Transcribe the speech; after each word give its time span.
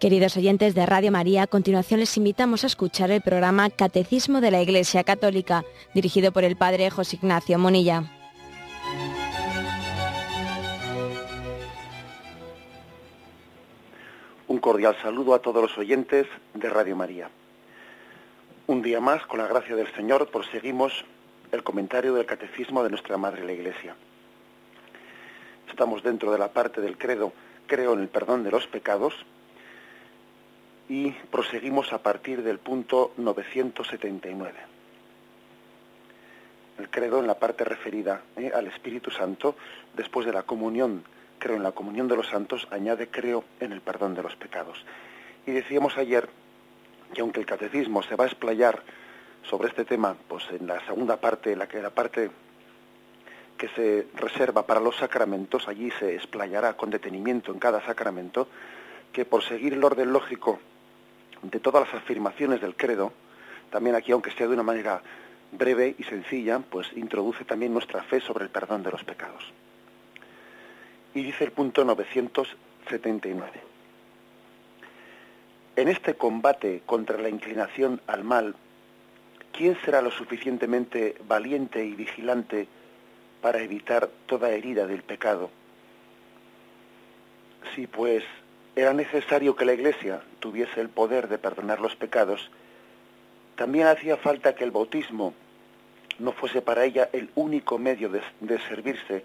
Queridos 0.00 0.38
oyentes 0.38 0.74
de 0.74 0.86
Radio 0.86 1.12
María, 1.12 1.42
a 1.42 1.46
continuación 1.46 2.00
les 2.00 2.16
invitamos 2.16 2.64
a 2.64 2.68
escuchar 2.68 3.10
el 3.10 3.20
programa 3.20 3.68
Catecismo 3.68 4.40
de 4.40 4.50
la 4.50 4.62
Iglesia 4.62 5.04
Católica, 5.04 5.62
dirigido 5.92 6.32
por 6.32 6.42
el 6.42 6.56
Padre 6.56 6.88
José 6.88 7.16
Ignacio 7.16 7.58
Monilla. 7.58 8.04
Un 14.48 14.58
cordial 14.58 14.96
saludo 15.02 15.34
a 15.34 15.42
todos 15.42 15.60
los 15.60 15.76
oyentes 15.76 16.26
de 16.54 16.70
Radio 16.70 16.96
María. 16.96 17.28
Un 18.68 18.80
día 18.80 19.00
más, 19.00 19.26
con 19.26 19.38
la 19.38 19.48
gracia 19.48 19.76
del 19.76 19.94
Señor, 19.94 20.30
proseguimos 20.30 21.04
el 21.52 21.62
comentario 21.62 22.14
del 22.14 22.24
Catecismo 22.24 22.82
de 22.82 22.88
nuestra 22.88 23.18
Madre 23.18 23.44
la 23.44 23.52
Iglesia. 23.52 23.94
Estamos 25.68 26.02
dentro 26.02 26.32
de 26.32 26.38
la 26.38 26.48
parte 26.54 26.80
del 26.80 26.96
credo, 26.96 27.34
creo 27.66 27.92
en 27.92 28.00
el 28.00 28.08
perdón 28.08 28.44
de 28.44 28.50
los 28.50 28.66
pecados, 28.66 29.12
y 30.90 31.12
proseguimos 31.30 31.92
a 31.92 32.02
partir 32.02 32.42
del 32.42 32.58
punto 32.58 33.12
979. 33.16 34.58
El 36.80 36.90
credo 36.90 37.20
en 37.20 37.28
la 37.28 37.38
parte 37.38 37.64
referida 37.64 38.22
eh, 38.36 38.50
al 38.52 38.66
Espíritu 38.66 39.12
Santo, 39.12 39.54
después 39.94 40.26
de 40.26 40.32
la 40.32 40.42
comunión, 40.42 41.04
creo 41.38 41.54
en 41.54 41.62
la 41.62 41.70
comunión 41.70 42.08
de 42.08 42.16
los 42.16 42.26
santos, 42.26 42.66
añade 42.72 43.06
creo 43.08 43.44
en 43.60 43.70
el 43.70 43.80
perdón 43.82 44.14
de 44.14 44.24
los 44.24 44.34
pecados. 44.34 44.84
Y 45.46 45.52
decíamos 45.52 45.96
ayer 45.96 46.28
que 47.14 47.20
aunque 47.20 47.38
el 47.38 47.46
catecismo 47.46 48.02
se 48.02 48.16
va 48.16 48.24
a 48.24 48.26
explayar 48.26 48.82
sobre 49.44 49.68
este 49.68 49.84
tema, 49.84 50.16
pues 50.26 50.42
en 50.50 50.66
la 50.66 50.84
segunda 50.86 51.18
parte, 51.18 51.54
la 51.54 51.68
que 51.68 51.80
la 51.80 51.90
parte 51.90 52.32
que 53.56 53.68
se 53.68 54.08
reserva 54.16 54.66
para 54.66 54.80
los 54.80 54.96
sacramentos, 54.96 55.68
allí 55.68 55.92
se 56.00 56.16
explayará 56.16 56.76
con 56.76 56.90
detenimiento 56.90 57.52
en 57.52 57.60
cada 57.60 57.80
sacramento, 57.86 58.48
que 59.12 59.24
por 59.24 59.44
seguir 59.44 59.74
el 59.74 59.84
orden 59.84 60.12
lógico 60.12 60.58
de 61.42 61.60
todas 61.60 61.86
las 61.86 62.02
afirmaciones 62.02 62.60
del 62.60 62.76
credo, 62.76 63.12
también 63.70 63.96
aquí, 63.96 64.12
aunque 64.12 64.30
sea 64.32 64.46
de 64.46 64.54
una 64.54 64.62
manera 64.62 65.02
breve 65.52 65.94
y 65.98 66.04
sencilla, 66.04 66.58
pues 66.58 66.88
introduce 66.94 67.44
también 67.44 67.72
nuestra 67.72 68.02
fe 68.02 68.20
sobre 68.20 68.44
el 68.44 68.50
perdón 68.50 68.82
de 68.82 68.90
los 68.90 69.04
pecados. 69.04 69.44
Y 71.14 71.22
dice 71.22 71.44
el 71.44 71.52
punto 71.52 71.84
979. 71.84 73.60
En 75.76 75.88
este 75.88 76.14
combate 76.14 76.82
contra 76.84 77.18
la 77.18 77.28
inclinación 77.28 78.00
al 78.06 78.22
mal, 78.22 78.54
¿quién 79.52 79.76
será 79.84 80.02
lo 80.02 80.10
suficientemente 80.10 81.16
valiente 81.26 81.84
y 81.84 81.94
vigilante 81.94 82.68
para 83.40 83.60
evitar 83.60 84.10
toda 84.26 84.50
herida 84.50 84.86
del 84.86 85.02
pecado? 85.02 85.50
Si 87.74 87.86
pues 87.86 88.24
era 88.76 88.92
necesario 88.92 89.56
que 89.56 89.64
la 89.64 89.74
Iglesia 89.74 90.22
tuviese 90.38 90.80
el 90.80 90.88
poder 90.88 91.28
de 91.28 91.38
perdonar 91.38 91.80
los 91.80 91.96
pecados, 91.96 92.50
también 93.56 93.88
hacía 93.88 94.16
falta 94.16 94.54
que 94.54 94.64
el 94.64 94.70
bautismo 94.70 95.34
no 96.18 96.32
fuese 96.32 96.62
para 96.62 96.84
ella 96.84 97.08
el 97.12 97.30
único 97.34 97.78
medio 97.78 98.08
de, 98.08 98.22
servirse 98.68 99.24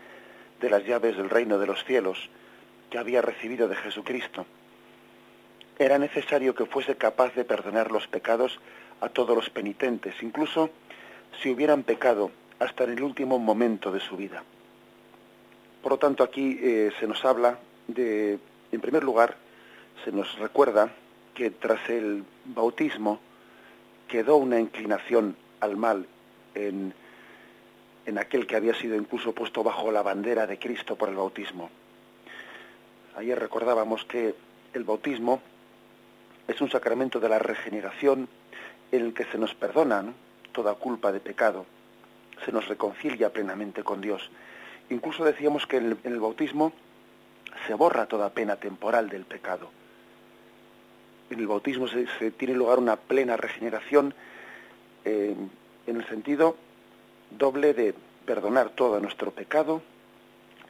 de 0.60 0.70
las 0.70 0.86
llaves 0.86 1.16
del 1.18 1.30
reino 1.30 1.58
de 1.60 1.68
los 1.68 1.84
cielos 1.86 2.30
que 2.90 2.98
había 2.98 3.22
recibido 3.22 3.68
de 3.68 3.76
Jesucristo. 3.76 4.46
Era 5.78 6.00
necesario 6.00 6.56
que 6.56 6.66
fuese 6.66 6.96
capaz 6.96 7.36
de 7.36 7.44
perdonar 7.44 7.92
los 7.92 8.08
pecados 8.08 8.60
a 9.02 9.10
todos 9.10 9.36
los 9.36 9.50
penitentes, 9.50 10.16
incluso 10.22 10.70
si 11.42 11.50
hubieran 11.50 11.84
pecado 11.84 12.32
hasta 12.60 12.86
en 12.86 12.92
el 12.92 13.04
último 13.04 13.40
momento 13.40 13.92
de 13.92 14.00
su 14.00 14.16
vida. 14.16 14.44
Por 15.84 15.94
lo 15.94 15.98
tanto, 16.00 16.24
aquí 16.24 16.58
eh, 16.62 16.92
se 17.00 17.08
nos 17.08 17.24
habla 17.26 17.60
de 17.88 18.40
en 18.76 18.82
primer 18.82 19.04
lugar, 19.04 19.36
se 20.04 20.12
nos 20.12 20.38
recuerda 20.38 20.92
que 21.34 21.50
tras 21.50 21.90
el 21.90 22.24
bautismo 22.46 23.20
quedó 24.08 24.38
una 24.38 24.60
inclinación 24.60 25.36
al 25.60 25.78
mal 25.78 26.06
en, 26.54 26.94
en 28.06 28.18
aquel 28.18 28.46
que 28.46 28.56
había 28.56 28.76
sido 28.76 28.96
incluso 28.96 29.34
puesto 29.34 29.64
bajo 29.64 29.92
la 29.92 30.02
bandera 30.02 30.46
de 30.46 30.60
Cristo 30.60 30.96
por 30.96 31.10
el 31.10 31.16
bautismo. 31.16 31.70
Ayer 33.16 33.40
recordábamos 33.40 34.06
que 34.06 34.36
el 34.74 34.84
bautismo 34.84 35.42
es 36.48 36.62
un 36.62 36.70
sacramento 36.70 37.20
de 37.20 37.30
la 37.30 37.40
regeneración 37.40 38.28
en 38.92 39.06
el 39.06 39.14
que 39.14 39.26
se 39.26 39.38
nos 39.38 39.56
perdona 39.56 40.14
toda 40.52 40.76
culpa 40.76 41.12
de 41.12 41.20
pecado, 41.20 41.66
se 42.46 42.52
nos 42.52 42.68
reconcilia 42.68 43.32
plenamente 43.32 43.84
con 43.84 44.02
Dios. 44.02 44.30
Incluso 44.90 45.24
decíamos 45.24 45.66
que 45.66 45.78
en 45.78 45.98
el 46.04 46.20
bautismo 46.20 46.74
se 47.68 47.74
borra 47.74 48.06
toda 48.06 48.30
pena 48.30 48.56
temporal 48.56 49.10
del 49.10 49.26
pecado. 49.26 49.70
En 51.30 51.40
el 51.40 51.48
bautismo 51.48 51.88
se, 51.88 52.32
tiene 52.32 52.54
lugar 52.54 52.80
una 52.80 52.96
plena 52.98 53.36
regeneración 53.36 54.14
eh, 55.04 55.36
en 55.88 55.96
el 55.96 56.08
sentido 56.08 56.56
doble 57.32 57.74
de 57.74 57.94
perdonar 58.26 58.70
todo 58.70 59.00
nuestro 59.00 59.32
pecado 59.32 59.82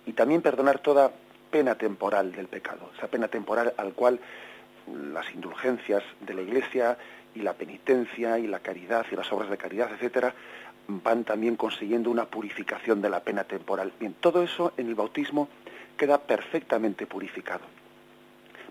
y 0.06 0.13
también 0.13 0.41
perdonar 0.41 0.79
toda 0.79 1.11
pena 1.51 1.75
temporal 1.75 2.31
del 2.31 2.47
pecado, 2.47 2.89
esa 2.97 3.07
pena 3.07 3.27
temporal 3.27 3.73
al 3.77 3.94
cual 3.94 4.19
las 5.13 5.33
indulgencias 5.33 6.03
de 6.22 6.33
la 6.33 6.41
Iglesia 6.41 6.97
y 7.33 7.41
la 7.41 7.53
penitencia 7.53 8.39
y 8.39 8.47
la 8.47 8.59
caridad 8.59 9.06
y 9.12 9.16
las 9.16 9.31
obras 9.31 9.50
de 9.50 9.57
caridad, 9.57 9.91
etcétera, 9.91 10.33
van 10.88 11.23
también 11.23 11.56
consiguiendo 11.56 12.12
una 12.12 12.25
purificación 12.25 13.01
de 13.01 13.09
la 13.09 13.22
pena 13.22 13.44
temporal. 13.44 13.91
Bien, 14.00 14.13
todo 14.19 14.44
eso 14.44 14.73
en 14.77 14.88
el 14.88 14.95
bautismo 14.95 15.50
queda 15.97 16.19
perfectamente 16.19 17.06
purificado. 17.07 17.63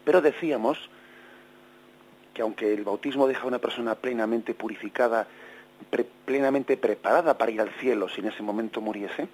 Pero 0.04 0.20
decíamos 0.20 0.78
que 2.34 2.42
aunque 2.42 2.74
el 2.74 2.84
bautismo 2.84 3.26
deja 3.26 3.44
a 3.44 3.46
una 3.46 3.58
persona 3.58 3.94
plenamente 3.94 4.54
purificada, 4.54 5.26
plenamente 6.24 6.76
preparada 6.76 7.38
para 7.38 7.50
ir 7.50 7.60
al 7.60 7.70
cielo 7.80 8.08
si 8.08 8.20
en 8.20 8.28
ese 8.28 8.42
momento 8.42 8.80
muriese, 8.80 9.28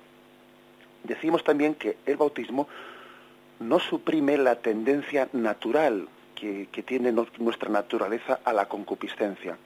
decimos 1.04 1.42
también 1.42 1.74
que 1.74 1.96
el 2.06 2.16
bautismo 2.16 2.68
no 3.58 3.78
suprime 3.78 4.36
la 4.36 4.56
tendencia 4.56 5.28
natural 5.32 6.08
que, 6.34 6.66
tiene 6.86 7.12
nuestra 7.12 7.68
naturaleza 7.68 8.40
a 8.44 8.52
la 8.52 8.66
concupiscencia. 8.66 9.58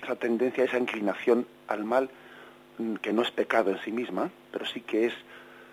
Esa 0.00 0.14
tendencia, 0.14 0.62
esa 0.62 0.78
inclinación 0.78 1.46
al 1.66 1.84
mal, 1.84 2.08
mm, 2.78 2.94
que 2.96 3.12
no 3.12 3.22
es 3.22 3.32
pecado 3.32 3.72
en 3.72 3.80
sí 3.80 3.90
misma, 3.90 4.30
pero 4.52 4.64
sí 4.64 4.80
que 4.80 5.06
es 5.06 5.14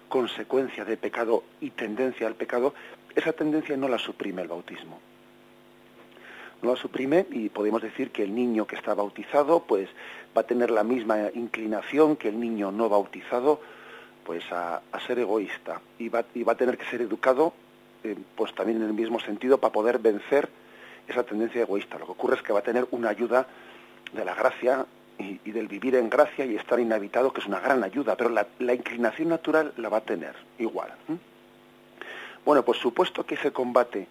consecuencia 0.09 0.85
de 0.85 0.97
pecado 0.97 1.43
y 1.61 1.71
tendencia 1.71 2.27
al 2.27 2.35
pecado, 2.35 2.73
esa 3.15 3.33
tendencia 3.33 3.77
no 3.77 3.87
la 3.87 3.97
suprime 3.97 4.41
el 4.41 4.47
bautismo. 4.47 4.99
No 6.61 6.71
la 6.71 6.77
suprime 6.77 7.25
y 7.31 7.49
podemos 7.49 7.81
decir 7.81 8.11
que 8.11 8.23
el 8.23 8.33
niño 8.33 8.65
que 8.65 8.75
está 8.75 8.93
bautizado 8.93 9.61
pues 9.61 9.89
va 10.35 10.41
a 10.41 10.47
tener 10.47 10.71
la 10.71 10.83
misma 10.83 11.29
inclinación 11.33 12.15
que 12.15 12.29
el 12.29 12.39
niño 12.39 12.71
no 12.71 12.89
bautizado 12.89 13.61
pues 14.23 14.43
a, 14.51 14.81
ser 15.05 15.19
egoísta 15.19 15.81
y 15.99 16.09
va, 16.09 16.25
y 16.33 16.43
va, 16.43 16.53
a 16.53 16.57
tener 16.57 16.77
que 16.77 16.85
ser 16.85 17.01
educado 17.01 17.53
eh, 18.03 18.15
pues 18.35 18.53
también 18.55 18.81
en 18.81 18.87
el 18.87 18.93
mismo 18.93 19.19
sentido 19.19 19.59
para 19.59 19.71
poder 19.71 19.99
vencer 19.99 20.49
esa 21.07 21.23
tendencia 21.23 21.61
egoísta. 21.61 21.99
Lo 21.99 22.05
que 22.05 22.11
ocurre 22.13 22.35
es 22.35 22.41
que 22.41 22.53
va 22.53 22.59
a 22.59 22.63
tener 22.63 22.87
una 22.91 23.09
ayuda 23.09 23.47
de 24.13 24.25
la 24.25 24.33
gracia 24.33 24.85
y, 25.17 25.51
del 25.51 25.67
vivir 25.67 25.95
en 25.95 26.09
gracia 26.09 26.45
y 26.45 26.55
estar 26.55 26.79
inhabitado, 26.79 27.31
que 27.31 27.39
es 27.39 27.47
una 27.47 27.59
gran 27.59 27.83
ayuda, 27.83 28.15
pero 28.15 28.29
la, 28.29 28.73
inclinación 28.73 29.29
natural 29.29 29.73
la 29.77 29.89
va 29.89 29.97
a 29.97 30.01
tener 30.01 30.35
igual. 30.59 30.93
Bueno, 32.43 32.63
pues 32.63 32.77
supuesto 32.79 33.25
que 33.25 33.35
ese 33.35 33.51
combate, 33.51 34.07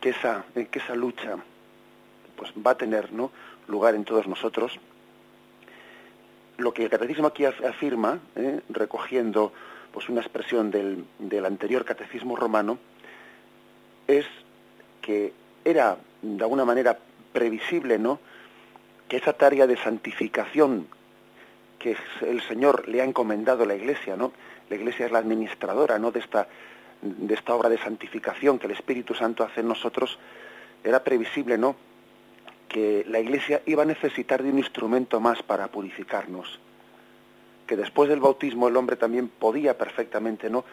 que 0.00 0.10
esa, 0.10 0.44
eh, 0.54 0.68
que 0.70 0.78
esa 0.78 0.94
lucha, 0.94 1.36
pues 2.36 2.52
va 2.54 2.72
a 2.72 2.76
tener 2.76 3.12
¿no? 3.12 3.30
lugar 3.68 3.94
en 3.94 4.04
todos 4.04 4.26
nosotros, 4.26 4.78
lo 6.56 6.72
que 6.72 6.84
el 6.84 6.90
catecismo 6.90 7.26
aquí 7.26 7.44
afirma, 7.44 8.20
¿eh? 8.36 8.60
recogiendo 8.68 9.52
pues 9.92 10.08
una 10.08 10.20
expresión 10.20 10.70
del, 10.70 11.04
del 11.18 11.44
anterior 11.44 11.84
catecismo 11.84 12.36
romano, 12.36 12.78
es 14.06 14.26
que 15.02 15.32
era 15.64 15.96
de 16.22 16.42
alguna 16.42 16.64
manera 16.64 16.98
previsible, 17.32 17.98
¿no? 17.98 18.18
Que 19.10 19.16
esa 19.16 19.32
tarea 19.32 19.66
de 19.66 19.76
santificación 19.76 20.86
que 21.80 21.96
el 22.20 22.40
Señor 22.42 22.88
le 22.88 23.00
ha 23.00 23.04
encomendado 23.04 23.64
a 23.64 23.66
la 23.66 23.74
Iglesia, 23.74 24.16
¿no? 24.16 24.32
La 24.68 24.76
Iglesia 24.76 25.04
es 25.04 25.10
la 25.10 25.18
administradora, 25.18 25.98
¿no? 25.98 26.12
De 26.12 26.20
esta, 26.20 26.46
de 27.02 27.34
esta 27.34 27.52
obra 27.52 27.68
de 27.68 27.78
santificación 27.78 28.60
que 28.60 28.66
el 28.66 28.72
Espíritu 28.72 29.12
Santo 29.14 29.42
hace 29.42 29.62
en 29.62 29.68
nosotros, 29.68 30.16
era 30.84 31.02
previsible, 31.02 31.58
¿no? 31.58 31.74
Que 32.68 33.04
la 33.08 33.18
Iglesia 33.18 33.62
iba 33.66 33.82
a 33.82 33.86
necesitar 33.86 34.44
de 34.44 34.50
un 34.50 34.58
instrumento 34.58 35.18
más 35.18 35.42
para 35.42 35.66
purificarnos. 35.66 36.60
Que 37.66 37.76
después 37.76 38.08
del 38.08 38.20
bautismo 38.20 38.68
el 38.68 38.76
hombre 38.76 38.94
también 38.94 39.26
podía 39.26 39.76
perfectamente, 39.76 40.48
¿no? 40.48 40.64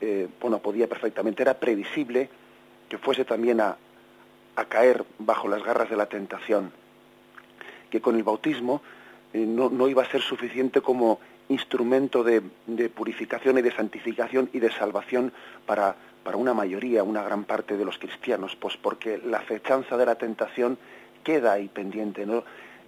Eh, 0.00 0.28
bueno, 0.40 0.60
podía 0.60 0.88
perfectamente, 0.88 1.42
era 1.42 1.60
previsible 1.60 2.30
que 2.88 2.96
fuese 2.96 3.26
también 3.26 3.60
a, 3.60 3.76
a 4.56 4.64
caer 4.64 5.04
bajo 5.18 5.46
las 5.46 5.62
garras 5.62 5.90
de 5.90 5.96
la 5.96 6.06
tentación 6.06 6.72
que 7.90 8.00
con 8.00 8.16
el 8.16 8.22
bautismo 8.22 8.82
eh, 9.32 9.44
no, 9.46 9.88
iba 9.88 10.02
a 10.02 10.10
ser 10.10 10.22
suficiente 10.22 10.80
como 10.80 11.20
instrumento 11.48 12.24
de, 12.24 12.40
purificación 12.88 13.58
y 13.58 13.62
de 13.62 13.70
santificación 13.70 14.50
y 14.52 14.58
de 14.58 14.72
salvación 14.72 15.32
para, 15.64 15.94
para 16.24 16.36
una 16.36 16.54
mayoría, 16.54 17.04
una 17.04 17.22
gran 17.22 17.44
parte 17.44 17.76
de 17.76 17.84
los 17.84 17.98
cristianos, 17.98 18.56
pues 18.56 18.76
porque 18.76 19.18
la 19.18 19.40
fechanza 19.40 19.96
de 19.96 20.06
la 20.06 20.16
tentación 20.16 20.78
queda 21.22 21.52
ahí 21.52 21.68
pendiente, 21.68 22.26
¿no? 22.26 22.44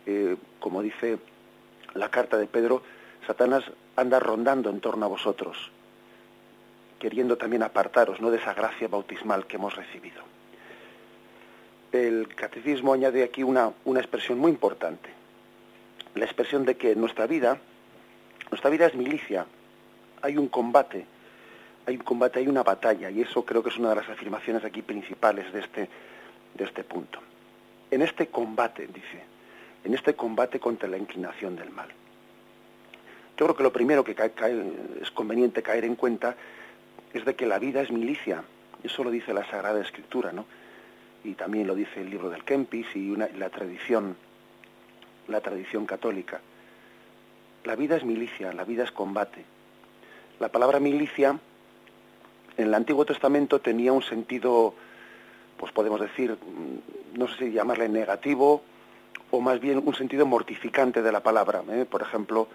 Eh, 0.06 0.36
como 0.58 0.82
dice 0.82 1.18
la 1.94 2.10
carta 2.10 2.38
de 2.38 2.46
Pedro, 2.46 2.82
Satanás 3.26 3.64
anda 3.96 4.18
rondando 4.18 4.70
en 4.70 4.80
torno 4.80 5.06
a 5.06 5.08
vosotros, 5.08 5.70
queriendo 6.98 7.36
también 7.36 7.62
apartaros 7.62 8.20
¿no? 8.20 8.30
de 8.30 8.38
esa 8.38 8.54
gracia 8.54 8.88
bautismal 8.88 9.46
que 9.46 9.56
hemos 9.56 9.76
recibido. 9.76 10.22
El 11.92 12.34
catecismo 12.34 12.92
añade 12.92 13.22
aquí 13.22 13.42
una, 13.42 13.72
una 13.84 14.00
expresión 14.00 14.38
muy 14.38 14.50
importante, 14.50 15.08
la 16.14 16.24
expresión 16.24 16.64
de 16.64 16.76
que 16.76 16.94
nuestra 16.94 17.26
vida, 17.26 17.58
nuestra 18.50 18.68
vida 18.70 18.86
es 18.86 18.94
milicia, 18.94 19.46
hay 20.20 20.36
un 20.36 20.48
combate, 20.48 21.06
hay 21.86 21.96
un 21.96 22.02
combate, 22.02 22.40
hay 22.40 22.48
una 22.48 22.62
batalla, 22.62 23.10
y 23.10 23.22
eso 23.22 23.44
creo 23.44 23.62
que 23.62 23.70
es 23.70 23.78
una 23.78 23.90
de 23.90 23.96
las 23.96 24.08
afirmaciones 24.08 24.64
aquí 24.64 24.82
principales 24.82 25.50
de 25.52 25.60
este, 25.60 25.88
de 26.54 26.64
este 26.64 26.84
punto. 26.84 27.20
En 27.90 28.02
este 28.02 28.26
combate, 28.26 28.86
dice, 28.86 29.22
en 29.84 29.94
este 29.94 30.14
combate 30.14 30.60
contra 30.60 30.88
la 30.88 30.98
inclinación 30.98 31.56
del 31.56 31.70
mal. 31.70 31.88
Yo 33.38 33.46
creo 33.46 33.56
que 33.56 33.62
lo 33.62 33.72
primero 33.72 34.04
que 34.04 34.16
es 35.00 35.10
conveniente 35.12 35.62
caer 35.62 35.84
en 35.84 35.94
cuenta 35.94 36.34
es 37.14 37.24
de 37.24 37.34
que 37.34 37.46
la 37.46 37.58
vida 37.58 37.80
es 37.80 37.90
milicia. 37.90 38.42
Eso 38.82 39.04
lo 39.04 39.10
dice 39.10 39.32
la 39.32 39.48
Sagrada 39.48 39.80
Escritura, 39.80 40.32
¿no? 40.32 40.44
Y 41.28 41.34
también 41.34 41.66
lo 41.66 41.74
dice 41.74 42.00
el 42.00 42.08
libro 42.08 42.30
del 42.30 42.42
Kempis 42.42 42.86
y 42.96 43.14
la 43.14 43.50
tradición, 43.50 44.16
la 45.28 45.42
tradición 45.42 45.84
católica. 45.84 46.40
La 47.64 47.76
vida 47.76 47.96
es 47.96 48.04
milicia, 48.04 48.50
la 48.54 48.64
vida 48.64 48.84
es 48.84 48.92
combate. 48.92 49.44
La 50.40 50.48
palabra 50.48 50.80
milicia 50.80 51.38
en 52.56 52.66
el 52.66 52.72
Antiguo 52.72 53.04
Testamento 53.04 53.60
tenía 53.60 53.92
un 53.92 54.00
sentido, 54.00 54.72
pues 55.58 55.70
podemos 55.70 56.00
decir, 56.00 56.38
no 57.12 57.28
sé 57.28 57.36
si 57.36 57.52
llamarle 57.52 57.90
negativo 57.90 58.62
o 59.30 59.42
más 59.42 59.60
bien 59.60 59.82
un 59.84 59.94
sentido 59.94 60.24
mortificante 60.24 61.02
de 61.02 61.12
la 61.12 61.22
palabra. 61.22 61.62
¿eh? 61.68 61.84
Por 61.84 62.00
ejemplo, 62.00 62.48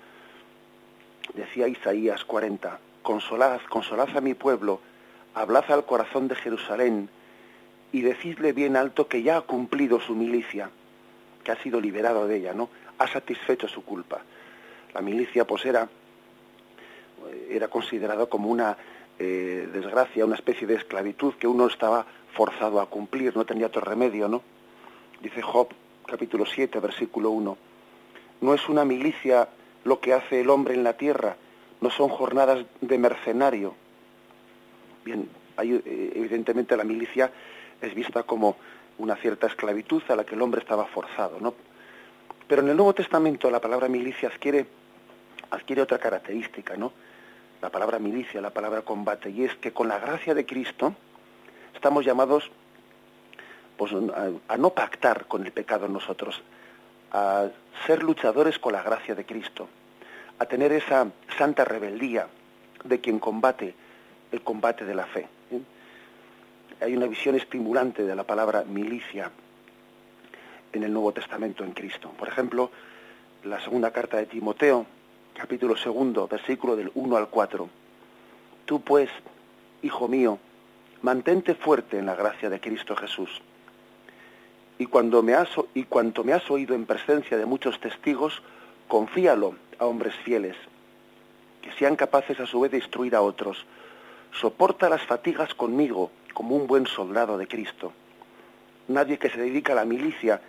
decía 1.35 1.67
Isaías 1.67 2.25
40, 2.25 2.79
consolad, 3.03 3.61
consolad 3.69 4.17
a 4.17 4.21
mi 4.21 4.33
pueblo, 4.33 4.79
hablad 5.35 5.71
al 5.71 5.85
corazón 5.85 6.27
de 6.27 6.33
Jerusalén 6.33 7.09
y 7.93 8.01
decidle 8.01 8.51
bien 8.51 8.75
alto 8.75 9.07
que 9.07 9.21
ya 9.21 9.37
ha 9.37 9.41
cumplido 9.41 10.01
su 10.01 10.15
milicia, 10.15 10.69
que 11.43 11.51
ha 11.51 11.61
sido 11.61 11.79
liberado 11.79 12.27
de 12.27 12.37
ella, 12.37 12.53
¿no? 12.53 12.69
Ha 12.97 13.07
satisfecho 13.07 13.67
su 13.67 13.85
culpa. 13.85 14.19
La 14.93 15.01
milicia, 15.01 15.45
pues 15.45 15.63
era, 15.65 15.87
era 17.49 17.67
considerado 17.67 18.27
como 18.27 18.49
una 18.49 18.75
eh, 19.19 19.69
desgracia, 19.71 20.25
una 20.25 20.35
especie 20.35 20.65
de 20.65 20.73
esclavitud 20.75 21.35
que 21.35 21.47
uno 21.47 21.67
estaba 21.67 22.05
forzado 22.33 22.81
a 22.81 22.87
cumplir, 22.87 23.37
no 23.37 23.45
tenía 23.45 23.67
otro 23.67 23.81
remedio, 23.81 24.27
¿no? 24.27 24.41
Dice 25.21 25.43
Job, 25.43 25.67
capítulo 26.07 26.47
7, 26.47 26.79
versículo 26.79 27.29
1. 27.29 27.57
No 28.41 28.53
es 28.55 28.67
una 28.69 28.85
milicia 28.85 29.49
lo 29.83 29.99
que 29.99 30.13
hace 30.13 30.41
el 30.41 30.49
hombre 30.49 30.73
en 30.73 30.83
la 30.83 30.97
tierra, 30.97 31.37
no 31.79 31.91
son 31.91 32.09
jornadas 32.09 32.65
de 32.81 32.97
mercenario. 32.97 33.75
Bien, 35.05 35.29
eh, 35.61 36.11
evidentemente 36.15 36.75
la 36.75 36.83
milicia 36.83 37.31
es 37.87 37.93
vista 37.93 38.23
como 38.23 38.55
una 38.97 39.15
cierta 39.15 39.47
esclavitud 39.47 40.03
a 40.09 40.15
la 40.15 40.23
que 40.23 40.35
el 40.35 40.41
hombre 40.41 40.61
estaba 40.61 40.85
forzado, 40.85 41.39
¿no? 41.39 41.53
Pero 42.47 42.61
en 42.61 42.69
el 42.69 42.77
Nuevo 42.77 42.93
Testamento 42.93 43.49
la 43.49 43.59
palabra 43.59 43.87
milicia 43.87 44.29
adquiere, 44.29 44.65
adquiere 45.51 45.81
otra 45.81 45.97
característica, 45.97 46.75
¿no? 46.75 46.91
La 47.61 47.69
palabra 47.69 47.99
milicia, 47.99 48.41
la 48.41 48.51
palabra 48.51 48.81
combate, 48.81 49.29
y 49.29 49.43
es 49.43 49.55
que 49.55 49.71
con 49.71 49.87
la 49.87 49.99
gracia 49.99 50.33
de 50.33 50.45
Cristo 50.45 50.93
estamos 51.73 52.05
llamados 52.05 52.51
pues, 53.77 53.91
a, 54.47 54.57
no 54.57 54.69
pactar 54.71 55.25
con 55.25 55.45
el 55.45 55.51
pecado 55.51 55.87
nosotros, 55.87 56.41
a 57.11 57.47
ser 57.87 58.03
luchadores 58.03 58.59
con 58.59 58.73
la 58.73 58.83
gracia 58.83 59.15
de 59.15 59.25
Cristo, 59.25 59.67
a 60.39 60.45
tener 60.45 60.71
esa 60.71 61.07
santa 61.37 61.63
rebeldía 61.63 62.27
de 62.83 62.99
quien 62.99 63.19
combate 63.19 63.73
el 64.31 64.41
combate 64.41 64.83
de 64.83 64.95
la 64.95 65.05
fe. 65.05 65.27
Hay 66.83 66.97
una 66.97 67.07
visión 67.07 67.35
estimulante 67.35 68.03
de 68.03 68.13
la 68.13 68.25
palabra 68.25 68.65
milicia 68.65 69.31
en 70.73 70.83
el 70.83 70.91
Nuevo 70.91 71.13
Testamento 71.13 71.63
en 71.63 71.71
Cristo. 71.71 72.11
Por 72.17 72.27
ejemplo, 72.27 72.71
la 73.45 73.61
segunda 73.61 73.91
carta 73.91 74.17
de 74.17 74.25
Timoteo, 74.25 74.85
capítulo 75.33 75.77
segundo, 75.77 76.27
versículo 76.27 76.75
del 76.75 76.91
1 76.93 77.15
al 77.15 77.29
4. 77.29 77.69
Tú 78.65 78.81
pues, 78.81 79.09
hijo 79.81 80.09
mío, 80.09 80.39
mantente 81.01 81.55
fuerte 81.55 81.97
en 81.97 82.05
la 82.05 82.15
gracia 82.15 82.49
de 82.49 82.59
Cristo 82.59 82.97
Jesús 82.97 83.41
y, 84.77 84.85
cuando 84.87 85.23
me 85.23 85.35
has, 85.35 85.49
cuanto 85.87 86.25
me 86.25 86.33
has 86.33 86.51
oído 86.51 86.75
en 86.75 86.85
presencia 86.85 87.37
de 87.37 87.45
muchos 87.45 87.79
testigos, 87.79 88.41
confíalo 88.89 89.55
a 89.79 89.85
hombres 89.85 90.15
fieles, 90.15 90.57
que 91.61 91.71
sean 91.73 91.95
capaces 91.95 92.41
a 92.41 92.45
su 92.45 92.59
vez 92.59 92.71
de 92.71 92.79
instruir 92.79 93.15
a 93.15 93.21
otros. 93.21 93.65
Soporta 94.39 94.89
las 94.89 95.03
fatigas 95.03 95.53
conmigo 95.53 96.11
como 96.33 96.55
un 96.55 96.67
buen 96.67 96.87
soldado 96.87 97.37
de 97.37 97.47
Cristo. 97.47 97.93
Nadie 98.87 99.17
que 99.17 99.29
se 99.29 99.39
dedica 99.39 99.73
a 99.73 99.75
la 99.75 99.85
milicia 99.85 100.41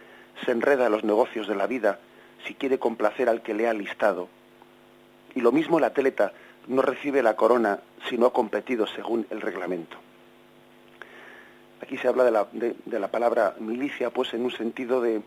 se 0.45 0.51
enreda 0.51 0.87
en 0.87 0.93
los 0.93 1.05
negocios 1.05 1.47
de 1.47 1.55
la 1.55 1.67
vida 1.67 2.01
si 2.47 2.55
quiere 2.55 2.79
complacer 2.79 3.29
al 3.29 3.43
que 3.43 3.55
le 3.55 3.69
ha 3.69 3.75
listado. 3.75 4.29
Y 5.35 5.41
lo 5.41 5.53
mismo 5.53 5.79
el 5.79 5.85
atleta 5.85 6.33
no 6.67 6.83
recibe 6.83 7.23
la 7.23 7.37
corona 7.37 7.81
si 8.09 8.17
no 8.17 8.27
ha 8.27 8.33
competido 8.33 8.87
según 8.87 9.27
el 9.31 9.41
reglamento. 9.41 9.97
Aquí 11.83 11.99
se 11.99 12.09
habla 12.09 12.25
de 12.25 12.31
la, 12.31 12.47
de, 12.53 12.99
la 12.99 13.09
palabra 13.09 13.57
milicia, 13.59 14.11
pues 14.11 14.33
en 14.33 14.45
un 14.45 14.51
sentido 14.51 15.03
de, 15.03 15.21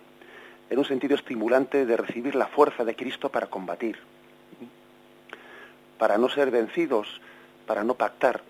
en 0.70 0.79
un 0.79 0.86
sentido 0.86 1.15
estimulante 1.15 1.86
de 1.86 1.98
recibir 1.98 2.36
la 2.36 2.48
fuerza 2.48 2.84
de 2.84 2.96
Cristo 2.96 3.29
para 3.29 3.48
combatir, 3.48 3.98
para 6.00 6.17
no 6.17 6.29
ser 6.29 6.50
vencidos, 6.50 7.22
para 7.67 7.83
no 7.83 7.93
pactar 7.93 8.41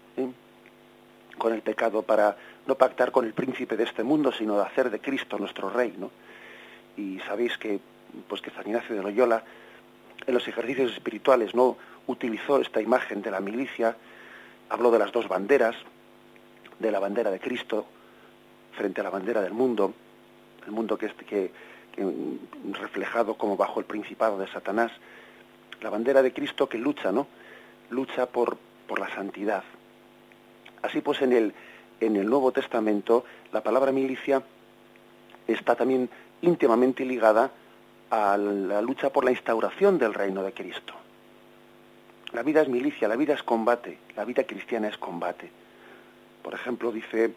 con 1.37 1.53
el 1.53 1.61
pecado, 1.61 2.03
para 2.03 2.37
no 2.65 2.75
pactar 2.75 3.11
con 3.11 3.25
el 3.25 3.33
príncipe 3.33 3.75
de 3.75 3.83
este 3.83 4.03
mundo, 4.03 4.31
sino 4.31 4.55
de 4.57 4.63
hacer 4.63 4.89
de 4.89 4.99
Cristo 4.99 5.37
nuestro 5.37 5.69
rey, 5.69 5.93
¿no? 5.97 6.11
Y 6.95 7.19
sabéis 7.21 7.57
que, 7.57 7.79
pues 8.27 8.41
que 8.41 8.51
San 8.51 8.67
Ignacio 8.67 8.95
de 8.95 9.03
Loyola, 9.03 9.43
en 10.25 10.33
los 10.33 10.47
ejercicios 10.47 10.91
espirituales, 10.93 11.53
no 11.53 11.77
utilizó 12.07 12.59
esta 12.59 12.81
imagen 12.81 13.21
de 13.21 13.31
la 13.31 13.39
milicia, 13.39 13.95
habló 14.69 14.91
de 14.91 14.99
las 14.99 15.11
dos 15.11 15.27
banderas, 15.27 15.75
de 16.79 16.91
la 16.91 16.99
bandera 16.99 17.31
de 17.31 17.39
Cristo 17.39 17.85
frente 18.73 19.01
a 19.01 19.03
la 19.03 19.09
bandera 19.09 19.41
del 19.41 19.53
mundo, 19.53 19.93
el 20.65 20.71
mundo 20.71 20.97
que, 20.97 21.09
que, 21.09 21.51
reflejado 22.73 23.35
como 23.35 23.57
bajo 23.57 23.79
el 23.79 23.85
principado 23.85 24.37
de 24.37 24.47
Satanás, 24.47 24.91
la 25.81 25.89
bandera 25.89 26.21
de 26.21 26.33
Cristo 26.33 26.67
que 26.69 26.77
lucha, 26.77 27.11
¿no? 27.11 27.27
Lucha 27.89 28.27
por, 28.27 28.57
por 28.87 28.99
la 28.99 29.13
santidad. 29.13 29.63
Así 30.81 31.01
pues, 31.01 31.21
en 31.21 31.33
el, 31.33 31.53
en 31.99 32.15
el 32.15 32.29
Nuevo 32.29 32.51
Testamento, 32.51 33.25
la 33.51 33.61
palabra 33.61 33.91
milicia 33.91 34.41
está 35.47 35.75
también 35.75 36.09
íntimamente 36.41 37.05
ligada 37.05 37.51
a 38.09 38.37
la 38.37 38.81
lucha 38.81 39.11
por 39.11 39.25
la 39.25 39.31
instauración 39.31 39.97
del 39.97 40.13
reino 40.13 40.43
de 40.43 40.53
Cristo. 40.53 40.93
La 42.33 42.43
vida 42.43 42.61
es 42.61 42.67
milicia, 42.67 43.07
la 43.07 43.15
vida 43.15 43.33
es 43.33 43.43
combate, 43.43 43.99
la 44.15 44.25
vida 44.25 44.43
cristiana 44.43 44.87
es 44.87 44.97
combate. 44.97 45.49
Por 46.43 46.53
ejemplo, 46.53 46.91
dice 46.91 47.33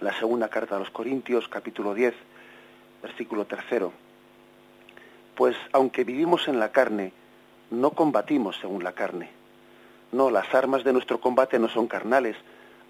la 0.00 0.12
segunda 0.18 0.48
carta 0.48 0.76
a 0.76 0.78
los 0.78 0.90
Corintios, 0.90 1.48
capítulo 1.48 1.94
10, 1.94 2.14
versículo 3.02 3.46
tercero. 3.46 3.92
Pues 5.34 5.56
aunque 5.72 6.04
vivimos 6.04 6.48
en 6.48 6.60
la 6.60 6.72
carne, 6.72 7.12
no 7.70 7.90
combatimos 7.90 8.56
según 8.60 8.84
la 8.84 8.92
carne. 8.92 9.41
No, 10.12 10.30
las 10.30 10.54
armas 10.54 10.84
de 10.84 10.92
nuestro 10.92 11.20
combate 11.20 11.58
no 11.58 11.68
son 11.68 11.88
carnales, 11.88 12.36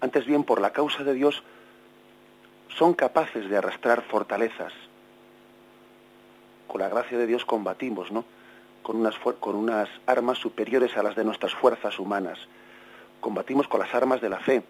antes 0.01 0.25
bien 0.25 0.43
por 0.43 0.61
la 0.61 0.71
causa 0.71 1.03
de 1.03 1.13
Dios 1.13 1.43
son 2.77 2.93
capaces 2.93 3.49
de 3.49 3.57
arrastrar 3.57 4.01
fortalezas. 4.01 4.73
Con 6.67 6.81
la 6.81 6.89
gracia 6.89 7.17
de 7.17 7.27
Dios 7.27 7.45
combatimos, 7.45 8.11
¿no? 8.11 8.25
Con 8.81 8.97
unas, 8.97 9.15
con 9.39 9.55
unas 9.55 9.89
armas 10.05 10.37
superiores 10.37 10.97
a 10.97 11.03
las 11.03 11.15
de 11.15 11.23
nuestras 11.23 11.53
fuerzas 11.53 11.97
humanas. 11.99 12.39
Combatimos 13.21 13.67
con 13.67 13.79
las 13.79 13.93
armas 13.95 14.19
de 14.19 14.29
la 14.29 14.39
fe, 14.39 14.63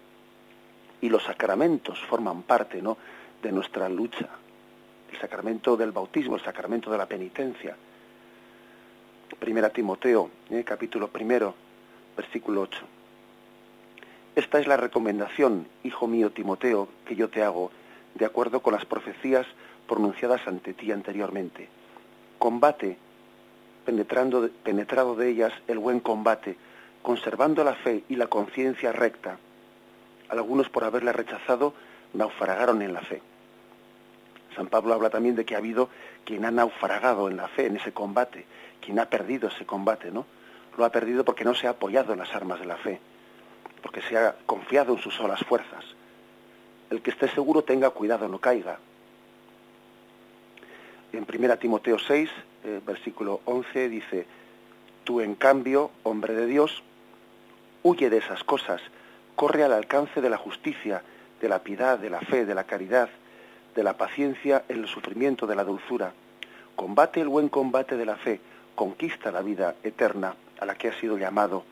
y 1.04 1.10
los 1.10 1.24
sacramentos 1.24 1.98
forman 2.08 2.42
parte 2.42 2.80
¿no? 2.80 2.96
de 3.42 3.52
nuestra 3.52 3.90
lucha. 3.90 4.28
El 5.12 5.18
sacramento 5.18 5.76
del 5.76 5.92
bautismo, 5.92 6.36
el 6.36 6.42
sacramento 6.42 6.90
de 6.90 6.96
la 6.96 7.06
penitencia. 7.06 7.76
Primera 9.38 9.68
Timoteo, 9.68 10.30
¿eh? 10.48 10.64
capítulo 10.64 11.08
primero, 11.08 11.54
versículo 12.16 12.62
8. 12.62 12.80
Esta 14.36 14.58
es 14.58 14.66
la 14.66 14.76
recomendación, 14.76 15.66
hijo 15.82 16.06
mío 16.06 16.30
Timoteo, 16.30 16.88
que 17.06 17.16
yo 17.16 17.28
te 17.28 17.42
hago, 17.42 17.70
de 18.14 18.24
acuerdo 18.24 18.60
con 18.60 18.74
las 18.74 18.84
profecías 18.84 19.46
pronunciadas 19.88 20.46
ante 20.46 20.74
ti 20.74 20.92
anteriormente. 20.92 21.68
Combate, 22.38 22.96
penetrando, 23.84 24.48
penetrado 24.62 25.14
de 25.14 25.28
ellas 25.28 25.52
el 25.68 25.78
buen 25.78 26.00
combate, 26.00 26.56
conservando 27.02 27.62
la 27.64 27.74
fe 27.74 28.04
y 28.08 28.16
la 28.16 28.26
conciencia 28.26 28.92
recta 28.92 29.38
algunos 30.28 30.68
por 30.68 30.84
haberla 30.84 31.12
rechazado 31.12 31.74
naufragaron 32.12 32.82
en 32.82 32.92
la 32.92 33.00
fe. 33.00 33.22
San 34.54 34.68
Pablo 34.68 34.94
habla 34.94 35.10
también 35.10 35.34
de 35.34 35.44
que 35.44 35.54
ha 35.54 35.58
habido 35.58 35.88
quien 36.24 36.44
ha 36.44 36.50
naufragado 36.50 37.28
en 37.28 37.36
la 37.36 37.48
fe, 37.48 37.66
en 37.66 37.76
ese 37.76 37.92
combate, 37.92 38.46
quien 38.80 38.98
ha 39.00 39.06
perdido 39.06 39.48
ese 39.48 39.66
combate, 39.66 40.10
¿no? 40.10 40.26
Lo 40.76 40.84
ha 40.84 40.90
perdido 40.90 41.24
porque 41.24 41.44
no 41.44 41.54
se 41.54 41.66
ha 41.66 41.70
apoyado 41.70 42.12
en 42.12 42.18
las 42.18 42.34
armas 42.34 42.58
de 42.58 42.66
la 42.66 42.76
fe, 42.76 43.00
porque 43.82 44.02
se 44.02 44.16
ha 44.16 44.34
confiado 44.46 44.94
en 44.94 45.00
sus 45.00 45.14
solas 45.14 45.40
fuerzas. 45.44 45.84
El 46.90 47.00
que 47.00 47.10
esté 47.10 47.28
seguro 47.28 47.62
tenga 47.62 47.90
cuidado, 47.90 48.28
no 48.28 48.38
caiga. 48.38 48.78
En 51.12 51.26
1 51.32 51.58
Timoteo 51.58 51.98
6, 51.98 52.30
eh, 52.64 52.80
versículo 52.84 53.40
11, 53.44 53.88
dice, 53.88 54.26
Tú 55.04 55.20
en 55.20 55.36
cambio, 55.36 55.90
hombre 56.02 56.34
de 56.34 56.46
Dios, 56.46 56.82
huye 57.82 58.10
de 58.10 58.18
esas 58.18 58.42
cosas, 58.42 58.80
corre 59.36 59.62
al 59.62 59.72
alcance 59.72 60.20
de 60.20 60.30
la 60.30 60.38
justicia, 60.38 61.02
de 61.40 61.48
la 61.48 61.60
piedad, 61.60 61.98
de 61.98 62.10
la 62.10 62.20
fe, 62.20 62.46
de 62.46 62.54
la 62.54 62.64
caridad, 62.64 63.10
de 63.76 63.82
la 63.84 63.96
paciencia, 63.96 64.64
el 64.68 64.88
sufrimiento, 64.88 65.46
de 65.46 65.54
la 65.54 65.64
dulzura. 65.64 66.12
Combate 66.74 67.20
el 67.20 67.28
buen 67.28 67.48
combate 67.48 67.96
de 67.96 68.06
la 68.06 68.16
fe, 68.16 68.40
conquista 68.74 69.30
la 69.30 69.42
vida 69.42 69.76
eterna 69.84 70.34
a 70.60 70.66
la 70.66 70.74
que 70.74 70.88
has 70.88 70.96
sido 70.96 71.18
llamado 71.18 71.64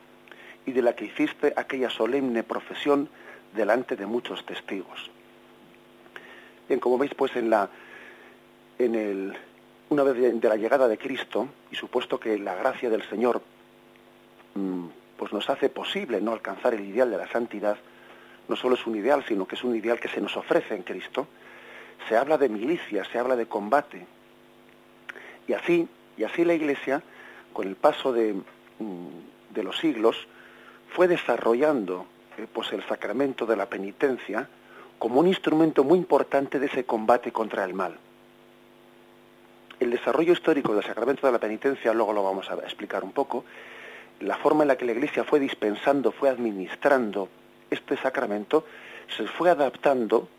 y 0.65 0.71
de 0.71 0.81
la 0.81 0.95
que 0.95 1.05
hiciste 1.05 1.53
aquella 1.55 1.89
solemne 1.89 2.43
profesión 2.43 3.09
delante 3.55 3.95
de 3.95 4.05
muchos 4.05 4.45
testigos. 4.45 5.11
Bien, 6.67 6.79
como 6.79 6.97
veis, 6.97 7.13
pues 7.13 7.35
en 7.35 7.49
la, 7.49 7.69
en 8.79 8.95
el, 8.95 9.37
una 9.89 10.03
vez 10.03 10.41
de, 10.41 10.49
la 10.49 10.55
llegada 10.55 10.87
de 10.87 10.97
Cristo 10.97 11.47
y 11.71 11.75
supuesto 11.75 12.19
que 12.19 12.37
la 12.39 12.55
gracia 12.55 12.89
del 12.89 13.07
Señor 13.09 13.41
mm, 14.55 14.85
pues 15.17 15.33
nos 15.33 15.49
hace 15.49 15.69
posible 15.69 16.21
no 16.21 16.31
alcanzar 16.31 16.73
el 16.73 16.81
ideal 16.81 17.11
de 17.11 17.17
la 17.17 17.27
santidad, 17.27 17.77
no 18.47 18.55
solo 18.55 18.75
es 18.75 18.85
un 18.87 18.95
ideal, 18.95 19.23
sino 19.27 19.47
que 19.47 19.55
es 19.55 19.63
un 19.63 19.75
ideal 19.75 19.99
que 19.99 20.09
se 20.09 20.21
nos 20.21 20.35
ofrece 20.35 20.75
en 20.75 20.83
Cristo. 20.83 21.27
Se 22.09 22.17
habla 22.17 22.37
de 22.37 22.49
milicia, 22.49 23.05
se 23.05 23.17
habla 23.17 23.35
de 23.35 23.45
combate. 23.45 24.05
Y 25.47 25.53
así, 25.53 25.87
y 26.17 26.23
así 26.23 26.43
la 26.43 26.53
Iglesia, 26.53 27.01
con 27.53 27.67
el 27.67 27.75
paso 27.75 28.11
de, 28.11 28.35
de 29.49 29.63
los 29.63 29.77
siglos, 29.77 30.15
fue 30.89 31.07
desarrollando 31.07 32.05
eh, 32.37 32.47
pues 32.51 32.71
el 32.73 32.83
sacramento 32.87 33.45
de 33.45 33.55
la 33.55 33.67
penitencia 33.67 34.47
como 34.99 35.19
un 35.19 35.27
instrumento 35.27 35.83
muy 35.83 35.97
importante 35.97 36.59
de 36.59 36.67
ese 36.67 36.85
combate 36.85 37.31
contra 37.31 37.63
el 37.65 37.73
mal. 37.73 37.97
El 39.79 39.91
desarrollo 39.91 40.33
histórico 40.33 40.73
del 40.73 40.83
sacramento 40.83 41.27
de 41.27 41.33
la 41.33 41.39
penitencia, 41.39 41.93
luego 41.93 42.13
lo 42.13 42.23
vamos 42.23 42.49
a 42.49 42.53
explicar 42.55 43.03
un 43.03 43.11
poco, 43.11 43.43
la 44.21 44.37
forma 44.37 44.63
en 44.63 44.69
la 44.69 44.77
que 44.77 44.85
la 44.85 44.93
Iglesia 44.93 45.23
fue 45.23 45.39
dispensando, 45.39 46.11
fue 46.11 46.29
administrando 46.29 47.27
este 47.69 47.97
sacramento, 47.97 48.65
se 49.17 49.27
fue 49.27 49.49
adaptando 49.49 50.29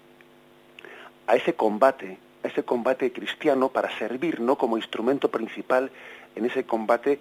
a 1.27 1.37
ese 1.37 1.55
combate, 1.55 2.19
a 2.43 2.49
ese 2.49 2.63
combate 2.63 3.13
cristiano 3.13 3.69
para 3.69 3.91
servir 3.99 4.41
no 4.41 4.57
como 4.57 4.77
instrumento 4.77 5.31
principal 5.31 5.91
en 6.37 6.47
ese 6.47 6.65
combate 6.65 7.21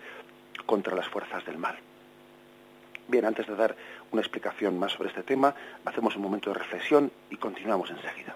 contra 0.66 0.96
las 0.96 1.08
fuerzas 1.08 1.46
del 1.46 1.58
mal. 1.58 1.78
Bien, 3.08 3.26
antes 3.26 3.48
de 3.48 3.56
dar 3.56 3.76
una 4.12 4.22
explicación 4.22 4.80
más 4.80 4.94
sobre 4.94 5.10
este 5.10 5.24
tema, 5.24 5.54
hacemos 5.86 6.16
un 6.16 6.22
momento 6.22 6.50
de 6.50 6.60
reflexión 6.60 7.12
y 7.30 7.38
continuamos 7.38 7.90
enseguida. 7.90 8.36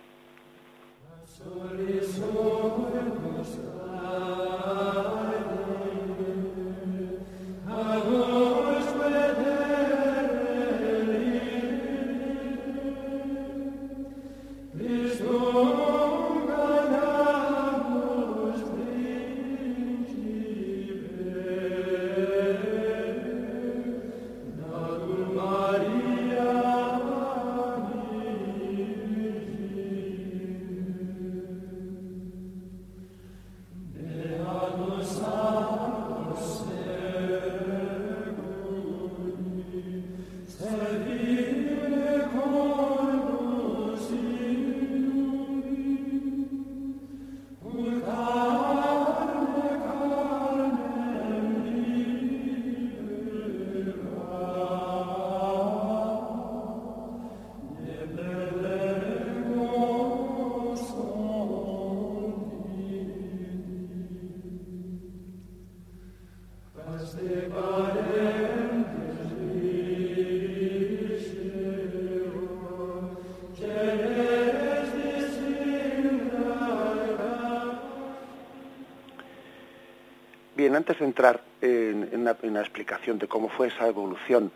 Antes 80.78 81.00
de 81.00 81.06
entrar 81.06 81.42
en, 81.60 82.10
una, 82.14 82.62
explicación 82.62 83.18
de 83.18 83.28
cómo 83.28 83.50
fue 83.50 83.68
esa 83.68 83.88
evolución 83.88 84.52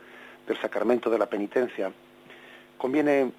del 0.47 0.57
sacramento 0.61 1.09
de 1.09 1.17
la 1.17 1.25
penitencia, 1.25 1.91
conviene 2.77 3.31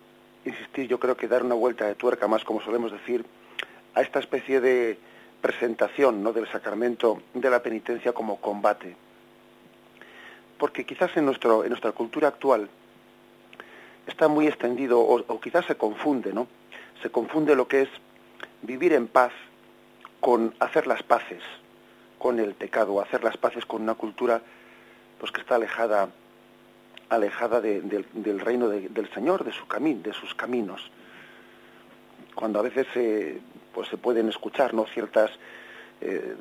insistir, 0.45 0.89
yo 0.89 0.99
creo 0.99 1.17
que 1.17 1.29
dar 1.29 1.45
una 1.45 1.55
vuelta 1.55 1.87
de 1.87 1.95
tuerca 1.95 2.27
más, 2.27 2.45
como 2.45 2.61
solemos 2.61 2.91
decir, 2.91 3.25
a 3.95 4.03
esta 4.03 4.19
especie 4.19 4.61
de 4.61 4.99
presentación 5.41 6.23
¿no? 6.23 6.33
del 6.33 6.49
sacramento 6.49 7.23
de 7.35 7.51
la 7.51 7.63
penitencia 7.63 8.13
como 8.13 8.41
combate. 8.41 8.97
Porque 10.59 10.85
quizás 10.85 11.17
en, 11.17 11.25
nuestra 11.25 11.93
cultura 11.93 12.29
actual 12.29 12.69
está 14.09 14.27
muy 14.27 14.49
extendido, 14.49 15.01
o, 15.01 15.21
o 15.21 15.41
quizás 15.41 15.65
se 15.67 15.77
confunde, 15.77 16.33
¿no? 16.33 16.49
Se 17.01 17.11
confunde 17.11 17.55
lo 17.55 17.69
que 17.69 17.83
es 17.83 17.89
vivir 18.63 18.93
en 18.93 19.07
paz 19.07 19.33
con 20.21 20.55
hacer 20.61 20.87
las 20.87 21.03
paces 21.03 21.43
con 22.23 22.39
el 22.39 22.55
pecado, 22.55 23.01
hacer 23.01 23.25
las 23.25 23.37
paces 23.37 23.67
con 23.67 23.83
una 23.83 23.97
cultura 23.97 24.41
pues 25.19 25.33
que 25.33 25.41
está 25.41 25.57
alejada 25.57 26.09
alejada 27.09 27.61
del 27.61 28.41
reino 28.41 28.69
del 28.69 29.11
Señor, 29.13 29.45
de 29.45 29.53
su 29.53 29.67
camino, 29.67 30.01
de 30.03 30.13
sus 30.13 30.33
caminos. 30.35 30.89
Cuando 32.35 32.61
a 32.61 32.63
veces 32.63 32.87
pues 33.75 33.89
se 33.89 33.97
pueden 33.97 34.29
escuchar 34.29 34.73
¿no? 34.73 34.87
ciertas 34.87 35.33
eh, 36.01 36.37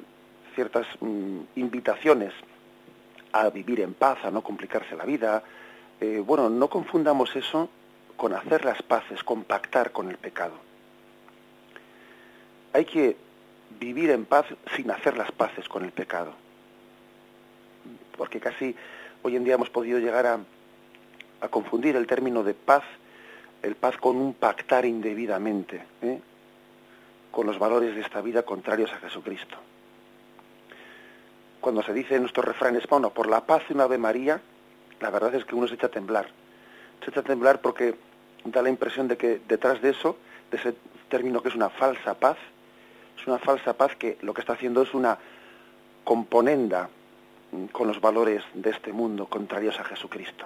ciertas 0.54 0.86
mm, 1.00 1.40
invitaciones 1.56 2.32
a 3.32 3.50
vivir 3.50 3.82
en 3.82 3.96
paz, 3.96 4.20
a 4.24 4.30
no 4.30 4.44
complicarse 4.44 4.96
la 4.96 5.06
vida. 5.06 5.42
Eh, 6.00 6.22
bueno, 6.24 6.48
no 6.48 6.70
confundamos 6.70 7.36
eso 7.36 7.70
con 8.18 8.34
hacer 8.34 8.66
las 8.66 8.84
paces, 8.84 9.24
con 9.24 9.46
pactar 9.46 9.92
con 9.92 10.10
el 10.10 10.18
pecado. 10.18 10.54
Hay 12.72 12.86
que 12.86 13.18
vivir 13.80 14.10
en 14.12 14.26
paz 14.26 14.46
sin 14.76 14.92
hacer 14.92 15.18
las 15.18 15.32
paces 15.32 15.68
con 15.68 15.84
el 15.84 15.92
pecado. 15.92 16.34
Porque 18.18 18.40
casi 18.40 18.76
hoy 19.24 19.36
en 19.36 19.44
día 19.44 19.56
hemos 19.56 19.70
podido 19.70 20.00
llegar 20.00 20.26
a, 20.26 20.40
a 21.42 21.48
confundir 21.48 21.96
el 21.96 22.08
término 22.08 22.44
de 22.44 22.54
paz, 22.54 22.84
el 23.64 23.76
paz 23.76 23.98
con 23.98 24.18
un 24.18 24.34
pactar 24.34 24.86
indebidamente, 24.86 25.84
¿eh? 26.02 26.20
con 27.32 27.48
los 27.48 27.58
valores 27.58 27.96
de 27.96 28.02
esta 28.02 28.22
vida 28.22 28.44
contrarios 28.44 28.92
a 28.94 28.98
Jesucristo. 28.98 29.58
Cuando 31.60 31.84
se 31.84 31.94
dice 31.94 32.16
en 32.16 32.22
nuestros 32.22 32.46
refranes, 32.46 32.88
bueno, 32.88 33.12
por 33.12 33.28
la 33.28 33.46
paz 33.46 33.68
de 33.68 33.76
una 33.76 33.84
Ave 33.84 33.98
María, 33.98 34.42
la 35.00 35.10
verdad 35.10 35.34
es 35.36 35.46
que 35.46 35.56
uno 35.56 35.68
se 35.68 35.76
echa 35.76 35.88
a 35.88 35.92
temblar. 35.92 36.28
Se 37.04 37.12
echa 37.12 37.22
a 37.22 37.24
temblar 37.24 37.62
porque 37.62 37.96
da 38.46 38.62
la 38.62 38.70
impresión 38.70 39.08
de 39.08 39.18
que 39.18 39.42
detrás 39.48 39.82
de 39.82 39.90
eso, 39.90 40.18
de 40.50 40.58
ese 40.58 40.76
término 41.10 41.42
que 41.42 41.50
es 41.50 41.56
una 41.56 41.70
falsa 41.70 42.16
paz, 42.16 42.38
es 43.22 43.28
una 43.28 43.38
falsa 43.38 43.74
paz 43.74 43.96
que 43.96 44.18
lo 44.22 44.34
que 44.34 44.42
está 44.42 44.54
haciendo 44.54 44.82
es 44.82 44.94
una 44.94 45.18
componenda 46.04 46.90
mm, 47.52 47.66
con 47.66 47.88
los 47.88 48.02
valores 48.02 48.44
de 48.54 48.72
este 48.72 48.92
mundo 48.92 49.28
contrarios 49.28 49.80
a 49.80 49.84
Jesucristo. 49.84 50.46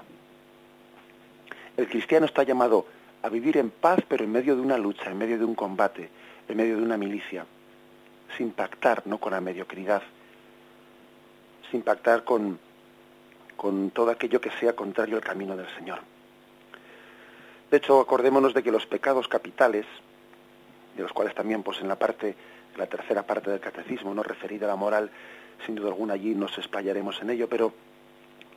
El 1.77 1.87
cristiano 1.87 2.25
está 2.25 2.43
llamado 2.43 2.85
a 3.23 3.29
vivir 3.29 3.57
en 3.57 3.69
paz, 3.69 3.99
pero 4.07 4.23
en 4.23 4.31
medio 4.31 4.55
de 4.55 4.61
una 4.61 4.77
lucha, 4.77 5.09
en 5.09 5.17
medio 5.17 5.37
de 5.37 5.45
un 5.45 5.55
combate, 5.55 6.09
en 6.47 6.57
medio 6.57 6.77
de 6.77 6.83
una 6.83 6.97
milicia, 6.97 7.45
sin 8.37 8.51
pactar 8.51 9.03
no 9.05 9.19
con 9.19 9.31
la 9.31 9.41
mediocridad, 9.41 10.01
sin 11.71 11.81
pactar 11.81 12.23
con, 12.23 12.59
con 13.55 13.89
todo 13.91 14.11
aquello 14.11 14.41
que 14.41 14.51
sea 14.51 14.75
contrario 14.75 15.15
al 15.15 15.23
camino 15.23 15.55
del 15.55 15.67
Señor. 15.75 15.99
De 17.71 17.77
hecho, 17.77 17.99
acordémonos 17.99 18.53
de 18.53 18.63
que 18.63 18.71
los 18.71 18.85
pecados 18.85 19.27
capitales, 19.27 19.85
de 20.95 21.03
los 21.03 21.13
cuales 21.13 21.33
también 21.33 21.63
pues 21.63 21.81
en 21.81 21.87
la 21.87 21.97
parte, 21.97 22.35
la 22.77 22.87
tercera 22.87 23.23
parte 23.23 23.51
del 23.51 23.59
catecismo, 23.59 24.13
no 24.13 24.23
referida 24.23 24.65
a 24.65 24.69
la 24.69 24.75
moral, 24.75 25.09
sin 25.65 25.75
duda 25.75 25.89
alguna 25.89 26.13
allí 26.13 26.35
nos 26.35 26.57
explayaremos 26.57 27.21
en 27.21 27.29
ello, 27.29 27.47
pero 27.49 27.73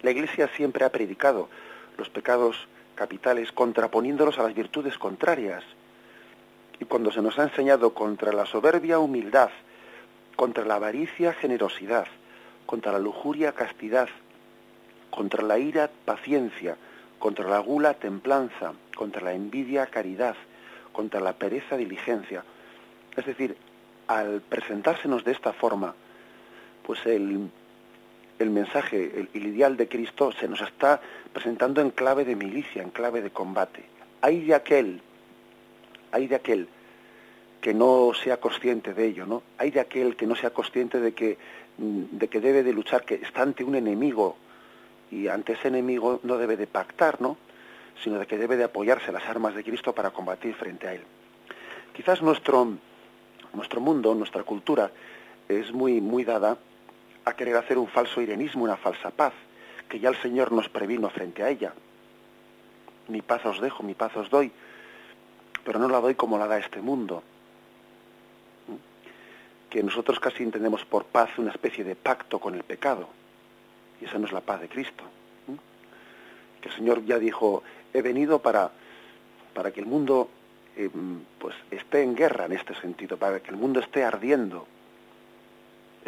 la 0.02 0.10
Iglesia 0.10 0.48
siempre 0.56 0.84
ha 0.84 0.92
predicado 0.92 1.48
los 1.96 2.08
pecados 2.08 2.68
capitales 2.94 3.52
contraponiéndolos 3.52 4.38
a 4.38 4.42
las 4.42 4.54
virtudes 4.54 4.98
contrarias. 4.98 5.64
Y 6.80 6.84
cuando 6.84 7.10
se 7.10 7.22
nos 7.22 7.38
ha 7.38 7.44
enseñado 7.44 7.94
contra 7.94 8.32
la 8.32 8.46
soberbia, 8.46 8.98
humildad, 8.98 9.50
contra 10.36 10.64
la 10.64 10.76
avaricia, 10.76 11.32
generosidad, 11.32 12.06
contra 12.66 12.92
la 12.92 12.98
lujuria, 12.98 13.52
castidad, 13.52 14.08
contra 15.10 15.42
la 15.42 15.58
ira, 15.58 15.90
paciencia, 16.04 16.76
contra 17.18 17.48
la 17.48 17.58
gula, 17.58 17.94
templanza, 17.94 18.74
contra 18.96 19.22
la 19.22 19.32
envidia, 19.32 19.86
caridad, 19.86 20.36
contra 20.92 21.20
la 21.20 21.32
pereza, 21.32 21.76
diligencia. 21.76 22.44
Es 23.16 23.26
decir, 23.26 23.56
al 24.08 24.40
presentársenos 24.40 25.24
de 25.24 25.32
esta 25.32 25.52
forma, 25.52 25.94
pues 26.82 27.04
el, 27.06 27.50
el 28.38 28.50
mensaje, 28.50 29.28
el, 29.32 29.46
ideal 29.46 29.76
de 29.76 29.88
Cristo 29.88 30.32
se 30.32 30.48
nos 30.48 30.60
está 30.60 31.00
presentando 31.32 31.80
en 31.80 31.90
clave 31.90 32.24
de 32.24 32.34
milicia, 32.34 32.82
en 32.82 32.90
clave 32.90 33.20
de 33.20 33.30
combate. 33.30 33.84
Hay 34.20 34.44
de 34.44 34.54
aquel, 34.54 35.00
hay 36.10 36.26
de 36.26 36.34
aquel 36.34 36.68
que 37.60 37.74
no 37.74 38.12
sea 38.14 38.38
consciente 38.38 38.94
de 38.94 39.06
ello, 39.06 39.26
¿no? 39.26 39.42
Hay 39.58 39.70
de 39.70 39.80
aquel 39.80 40.16
que 40.16 40.26
no 40.26 40.36
sea 40.36 40.50
consciente 40.50 41.00
de 41.00 41.12
que, 41.12 41.36
de 41.76 42.28
que 42.28 42.40
debe 42.40 42.62
de 42.62 42.72
luchar, 42.72 43.04
que 43.04 43.16
está 43.16 43.42
ante 43.42 43.64
un 43.64 43.74
enemigo 43.74 44.36
y 45.10 45.28
ante 45.28 45.54
ese 45.54 45.68
enemigo 45.68 46.20
no 46.22 46.38
debe 46.38 46.56
de 46.56 46.66
pactar, 46.66 47.20
¿no? 47.20 47.36
Sino 48.02 48.18
de 48.18 48.26
que 48.26 48.38
debe 48.38 48.56
de 48.56 48.64
apoyarse 48.64 49.10
las 49.10 49.24
armas 49.26 49.54
de 49.54 49.64
Cristo 49.64 49.92
para 49.92 50.10
combatir 50.10 50.54
frente 50.54 50.86
a 50.86 50.94
él. 50.94 51.02
Quizás 51.92 52.22
nuestro, 52.22 52.74
nuestro 53.52 53.80
mundo, 53.80 54.14
nuestra 54.14 54.42
cultura, 54.42 54.90
es 55.48 55.72
muy, 55.72 56.00
muy 56.00 56.24
dada 56.24 56.58
a 57.24 57.32
querer 57.34 57.56
hacer 57.56 57.78
un 57.78 57.88
falso 57.88 58.20
irenismo, 58.20 58.64
una 58.64 58.76
falsa 58.76 59.10
paz, 59.10 59.32
que 59.88 60.00
ya 60.00 60.08
el 60.08 60.16
Señor 60.16 60.52
nos 60.52 60.68
previno 60.68 61.08
frente 61.10 61.42
a 61.42 61.50
ella. 61.50 61.72
Mi 63.08 63.22
paz 63.22 63.44
os 63.46 63.60
dejo, 63.60 63.82
mi 63.82 63.94
paz 63.94 64.16
os 64.16 64.30
doy, 64.30 64.52
pero 65.64 65.78
no 65.78 65.88
la 65.88 66.00
doy 66.00 66.14
como 66.14 66.38
la 66.38 66.46
da 66.46 66.58
este 66.58 66.80
mundo. 66.80 67.22
Que 69.70 69.82
nosotros 69.82 70.20
casi 70.20 70.42
entendemos 70.42 70.84
por 70.84 71.04
paz 71.04 71.38
una 71.38 71.50
especie 71.50 71.84
de 71.84 71.96
pacto 71.96 72.38
con 72.38 72.54
el 72.54 72.64
pecado, 72.64 73.08
y 74.00 74.04
esa 74.04 74.18
no 74.18 74.26
es 74.26 74.32
la 74.32 74.40
paz 74.40 74.60
de 74.60 74.68
Cristo. 74.68 75.04
Que 76.60 76.68
el 76.68 76.74
Señor 76.74 77.04
ya 77.04 77.18
dijo, 77.18 77.62
he 77.92 78.02
venido 78.02 78.40
para, 78.40 78.70
para 79.54 79.70
que 79.70 79.80
el 79.80 79.86
mundo 79.86 80.28
eh, 80.78 80.90
pues 81.38 81.54
esté 81.70 82.02
en 82.02 82.14
guerra 82.14 82.46
en 82.46 82.52
este 82.52 82.74
sentido, 82.76 83.18
para 83.18 83.40
que 83.40 83.50
el 83.50 83.56
mundo 83.56 83.80
esté 83.80 84.04
ardiendo 84.04 84.66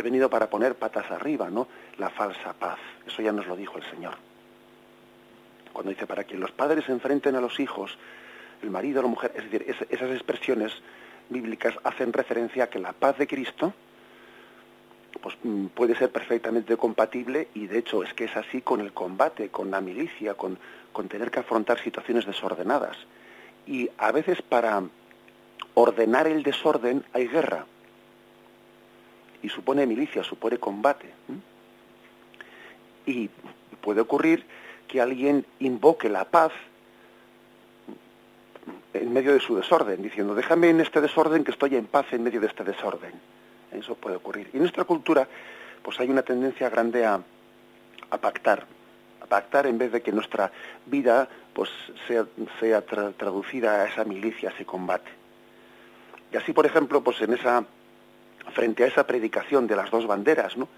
he 0.00 0.02
venido 0.02 0.30
para 0.30 0.48
poner 0.48 0.74
patas 0.74 1.10
arriba, 1.10 1.50
¿no? 1.50 1.68
La 1.98 2.10
falsa 2.10 2.52
paz. 2.54 2.78
Eso 3.06 3.22
ya 3.22 3.32
nos 3.32 3.46
lo 3.46 3.56
dijo 3.56 3.78
el 3.78 3.84
Señor. 3.84 4.14
Cuando 5.72 5.90
dice, 5.90 6.06
para 6.06 6.24
que 6.24 6.36
los 6.36 6.50
padres 6.50 6.88
enfrenten 6.88 7.36
a 7.36 7.40
los 7.40 7.60
hijos, 7.60 7.96
el 8.62 8.70
marido, 8.70 9.02
la 9.02 9.08
mujer, 9.08 9.32
es 9.36 9.50
decir, 9.50 9.76
esas 9.88 10.10
expresiones 10.10 10.72
bíblicas 11.28 11.74
hacen 11.84 12.12
referencia 12.12 12.64
a 12.64 12.66
que 12.68 12.78
la 12.78 12.92
paz 12.92 13.18
de 13.18 13.26
Cristo 13.26 13.72
pues, 15.22 15.36
mm, 15.42 15.66
puede 15.66 15.94
ser 15.94 16.10
perfectamente 16.10 16.76
compatible 16.76 17.48
y 17.54 17.66
de 17.66 17.78
hecho 17.78 18.02
es 18.02 18.12
que 18.14 18.24
es 18.24 18.36
así 18.36 18.62
con 18.62 18.80
el 18.80 18.92
combate, 18.92 19.48
con 19.48 19.70
la 19.70 19.80
milicia, 19.80 20.34
con, 20.34 20.58
con 20.92 21.08
tener 21.08 21.30
que 21.30 21.40
afrontar 21.40 21.78
situaciones 21.78 22.26
desordenadas. 22.26 22.96
Y 23.70 23.88
a 23.98 24.10
veces 24.10 24.42
para 24.42 24.82
ordenar 25.74 26.26
el 26.26 26.42
desorden 26.42 27.04
hay 27.12 27.28
guerra 27.28 27.66
y 29.42 29.48
supone 29.48 29.86
milicia, 29.86 30.24
supone 30.24 30.58
combate. 30.58 31.06
Y 33.06 33.30
puede 33.80 34.00
ocurrir 34.00 34.44
que 34.88 35.00
alguien 35.00 35.46
invoque 35.60 36.08
la 36.08 36.24
paz 36.24 36.50
en 38.92 39.12
medio 39.12 39.32
de 39.32 39.40
su 39.40 39.54
desorden, 39.54 40.02
diciendo, 40.02 40.34
déjame 40.34 40.70
en 40.70 40.80
este 40.80 41.00
desorden 41.00 41.44
que 41.44 41.52
estoy 41.52 41.76
en 41.76 41.86
paz 41.86 42.06
en 42.10 42.24
medio 42.24 42.40
de 42.40 42.48
este 42.48 42.64
desorden. 42.64 43.12
Eso 43.70 43.94
puede 43.94 44.16
ocurrir. 44.16 44.50
Y 44.52 44.56
en 44.56 44.62
nuestra 44.62 44.82
cultura, 44.82 45.28
pues 45.84 46.00
hay 46.00 46.10
una 46.10 46.22
tendencia 46.22 46.68
grande 46.68 47.06
a, 47.06 47.22
pactar, 48.20 48.66
pactar 49.30 49.66
en 49.66 49.78
vez 49.78 49.92
de 49.92 50.02
que 50.02 50.12
nuestra 50.12 50.52
vida 50.84 51.28
pues 51.54 51.70
sea, 52.06 52.26
sea 52.58 52.82
traducida 52.82 53.82
a 53.82 53.88
esa 53.88 54.04
milicia, 54.04 54.50
a 54.50 54.52
ese 54.52 54.66
combate. 54.66 55.10
Y 56.32 56.36
así, 56.36 56.52
por 56.52 56.66
ejemplo, 56.66 57.02
pues 57.02 57.22
en 57.22 57.32
esa 57.32 57.64
frente 58.52 58.84
a 58.84 58.88
esa 58.88 59.06
predicación 59.06 59.66
de 59.66 59.76
las 59.76 59.90
dos 59.90 60.06
banderas, 60.06 60.56
¿no? 60.56 60.68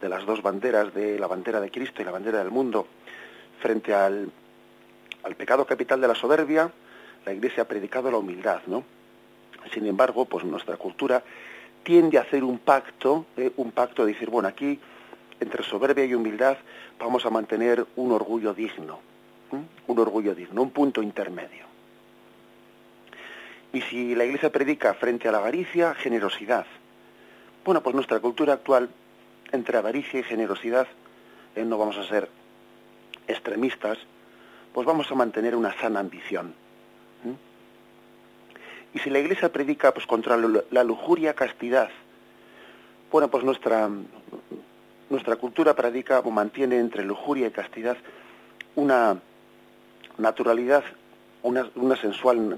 de 0.00 0.08
las 0.08 0.24
dos 0.24 0.42
banderas, 0.42 0.94
de 0.94 1.18
la 1.18 1.26
bandera 1.26 1.60
de 1.60 1.70
Cristo 1.70 2.00
y 2.00 2.04
la 2.04 2.12
bandera 2.12 2.38
del 2.38 2.50
mundo, 2.50 2.86
frente 3.60 3.92
al, 3.92 4.30
al 5.24 5.34
pecado 5.34 5.66
capital 5.66 6.00
de 6.00 6.08
la 6.08 6.14
soberbia, 6.14 6.70
la 7.26 7.32
Iglesia 7.32 7.64
ha 7.64 7.68
predicado 7.68 8.10
la 8.10 8.18
humildad, 8.18 8.60
¿no? 8.66 8.84
Sin 9.74 9.86
embargo, 9.86 10.24
pues 10.24 10.44
nuestra 10.44 10.76
cultura 10.76 11.22
tiende 11.82 12.18
a 12.18 12.22
hacer 12.22 12.44
un 12.44 12.58
pacto, 12.58 13.26
¿eh? 13.36 13.50
un 13.56 13.72
pacto 13.72 14.06
de 14.06 14.12
decir, 14.12 14.30
bueno, 14.30 14.48
aquí 14.48 14.78
entre 15.40 15.62
soberbia 15.64 16.04
y 16.04 16.14
humildad 16.14 16.56
vamos 16.98 17.24
a 17.26 17.30
mantener 17.30 17.86
un 17.96 18.12
orgullo 18.12 18.54
digno, 18.54 19.00
un 19.86 19.98
orgullo 19.98 20.34
digno, 20.34 20.62
un 20.62 20.70
punto 20.70 21.02
intermedio. 21.02 21.66
Y 23.72 23.82
si 23.82 24.14
la 24.14 24.24
Iglesia 24.24 24.50
predica 24.50 24.94
frente 24.94 25.28
a 25.28 25.32
la 25.32 25.38
avaricia, 25.38 25.94
generosidad, 25.94 26.66
bueno, 27.64 27.82
pues 27.82 27.94
nuestra 27.94 28.18
cultura 28.20 28.54
actual, 28.54 28.88
entre 29.52 29.76
avaricia 29.76 30.20
y 30.20 30.22
generosidad, 30.22 30.86
eh, 31.54 31.64
no 31.64 31.76
vamos 31.76 31.98
a 31.98 32.04
ser 32.06 32.28
extremistas, 33.26 33.98
pues 34.72 34.86
vamos 34.86 35.10
a 35.10 35.14
mantener 35.14 35.54
una 35.54 35.78
sana 35.78 36.00
ambición. 36.00 36.54
Y 38.94 39.00
si 39.00 39.10
la 39.10 39.18
Iglesia 39.18 39.52
predica 39.52 39.92
pues 39.92 40.06
contra 40.06 40.36
la 40.36 40.84
lujuria, 40.84 41.34
castidad, 41.34 41.90
bueno, 43.10 43.28
pues 43.28 43.44
nuestra, 43.44 43.90
nuestra 45.10 45.36
cultura 45.36 45.74
predica 45.74 46.20
o 46.20 46.30
mantiene 46.30 46.78
entre 46.78 47.04
lujuria 47.04 47.46
y 47.46 47.50
castidad 47.50 47.96
una 48.74 49.20
naturalidad, 50.18 50.84
una, 51.42 51.96
sensual, 51.96 52.56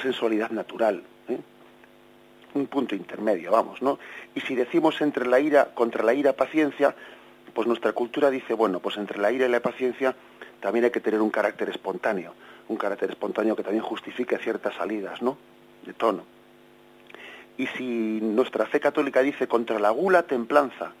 sensualidad 0.00 0.50
natural, 0.50 1.02
¿eh? 1.28 1.38
un 2.54 2.66
punto 2.66 2.94
intermedio, 2.94 3.50
vamos, 3.50 3.82
¿no? 3.82 3.98
Y 4.34 4.40
si 4.40 4.54
decimos 4.54 5.00
entre 5.00 5.26
la 5.26 5.40
ira, 5.40 5.70
contra 5.74 6.04
la 6.04 6.14
ira, 6.14 6.34
paciencia, 6.34 6.94
pues 7.52 7.66
nuestra 7.66 7.92
cultura 7.92 8.30
dice, 8.30 8.54
bueno, 8.54 8.80
pues 8.80 8.96
entre 8.96 9.18
la 9.18 9.32
ira 9.32 9.46
y 9.46 9.50
la 9.50 9.60
paciencia 9.60 10.14
también 10.60 10.84
hay 10.84 10.90
que 10.90 11.00
tener 11.00 11.20
un 11.20 11.30
carácter 11.30 11.68
espontáneo, 11.68 12.34
un 12.68 12.76
carácter 12.76 13.10
espontáneo 13.10 13.56
que 13.56 13.62
también 13.62 13.84
justifique 13.84 14.38
ciertas 14.38 14.74
salidas, 14.74 15.20
¿no? 15.20 15.36
De 15.84 15.92
tono. 15.92 16.24
Y 17.56 17.66
si 17.68 18.20
nuestra 18.20 18.66
fe 18.66 18.80
católica 18.80 19.20
dice 19.20 19.46
contra 19.46 19.78
la 19.78 19.90
gula, 19.90 20.24
templanza, 20.24 20.92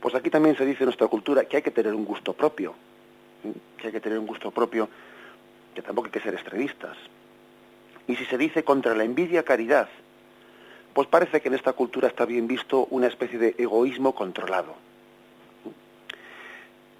pues 0.00 0.14
aquí 0.14 0.30
también 0.30 0.56
se 0.56 0.64
dice 0.64 0.84
en 0.84 0.86
nuestra 0.86 1.08
cultura 1.08 1.44
que 1.44 1.56
hay 1.56 1.62
que 1.62 1.70
tener 1.70 1.94
un 1.94 2.04
gusto 2.04 2.32
propio, 2.32 2.74
que 3.76 3.86
hay 3.88 3.92
que 3.92 4.00
tener 4.00 4.18
un 4.18 4.26
gusto 4.26 4.50
propio, 4.50 4.88
que 5.74 5.82
tampoco 5.82 6.06
hay 6.06 6.12
que 6.12 6.20
ser 6.20 6.34
extremistas. 6.34 6.96
Y 8.06 8.16
si 8.16 8.24
se 8.24 8.38
dice 8.38 8.64
contra 8.64 8.94
la 8.94 9.04
envidia, 9.04 9.42
caridad, 9.42 9.88
pues 10.94 11.06
parece 11.08 11.40
que 11.40 11.48
en 11.48 11.54
esta 11.54 11.74
cultura 11.74 12.08
está 12.08 12.24
bien 12.24 12.48
visto 12.48 12.86
una 12.90 13.06
especie 13.06 13.38
de 13.38 13.54
egoísmo 13.58 14.14
controlado. 14.14 14.74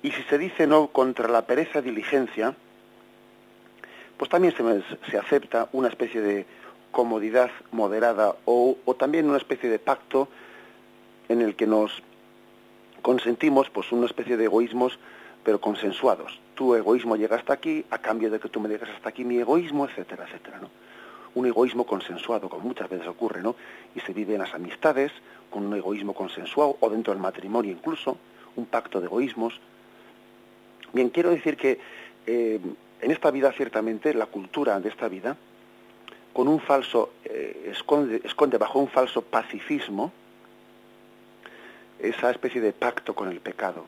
Y 0.02 0.12
si 0.12 0.22
se 0.24 0.38
dice 0.38 0.66
no 0.66 0.88
contra 0.88 1.28
la 1.28 1.46
pereza 1.46 1.82
diligencia, 1.82 2.54
pues 4.16 4.30
también 4.30 4.54
se, 5.10 5.18
acepta 5.18 5.68
una 5.72 5.88
especie 5.88 6.20
de 6.20 6.46
comodidad 6.90 7.50
moderada 7.72 8.36
o, 8.44 8.76
también 8.98 9.28
una 9.28 9.38
especie 9.38 9.70
de 9.70 9.78
pacto 9.78 10.28
en 11.28 11.40
el 11.40 11.56
que 11.56 11.66
nos 11.66 12.02
consentimos 13.02 13.70
pues 13.70 13.92
una 13.92 14.06
especie 14.06 14.36
de 14.36 14.44
egoísmos 14.44 14.98
pero 15.44 15.60
consensuados. 15.60 16.40
Tu 16.54 16.74
egoísmo 16.74 17.16
llega 17.16 17.36
hasta 17.36 17.54
aquí, 17.54 17.84
a 17.90 17.98
cambio 17.98 18.30
de 18.30 18.38
que 18.38 18.48
tú 18.48 18.60
me 18.60 18.68
digas 18.68 18.90
hasta 18.90 19.08
aquí 19.08 19.24
mi 19.24 19.38
egoísmo, 19.38 19.86
etcétera, 19.86 20.24
etcétera, 20.26 20.58
¿no? 20.60 20.68
un 21.34 21.46
egoísmo 21.46 21.84
consensuado, 21.86 22.48
como 22.48 22.64
muchas 22.64 22.88
veces 22.88 23.06
ocurre, 23.06 23.42
¿no? 23.42 23.54
Y 23.94 24.00
se 24.00 24.12
vive 24.12 24.34
en 24.34 24.40
las 24.40 24.54
amistades 24.54 25.12
con 25.50 25.66
un 25.66 25.74
egoísmo 25.74 26.12
consensuado, 26.12 26.76
o 26.80 26.90
dentro 26.90 27.12
del 27.12 27.22
matrimonio 27.22 27.70
incluso, 27.70 28.18
un 28.56 28.66
pacto 28.66 29.00
de 29.00 29.06
egoísmos. 29.06 29.60
Bien, 30.92 31.10
quiero 31.10 31.30
decir 31.30 31.56
que 31.56 31.78
eh, 32.26 32.60
en 33.00 33.10
esta 33.10 33.30
vida, 33.30 33.52
ciertamente, 33.52 34.12
la 34.14 34.26
cultura 34.26 34.80
de 34.80 34.88
esta 34.88 35.08
vida, 35.08 35.36
con 36.32 36.48
un 36.48 36.60
falso, 36.60 37.12
eh, 37.24 37.70
esconde, 37.70 38.20
esconde 38.24 38.58
bajo 38.58 38.78
un 38.78 38.88
falso 38.88 39.22
pacifismo 39.22 40.12
esa 41.98 42.30
especie 42.30 42.60
de 42.60 42.72
pacto 42.72 43.14
con 43.14 43.28
el 43.28 43.40
pecado. 43.40 43.86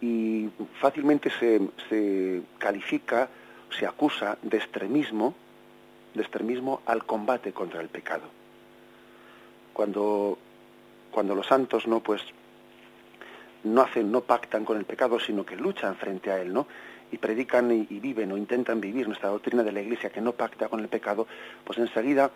Y 0.00 0.48
fácilmente 0.80 1.30
se, 1.30 1.60
se 1.88 2.42
califica 2.58 3.28
se 3.70 3.86
acusa 3.86 4.38
de 4.42 4.56
extremismo, 4.56 5.34
de 6.14 6.22
extremismo 6.22 6.82
al 6.86 7.04
combate 7.04 7.52
contra 7.52 7.80
el 7.80 7.88
pecado. 7.88 8.24
Cuando, 9.72 10.38
cuando 11.10 11.34
los 11.34 11.46
santos 11.46 11.86
no 11.86 12.00
pues 12.00 12.22
no 13.64 13.82
hacen, 13.82 14.10
no 14.10 14.22
pactan 14.22 14.64
con 14.64 14.78
el 14.78 14.84
pecado, 14.84 15.20
sino 15.20 15.44
que 15.44 15.56
luchan 15.56 15.96
frente 15.96 16.30
a 16.30 16.40
él, 16.40 16.52
¿no? 16.52 16.66
Y 17.10 17.18
predican 17.18 17.70
y, 17.70 17.84
viven 17.98 18.32
o 18.32 18.36
intentan 18.36 18.80
vivir 18.80 19.06
nuestra 19.06 19.30
doctrina 19.30 19.62
de 19.62 19.72
la 19.72 19.80
Iglesia 19.80 20.10
que 20.10 20.20
no 20.20 20.32
pacta 20.32 20.68
con 20.68 20.80
el 20.80 20.88
pecado, 20.88 21.26
pues 21.64 21.78
enseguida 21.78 22.30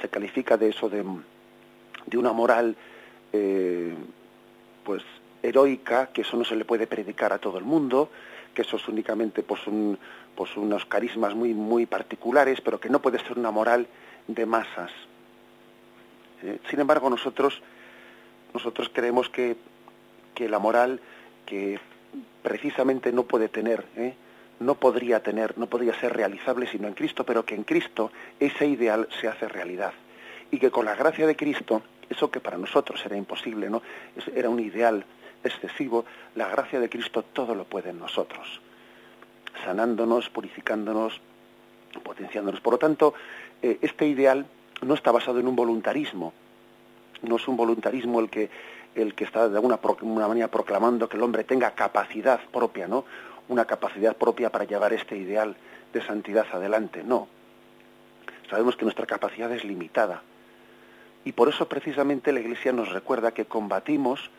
se 0.00 0.08
califica 0.08 0.56
de 0.56 0.70
eso 0.70 0.88
de, 0.88 1.04
de 2.06 2.18
una 2.18 2.32
moral 2.32 2.76
eh, 3.32 3.94
pues 4.84 5.02
heroica, 5.42 6.08
que 6.08 6.22
eso 6.22 6.36
no 6.36 6.44
se 6.44 6.56
le 6.56 6.64
puede 6.64 6.86
predicar 6.86 7.32
a 7.32 7.38
todo 7.38 7.58
el 7.58 7.64
mundo, 7.64 8.10
que 8.54 8.62
eso 8.62 8.76
es 8.76 8.88
únicamente 8.88 9.42
pues, 9.42 9.66
un, 9.66 9.98
pues 10.34 10.56
unos 10.56 10.84
carismas 10.86 11.34
muy, 11.34 11.54
muy 11.54 11.86
particulares, 11.86 12.60
pero 12.60 12.80
que 12.80 12.88
no 12.88 13.00
puede 13.00 13.18
ser 13.20 13.38
una 13.38 13.50
moral 13.50 13.86
de 14.26 14.46
masas. 14.46 14.90
Eh, 16.42 16.58
sin 16.70 16.80
embargo, 16.80 17.08
nosotros, 17.10 17.62
nosotros 18.54 18.90
creemos 18.92 19.28
que, 19.28 19.56
que, 20.34 20.48
la 20.48 20.58
moral 20.58 21.00
que 21.44 21.78
precisamente 22.42 23.12
no 23.12 23.24
puede 23.24 23.48
tener, 23.48 23.84
¿eh? 23.96 24.14
no 24.60 24.74
podría 24.74 25.22
tener, 25.22 25.56
no 25.58 25.66
podría 25.66 25.98
ser 26.00 26.14
realizable 26.14 26.66
sino 26.66 26.88
en 26.88 26.94
Cristo, 26.94 27.24
pero 27.24 27.44
que 27.44 27.54
en 27.54 27.64
Cristo 27.64 28.10
ese 28.40 28.66
ideal 28.66 29.08
se 29.20 29.28
hace 29.28 29.48
realidad. 29.48 29.92
Y 30.50 30.58
que 30.58 30.70
con 30.70 30.84
la 30.84 30.94
gracia 30.94 31.26
de 31.26 31.36
Cristo, 31.36 31.82
eso 32.08 32.30
que 32.30 32.40
para 32.40 32.58
nosotros 32.58 33.04
era 33.04 33.16
imposible, 33.16 33.68
¿no? 33.70 33.82
Era 34.34 34.48
un 34.48 34.60
ideal 34.60 35.04
excesivo, 35.44 36.04
la 36.34 36.48
gracia 36.48 36.80
de 36.80 36.88
Cristo 36.88 37.22
todo 37.22 37.54
lo 37.54 37.64
puede 37.64 37.90
en 37.90 37.98
nosotros, 37.98 38.60
sanándonos, 39.64 40.28
purificándonos, 40.30 41.20
potenciándonos. 42.02 42.60
Por 42.60 42.74
lo 42.74 42.78
tanto, 42.78 43.14
eh, 43.62 43.78
este 43.82 44.06
ideal 44.06 44.46
no 44.82 44.94
está 44.94 45.12
basado 45.12 45.40
en 45.40 45.48
un 45.48 45.56
voluntarismo, 45.56 46.32
no 47.22 47.36
es 47.36 47.48
un 47.48 47.56
voluntarismo 47.56 48.20
el 48.20 48.28
que, 48.28 48.50
el 48.94 49.14
que 49.14 49.24
está 49.24 49.48
de 49.48 49.56
alguna 49.56 49.78
una 50.02 50.28
manera 50.28 50.48
proclamando 50.48 51.08
que 51.08 51.16
el 51.16 51.22
hombre 51.22 51.44
tenga 51.44 51.70
capacidad 51.72 52.40
propia, 52.52 52.86
¿no? 52.86 53.04
Una 53.48 53.64
capacidad 53.64 54.16
propia 54.16 54.50
para 54.50 54.64
llevar 54.64 54.92
este 54.92 55.16
ideal 55.16 55.56
de 55.92 56.02
santidad 56.02 56.46
adelante, 56.52 57.02
no. 57.04 57.28
Sabemos 58.50 58.76
que 58.76 58.84
nuestra 58.84 59.06
capacidad 59.06 59.50
es 59.52 59.64
limitada. 59.64 60.22
Y 61.26 61.32
por 61.32 61.48
eso 61.48 61.68
precisamente 61.68 62.32
la 62.32 62.38
Iglesia 62.38 62.72
nos 62.72 62.92
recuerda 62.92 63.34
que 63.34 63.46
combatimos 63.46 64.30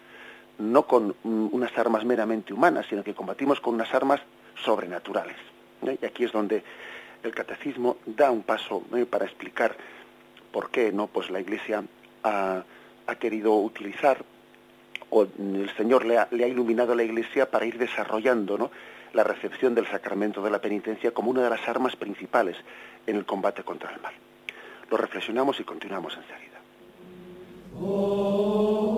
no 0.57 0.87
con 0.87 1.15
unas 1.23 1.77
armas 1.77 2.05
meramente 2.05 2.53
humanas, 2.53 2.85
sino 2.89 3.03
que 3.03 3.13
combatimos 3.13 3.59
con 3.59 3.75
unas 3.75 3.93
armas 3.93 4.21
sobrenaturales. 4.63 5.35
Y 5.81 6.05
aquí 6.05 6.23
es 6.23 6.31
donde 6.31 6.63
el 7.23 7.35
catecismo 7.35 7.97
da 8.05 8.31
un 8.31 8.41
paso 8.41 8.83
para 9.09 9.25
explicar 9.25 9.75
por 10.53 10.71
qué 10.71 10.93
no 10.93 11.07
pues 11.07 11.29
la 11.29 11.41
Iglesia 11.41 11.83
ha, 12.23 12.63
querido 13.19 13.53
utilizar 13.57 14.23
o 15.09 15.23
el 15.23 15.69
Señor 15.75 16.05
le 16.05 16.19
ha, 16.19 16.27
iluminado 16.31 16.93
a 16.93 16.95
la 16.95 17.03
Iglesia 17.03 17.51
para 17.51 17.65
ir 17.65 17.77
desarrollando 17.77 18.71
la 19.11 19.23
recepción 19.25 19.75
del 19.75 19.87
sacramento 19.87 20.41
de 20.41 20.51
la 20.51 20.61
penitencia 20.61 21.11
como 21.11 21.31
una 21.31 21.43
de 21.43 21.49
las 21.49 21.67
armas 21.67 21.97
principales 21.97 22.55
en 23.05 23.17
el 23.17 23.25
combate 23.25 23.63
contra 23.63 23.93
el 23.93 23.99
mal. 23.99 24.13
Lo 24.89 24.95
reflexionamos 24.95 25.59
y 25.59 25.65
continuamos 25.65 26.15
enseguida. 26.15 26.56
El 27.79 28.96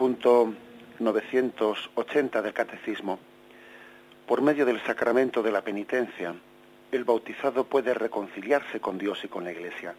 punto 0.00 0.54
980 0.98 2.40
del 2.40 2.54
Catecismo, 2.54 3.18
por 4.26 4.40
medio 4.40 4.64
del 4.64 4.82
sacramento 4.84 5.42
de 5.42 5.52
la 5.52 5.60
penitencia, 5.60 6.34
el 6.90 7.04
bautizado 7.04 7.64
puede 7.64 7.92
reconciliarse 7.92 8.80
con 8.80 8.96
Dios 8.96 9.22
y 9.24 9.28
con 9.28 9.44
la 9.44 9.52
Iglesia. 9.52 9.94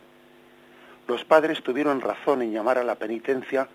Los 1.07 1.23
padres 1.23 1.61
tuvieron 1.61 2.01
razón 2.01 2.41
en 2.41 2.51
llamar 2.51 2.79
a 2.79 2.83
la 2.83 2.95
penitencia 2.95 3.67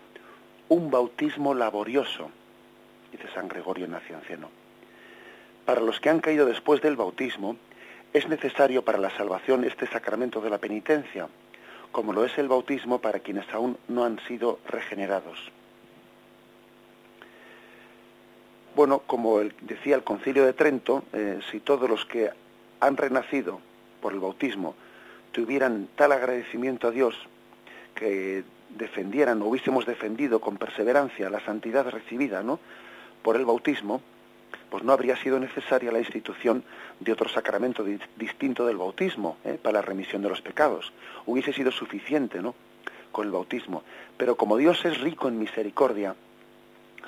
un 0.67 0.91
bautismo 0.91 1.53
laborioso, 1.53 2.29
dice 3.09 3.29
San 3.33 3.47
Gregorio 3.47 3.87
Nacianceno. 3.87 4.49
Para 5.63 5.79
los 5.79 6.01
que 6.01 6.09
han 6.09 6.19
caído 6.19 6.45
después 6.45 6.81
del 6.81 6.97
bautismo, 6.97 7.55
es 8.11 8.27
necesario 8.27 8.83
para 8.83 8.97
la 8.97 9.11
salvación 9.11 9.63
este 9.63 9.87
sacramento 9.87 10.41
de 10.41 10.49
la 10.49 10.57
penitencia, 10.57 11.29
como 11.93 12.11
lo 12.11 12.25
es 12.25 12.37
el 12.37 12.49
bautismo 12.49 12.99
para 12.99 13.19
quienes 13.19 13.49
aún 13.53 13.77
no 13.87 14.03
han 14.03 14.19
sido 14.27 14.59
regenerados. 14.67 15.53
Bueno, 18.77 18.99
como 19.07 19.39
decía 19.61 19.95
el 19.95 20.03
concilio 20.03 20.45
de 20.45 20.53
Trento, 20.53 21.03
eh, 21.11 21.39
si 21.49 21.59
todos 21.61 21.89
los 21.89 22.05
que 22.05 22.29
han 22.79 22.95
renacido 22.95 23.59
por 24.03 24.13
el 24.13 24.19
bautismo 24.19 24.75
tuvieran 25.31 25.87
tal 25.95 26.11
agradecimiento 26.11 26.87
a 26.87 26.91
Dios 26.91 27.15
que 27.95 28.43
defendieran 28.69 29.41
o 29.41 29.47
hubiésemos 29.47 29.87
defendido 29.87 30.39
con 30.39 30.57
perseverancia 30.57 31.31
la 31.31 31.43
santidad 31.43 31.89
recibida 31.89 32.43
¿no? 32.43 32.59
por 33.23 33.35
el 33.35 33.45
bautismo, 33.45 33.99
pues 34.69 34.83
no 34.83 34.93
habría 34.93 35.17
sido 35.17 35.39
necesaria 35.39 35.91
la 35.91 35.97
institución 35.97 36.63
de 36.99 37.13
otro 37.13 37.29
sacramento 37.29 37.83
distinto 38.15 38.67
del 38.67 38.77
bautismo 38.77 39.37
¿eh? 39.43 39.57
para 39.59 39.79
la 39.79 39.81
remisión 39.81 40.21
de 40.21 40.29
los 40.29 40.41
pecados. 40.41 40.93
Hubiese 41.25 41.51
sido 41.51 41.71
suficiente 41.71 42.43
¿no? 42.43 42.53
con 43.11 43.25
el 43.25 43.31
bautismo. 43.31 43.81
Pero 44.17 44.35
como 44.35 44.55
Dios 44.55 44.85
es 44.85 45.01
rico 45.01 45.29
en 45.29 45.39
misericordia, 45.39 46.13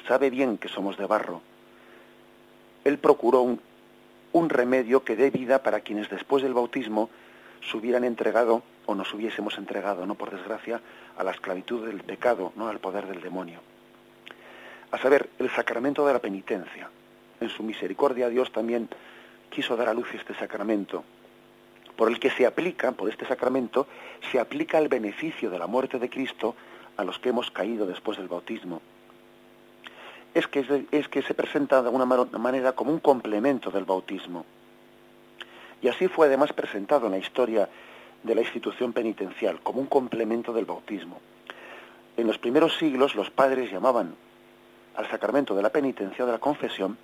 sabe 0.07 0.31
bien 0.31 0.57
que 0.57 0.67
somos 0.67 0.97
de 0.97 1.05
barro 1.05 1.43
él 2.83 2.97
procuró 2.97 3.41
un, 3.41 4.49
remedio 4.49 5.03
que 5.03 5.15
dé 5.15 5.29
vida 5.29 5.63
para 5.63 5.81
quienes 5.81 6.09
después 6.09 6.43
del 6.43 6.53
bautismo 6.53 7.09
se 7.69 7.77
hubieran 7.77 8.03
entregado 8.03 8.63
o 8.85 8.95
nos 8.95 9.13
hubiésemos 9.13 9.57
entregado, 9.57 10.05
no 10.05 10.15
por 10.15 10.31
desgracia, 10.31 10.81
a 11.17 11.23
la 11.23 11.31
esclavitud 11.31 11.85
del 11.85 12.01
pecado, 12.01 12.53
no 12.55 12.67
al 12.67 12.79
poder 12.79 13.07
del 13.07 13.21
demonio. 13.21 13.59
A 14.91 14.97
saber, 14.97 15.29
el 15.39 15.49
sacramento 15.51 16.05
de 16.07 16.13
la 16.13 16.19
penitencia. 16.19 16.89
En 17.41 17.49
su 17.49 17.63
misericordia 17.63 18.29
Dios 18.29 18.51
también 18.51 18.89
quiso 19.49 19.75
dar 19.75 19.89
a 19.89 19.93
luz 19.93 20.07
este 20.13 20.33
sacramento, 20.33 21.03
por 21.95 22.09
el 22.09 22.19
que 22.19 22.31
se 22.31 22.45
aplica, 22.45 22.91
por 22.93 23.09
este 23.09 23.25
sacramento, 23.25 23.87
se 24.31 24.39
aplica 24.39 24.77
el 24.77 24.87
beneficio 24.87 25.49
de 25.49 25.59
la 25.59 25.67
muerte 25.67 25.99
de 25.99 26.09
Cristo 26.09 26.55
a 26.97 27.03
los 27.03 27.19
que 27.19 27.29
hemos 27.29 27.51
caído 27.51 27.85
después 27.85 28.17
del 28.17 28.27
bautismo 28.27 28.81
es 30.33 30.47
que, 30.47 30.85
es 30.91 31.07
que 31.07 31.21
se 31.21 31.33
presenta 31.33 31.81
de 31.81 31.87
alguna 31.89 32.05
manera 32.05 32.73
como 32.73 32.91
un 32.91 32.99
complemento 32.99 33.71
del 33.71 33.85
bautismo. 33.85 34.45
Y 35.81 35.87
así 35.87 36.07
fue 36.07 36.27
además 36.27 36.53
presentado 36.53 37.05
en 37.05 37.13
la 37.13 37.17
historia 37.17 37.69
de 38.23 38.35
la 38.35 38.41
institución 38.41 38.93
penitencial, 38.93 39.59
como 39.61 39.79
un 39.79 39.87
complemento 39.87 40.53
del 40.53 40.65
bautismo. 40.65 41.19
En 42.17 42.27
los 42.27 42.37
primeros 42.37 42.77
siglos 42.77 43.15
los 43.15 43.29
padres 43.29 43.71
llamaban 43.71 44.15
al 44.95 45.09
sacramento 45.09 45.55
de 45.55 45.63
la 45.63 45.69
penitencia 45.69 46.25
de 46.25 46.31
la 46.33 46.39
confesión, 46.39 46.97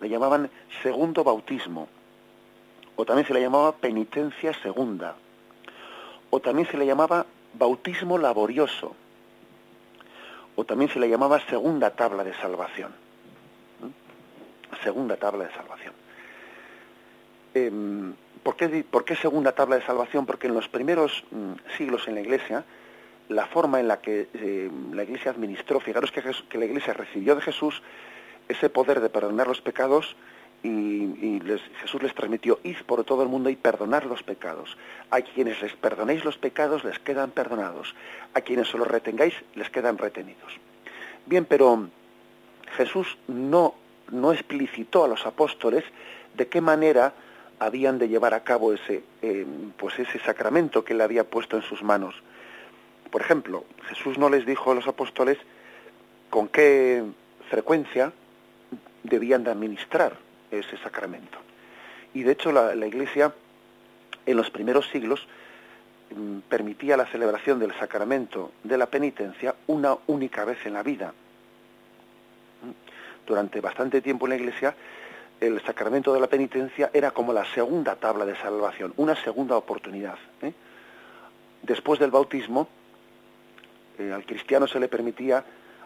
le 0.00 0.08
llamaban 0.08 0.50
segundo 0.82 1.24
bautismo, 1.24 1.88
o 2.96 3.04
también 3.04 3.26
se 3.26 3.34
le 3.34 3.40
llamaba 3.40 3.72
penitencia 3.72 4.54
segunda, 4.62 5.16
o 6.30 6.40
también 6.40 6.68
se 6.68 6.78
le 6.78 6.86
llamaba 6.86 7.26
bautismo 7.54 8.16
laborioso, 8.16 8.94
o 10.56 10.64
también 10.64 10.90
se 10.90 10.98
le 10.98 11.08
llamaba 11.08 11.40
segunda 11.46 11.90
tabla 11.90 12.24
de 12.24 12.34
salvación. 12.34 12.92
Segunda 14.82 15.16
tabla 15.16 15.44
de 15.44 15.52
salvación. 15.52 15.94
em, 17.54 18.14
¿por, 18.42 18.56
qué, 19.04 19.16
segunda 19.16 19.52
tabla 19.52 19.76
de 19.76 19.82
salvación? 19.82 20.26
Porque 20.26 20.46
en 20.46 20.54
los 20.54 20.68
primeros 20.68 21.24
mm, 21.30 21.76
siglos 21.76 22.06
en 22.08 22.14
la 22.14 22.20
Iglesia, 22.20 22.64
la 23.28 23.46
forma 23.46 23.80
en 23.80 23.88
la 23.88 24.00
que 24.00 24.28
em, 24.34 24.92
la 24.92 25.02
Iglesia 25.02 25.30
administró, 25.30 25.80
fijaros 25.80 26.12
que, 26.12 26.58
la 26.58 26.64
Iglesia 26.64 26.92
recibió 26.92 27.34
de 27.34 27.42
Jesús 27.42 27.82
ese 28.48 28.70
poder 28.70 29.00
de 29.00 29.10
perdonar 29.10 29.46
los 29.46 29.60
pecados 29.60 30.16
y, 30.62 31.40
Jesús 31.80 32.02
les 32.02 32.14
transmitió, 32.14 32.60
id 32.62 32.76
por 32.86 33.04
todo 33.04 33.22
el 33.22 33.28
mundo 33.28 33.48
y 33.50 33.56
perdonar 33.56 34.04
los 34.06 34.22
pecados. 34.22 34.76
A 35.10 35.20
quienes 35.22 35.60
les 35.62 35.72
perdonéis 35.74 36.24
los 36.24 36.36
pecados 36.36 36.84
les 36.84 36.98
quedan 36.98 37.30
perdonados. 37.30 37.94
A 38.34 38.40
quienes 38.40 38.68
se 38.68 38.78
los 38.78 38.86
retengáis 38.86 39.34
les 39.54 39.70
quedan 39.70 39.98
retenidos. 39.98 40.52
Bien, 41.26 41.44
pero 41.44 41.88
Jesús 42.76 43.18
no, 43.26 43.74
no 44.10 44.32
explicitó 44.32 45.04
a 45.04 45.08
los 45.08 45.26
apóstoles 45.26 45.84
de 46.34 46.48
qué 46.48 46.60
manera 46.60 47.14
habían 47.58 47.98
de 47.98 48.08
llevar 48.08 48.34
a 48.34 48.44
cabo 48.44 48.72
ese, 48.72 49.02
eh, 49.22 49.46
pues 49.76 49.98
ese 49.98 50.18
sacramento 50.20 50.84
que 50.84 50.92
él 50.92 51.00
había 51.00 51.24
puesto 51.24 51.56
en 51.56 51.62
sus 51.62 51.82
manos. 51.82 52.14
Por 53.10 53.22
ejemplo, 53.22 53.64
Jesús 53.88 54.18
no 54.18 54.30
les 54.30 54.46
dijo 54.46 54.70
a 54.70 54.74
los 54.74 54.86
apóstoles 54.86 55.38
con 56.30 56.48
qué 56.48 57.02
frecuencia 57.50 58.12
debían 59.02 59.42
de 59.42 59.50
administrar 59.50 60.29
ese 60.50 60.76
sacramento. 60.78 61.38
Y 62.14 62.22
de 62.22 62.32
hecho 62.32 62.52
la, 62.52 62.74
Iglesia 62.86 63.32
en 64.26 64.36
los 64.36 64.50
primeros 64.50 64.88
siglos 64.90 65.26
mm, 66.14 66.40
permitía 66.48 66.96
la 66.96 67.06
celebración 67.06 67.58
del 67.58 67.74
sacramento 67.74 68.52
de 68.64 68.78
la 68.78 68.86
penitencia 68.86 69.54
una 69.66 69.96
única 70.06 70.44
vez 70.44 70.64
en 70.66 70.74
la 70.74 70.82
vida. 70.82 71.12
Durante 73.26 73.60
bastante 73.60 74.00
tiempo 74.00 74.26
en 74.26 74.30
la 74.30 74.36
Iglesia 74.36 74.74
el 75.40 75.62
sacramento 75.62 76.12
de 76.12 76.20
la 76.20 76.26
penitencia 76.26 76.90
era 76.92 77.12
como 77.12 77.32
la 77.32 77.46
segunda 77.46 77.96
tabla 77.96 78.26
de 78.26 78.36
salvación, 78.36 78.92
una 78.96 79.16
segunda 79.16 79.56
oportunidad. 79.56 80.18
¿eh? 80.42 80.52
Después 81.62 81.98
del 81.98 82.10
bautismo, 82.10 82.68
eh, 83.98 84.12
al 84.12 84.26
cristiano 84.26 84.66
se 84.66 84.78
le 84.78 84.88
permitía 84.88 85.42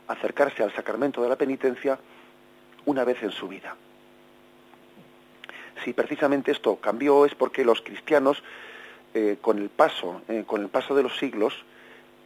acercarse 0.08 0.62
al 0.64 0.72
sacramento 0.72 1.22
de 1.22 1.28
la 1.28 1.36
penitencia 1.36 1.98
una 2.86 3.04
vez 3.04 3.22
en 3.22 3.30
su 3.30 3.46
vida 3.46 3.76
si 5.82 5.92
precisamente 5.92 6.52
esto 6.52 6.76
cambió 6.76 7.24
es 7.24 7.34
porque 7.34 7.64
los 7.64 7.80
cristianos, 7.80 8.42
eh, 9.14 9.38
con 9.40 9.58
el 9.58 9.68
paso, 9.70 10.22
eh, 10.28 10.44
con 10.46 10.62
el 10.62 10.68
paso 10.68 10.94
de 10.94 11.02
los 11.02 11.16
siglos, 11.18 11.54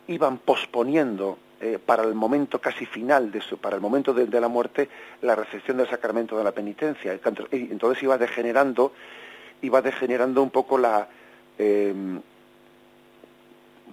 iban 0.06 0.38
posponiendo 0.38 1.38
eh, 1.60 1.78
para 1.84 2.04
el 2.04 2.14
momento 2.14 2.60
casi 2.60 2.86
final, 2.86 3.30
de 3.30 3.40
su, 3.40 3.58
para 3.58 3.76
el 3.76 3.82
momento 3.82 4.14
de, 4.14 4.40
la 4.40 4.48
muerte, 4.48 4.88
la 5.22 5.34
recepción 5.34 5.76
del 5.76 5.88
sacramento 5.88 6.36
de 6.36 6.44
la 6.44 6.52
penitencia. 6.52 7.12
Entonces 7.52 8.02
iba 8.02 8.16
degenerando, 8.16 8.92
iba 9.62 9.82
degenerando 9.82 10.42
un 10.42 10.50
poco 10.50 10.78
la 10.78 11.08
em, 11.58 12.20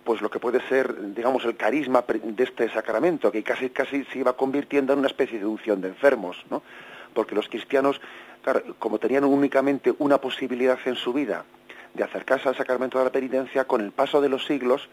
pues 0.06 0.22
lo 0.22 0.30
que 0.30 0.40
puede 0.40 0.62
ser, 0.70 1.16
digamos, 1.16 1.44
el 1.46 1.58
carisma 1.58 2.06
de 2.08 2.44
este 2.44 2.70
sacramento, 2.70 3.32
que 3.32 3.42
casi 3.42 3.72
casi 3.72 4.04
se 4.06 4.20
iba 4.20 4.38
convirtiendo 4.38 4.94
en 4.94 5.00
una 5.00 5.08
especie 5.08 5.40
de 5.40 5.46
unción 5.46 5.82
de 5.82 5.88
enfermos, 5.90 6.46
¿no? 6.52 6.62
Porque 7.16 7.34
los 7.34 7.50
cristianos 7.50 8.00
como 8.80 9.00
tenían 9.00 9.24
únicamente 9.24 9.94
una 10.00 10.20
posibilidad 10.20 10.78
en 10.86 10.96
su 10.96 11.14
vida 11.14 11.46
de 11.94 12.04
acercarse 12.04 12.50
al 12.50 12.56
sacramento 12.56 13.00
de 13.00 13.06
la 13.06 13.12
penitencia, 13.12 13.66
con 13.66 13.82
el 13.82 13.92
paso 13.92 14.22
de 14.22 14.30
los 14.30 14.46
siglos 14.46 14.90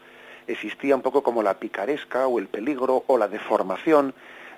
existía 0.47 0.95
un 0.95 1.01
poco 1.01 1.23
como 1.23 1.43
la 1.43 1.59
picaresca 1.59 2.27
o 2.27 2.39
el 2.39 2.47
peligro 2.47 3.03
o 3.07 3.17
la 3.17 3.27
deformación 3.27 4.13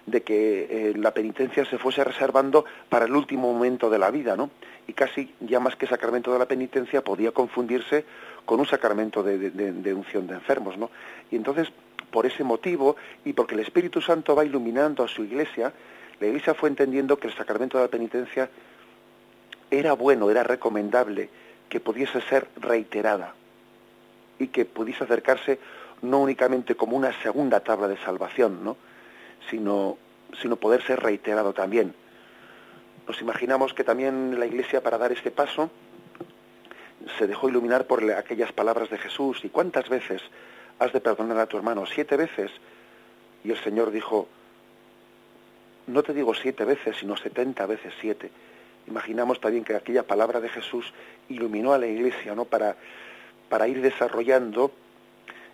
de 0.06 0.22
que 0.22 0.68
eh, 0.70 0.94
la 0.96 1.12
penitencia 1.12 1.66
se 1.66 1.80
fuese 1.80 2.04
reservando 2.04 2.66
para 2.90 3.06
el 3.06 3.16
último 3.16 3.52
momento 3.52 3.90
de 3.90 3.98
la 3.98 4.12
vida, 4.12 4.36
¿no? 4.36 4.52
Y 4.88 4.94
casi 4.94 5.34
ya 5.40 5.60
más 5.60 5.76
que 5.76 5.88
sacramento 5.88 6.32
de 6.32 6.38
la 6.38 6.46
penitencia 6.46 7.04
podía 7.04 7.32
confundirse 7.32 8.06
con 8.46 8.60
un 8.60 8.68
sacramento 8.68 9.24
de, 9.24 9.50
de 9.50 9.94
unción 9.94 10.28
de 10.28 10.36
enfermos, 10.36 10.78
¿no? 10.78 10.92
Y 11.32 11.36
entonces, 11.36 11.72
por 12.12 12.28
ese 12.28 12.44
motivo 12.44 12.96
y 13.24 13.34
porque 13.34 13.56
el 13.56 13.62
Espíritu 13.62 14.00
Santo 14.00 14.36
va 14.36 14.46
iluminando 14.46 15.04
a 15.04 15.08
su 15.08 15.24
iglesia, 15.24 15.74
la 16.20 16.28
iglesia 16.28 16.54
fue 16.54 16.70
entendiendo 16.70 17.18
que 17.18 17.28
el 17.28 17.34
sacramento 17.34 17.80
de 17.80 17.86
la 17.86 17.90
penitencia 17.90 18.50
era 19.80 19.94
bueno, 19.94 20.30
era 20.30 20.44
recomendable 20.44 21.30
que 21.70 21.80
pudiese 21.80 22.22
ser 22.22 22.48
reiterada 22.58 23.34
y 24.40 24.48
que 24.48 24.66
pudiese 24.66 25.04
acercarse 25.04 25.60
no 26.02 26.22
únicamente 26.22 26.76
como 26.76 26.98
una 26.98 27.12
segunda 27.22 27.62
tabla 27.62 27.88
de 27.88 27.98
salvación, 27.98 28.64
¿no? 28.64 28.78
sino, 29.50 29.98
sino 30.42 30.56
poder 30.58 30.84
ser 30.84 31.00
reiterado 31.00 31.54
también. 31.54 31.94
Nos 33.08 33.22
imaginamos 33.22 33.74
que 33.74 33.84
también 33.84 34.40
la 34.40 34.46
Iglesia 34.46 34.82
para 34.82 34.98
dar 34.98 35.12
este 35.12 35.32
paso 35.32 35.70
se 37.18 37.28
dejó 37.28 37.50
iluminar 37.50 37.86
por 37.86 38.04
aquellas 38.14 38.52
palabras 38.52 38.90
de 38.90 38.98
Jesús. 38.98 39.44
¿Y 39.44 39.50
cuántas 39.50 39.90
veces 39.90 40.22
has 40.80 40.92
de 40.92 41.02
perdonar 41.02 41.40
a 41.40 41.46
tu 41.46 41.58
hermano? 41.58 41.86
¿Siete 41.86 42.18
veces? 42.18 42.52
Y 43.44 43.52
el 43.52 43.58
Señor 43.64 43.92
dijo, 43.92 44.28
no 45.88 46.02
te 46.02 46.14
digo 46.14 46.34
siete 46.34 46.66
veces, 46.66 46.98
sino 46.98 47.16
setenta 47.16 47.66
veces 47.68 47.94
siete 48.02 48.32
imaginamos 48.88 49.40
también 49.40 49.64
que 49.64 49.76
aquella 49.76 50.04
palabra 50.04 50.40
de 50.40 50.50
Jesús 50.50 50.94
iluminó 51.30 51.74
a 51.74 51.78
la 51.78 51.88
Iglesia 51.88 52.36
¿no? 52.36 52.46
para, 52.46 52.76
para 53.50 53.68
ir 53.68 53.82
desarrollando 53.82 54.72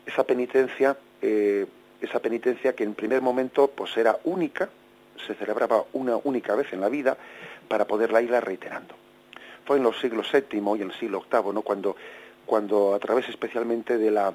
esa 0.06 0.24
penitencia, 0.24 0.98
eh, 1.22 1.66
esa 2.02 2.20
penitencia 2.20 2.74
que 2.74 2.84
en 2.84 2.94
primer 2.94 3.22
momento 3.22 3.70
pues 3.70 3.96
era 3.98 4.18
única, 4.24 4.70
se 5.26 5.36
celebraba 5.36 5.84
una 5.94 6.18
única 6.18 6.56
vez 6.56 6.74
en 6.74 6.82
la 6.82 6.90
vida, 6.90 7.18
para 7.68 7.86
poderla 7.86 8.22
ir 8.22 8.32
reiterando. 8.32 8.96
Fue 9.66 9.78
en 9.78 9.84
los 9.84 10.00
siglos 10.00 10.30
VII 10.32 10.62
y 10.78 10.82
en 10.82 10.90
el 10.90 10.94
siglo 10.98 11.24
VIII, 11.32 11.54
¿no? 11.54 11.62
cuando, 11.62 11.96
cuando 12.46 12.94
a 12.94 13.00
través 13.00 13.30
especialmente 13.30 13.98
de 13.98 14.12
la, 14.12 14.34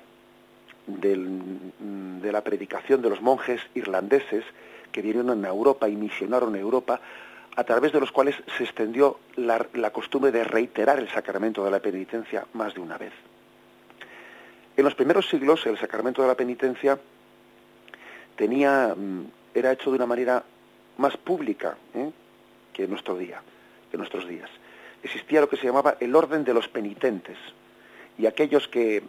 de 0.87 2.33
la 2.33 2.41
predicación 2.43 3.03
de 3.03 3.11
los 3.11 3.21
monjes 3.21 3.61
irlandeses 3.75 4.45
que 4.93 5.03
vinieron 5.03 5.45
a 5.45 5.49
Europa 5.49 5.89
y 5.89 5.97
misionaron 5.97 6.55
a 6.55 6.59
Europa, 6.59 7.01
a 7.57 7.65
través 7.65 7.93
de 7.93 8.01
los 8.01 8.13
cuales 8.13 8.37
se 8.57 8.65
extendió 8.65 9.19
la, 9.37 9.91
costumbre 9.91 10.31
de 10.31 10.45
reiterar 10.45 10.99
el 10.99 11.09
sacramento 11.09 11.65
de 11.65 11.71
la 11.71 11.81
penitencia 11.81 12.47
más 12.53 12.75
de 12.75 12.81
una 12.81 12.99
vez. 12.99 13.13
En 14.77 14.85
los 14.85 14.95
primeros 14.95 15.27
siglos 15.29 15.65
el 15.65 15.79
sacramento 15.79 16.21
de 16.21 16.29
la 16.29 16.35
penitencia 16.35 16.99
tenía, 18.37 18.95
mm, 18.95 19.25
era 19.55 19.73
hecho 19.73 19.91
de 19.91 19.97
una 19.97 20.07
manera 20.07 20.45
más 20.99 21.17
pública 21.17 21.79
¿eh? 21.95 22.11
que 22.75 22.85
en 22.85 22.91
nuestro 22.91 23.17
día, 23.17 23.41
que 23.91 23.97
nuestros 23.97 24.29
días. 24.29 24.51
Existía 25.03 25.41
lo 25.41 25.49
que 25.49 25.57
se 25.57 25.67
llamaba 25.67 25.97
el 25.99 26.15
orden 26.15 26.45
de 26.45 26.53
los 26.53 26.69
penitentes 26.69 27.39
y 28.19 28.27
aquellos 28.27 28.69
que, 28.69 29.03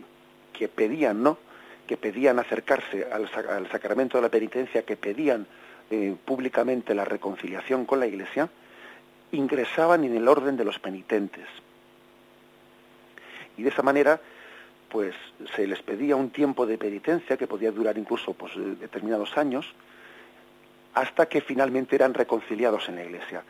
que 0.53 0.69
pedían, 0.69 1.21
¿no? 1.21 1.37
que 1.85 1.97
pedían 1.97 2.39
acercarse 2.39 3.07
al, 3.11 3.29
al 3.49 3.69
sacramento 3.69 4.17
de 4.17 4.21
la 4.21 4.29
penitencia, 4.29 4.83
que 4.83 4.95
pedían 4.95 5.47
eh, 5.89 6.15
públicamente 6.25 6.93
la 6.93 7.05
reconciliación 7.05 7.85
con 7.85 7.99
la 7.99 8.07
Iglesia, 8.07 8.49
ingresaban 9.31 10.03
en 10.03 10.15
el 10.15 10.27
orden 10.27 10.57
de 10.57 10.65
los 10.65 10.79
penitentes. 10.79 11.47
Y 13.57 13.63
de 13.63 13.69
esa 13.69 13.83
manera, 13.83 14.19
pues 14.89 15.15
se 15.55 15.65
les 15.65 15.81
pedía 15.81 16.15
un 16.15 16.29
tiempo 16.29 16.65
de 16.65 16.77
penitencia 16.77 17.37
que 17.37 17.47
podía 17.47 17.71
durar 17.71 17.97
incluso 17.97 18.33
pues, 18.33 18.53
eh, 18.55 18.75
determinados 18.79 19.37
años, 19.37 19.65
hasta 20.93 21.27
que 21.27 21.41
finalmente 21.41 21.95
eran 21.95 22.13
reconciliados 22.13 22.89
en 22.89 22.95
la 22.95 23.03
Iglesia. 23.03 23.43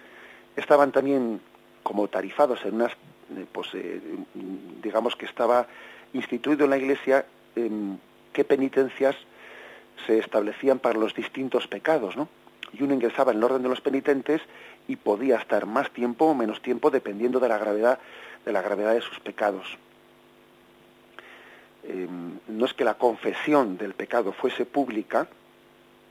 Estaban 0.55 0.91
también 0.91 1.39
como 1.83 2.07
tarifados 2.07 2.63
en 2.65 2.75
unas, 2.75 2.91
eh, 2.91 3.45
pues 3.51 3.69
digamos 4.81 5.15
que 5.15 5.25
estaba 5.25 5.67
instituido 6.13 6.65
en 6.65 6.69
la 6.69 6.77
Iglesia 6.77 7.25
qué 8.33 8.43
penitencias 8.43 9.15
se 10.05 10.19
establecían 10.19 10.79
para 10.79 10.99
los 10.99 11.13
distintos 11.13 11.67
pecados, 11.67 12.15
¿no? 12.15 12.27
Y 12.73 12.83
uno 12.83 12.93
ingresaba 12.93 13.31
en 13.31 13.37
el 13.37 13.43
orden 13.43 13.63
de 13.63 13.69
los 13.69 13.81
penitentes 13.81 14.41
y 14.87 14.97
podía 14.97 15.37
estar 15.37 15.65
más 15.65 15.89
tiempo 15.91 16.25
o 16.25 16.35
menos 16.35 16.61
tiempo 16.61 16.89
dependiendo 16.91 17.39
de 17.39 17.49
la 17.49 17.57
gravedad 17.57 17.99
de 18.45 18.53
la 18.53 18.61
gravedad 18.61 18.93
de 18.93 19.01
sus 19.01 19.19
pecados. 19.19 19.77
Em, 21.83 22.39
no 22.47 22.65
es 22.65 22.73
que 22.73 22.85
la 22.85 22.93
confesión 22.93 23.77
del 23.77 23.93
pecado 23.93 24.31
fuese 24.31 24.65
pública, 24.65 25.27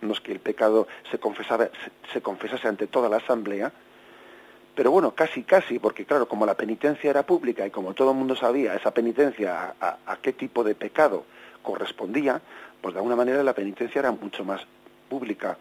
no 0.02 0.12
es 0.12 0.20
que 0.20 0.32
el 0.32 0.40
pecado 0.40 0.86
se, 1.10 1.18
confesaba, 1.18 1.68
se, 2.12 2.20
confesase 2.20 2.68
ante 2.68 2.86
toda 2.86 3.08
la 3.08 3.16
asamblea, 3.16 3.72
pero 4.74 4.90
bueno, 4.90 5.14
casi, 5.14 5.44
casi, 5.44 5.78
porque 5.78 6.04
claro, 6.04 6.28
como 6.28 6.44
la 6.44 6.54
penitencia 6.54 7.08
era 7.08 7.24
pública 7.24 7.66
y 7.66 7.70
como 7.70 7.94
todo 7.94 8.10
el 8.10 8.18
mundo 8.18 8.36
sabía 8.36 8.74
esa 8.74 8.90
penitencia 8.90 9.74
a 9.80 10.16
qué 10.20 10.34
tipo 10.34 10.62
de 10.62 10.74
pecado 10.74 11.24
correspondía, 11.62 12.42
pues 12.86 12.94
de 12.94 13.00
alguna 13.00 13.16
manera 13.16 13.42
la 13.42 13.52
penitencia 13.52 13.98
era 13.98 14.12
mucho 14.12 14.44
más 14.44 14.64
pública. 15.08 15.58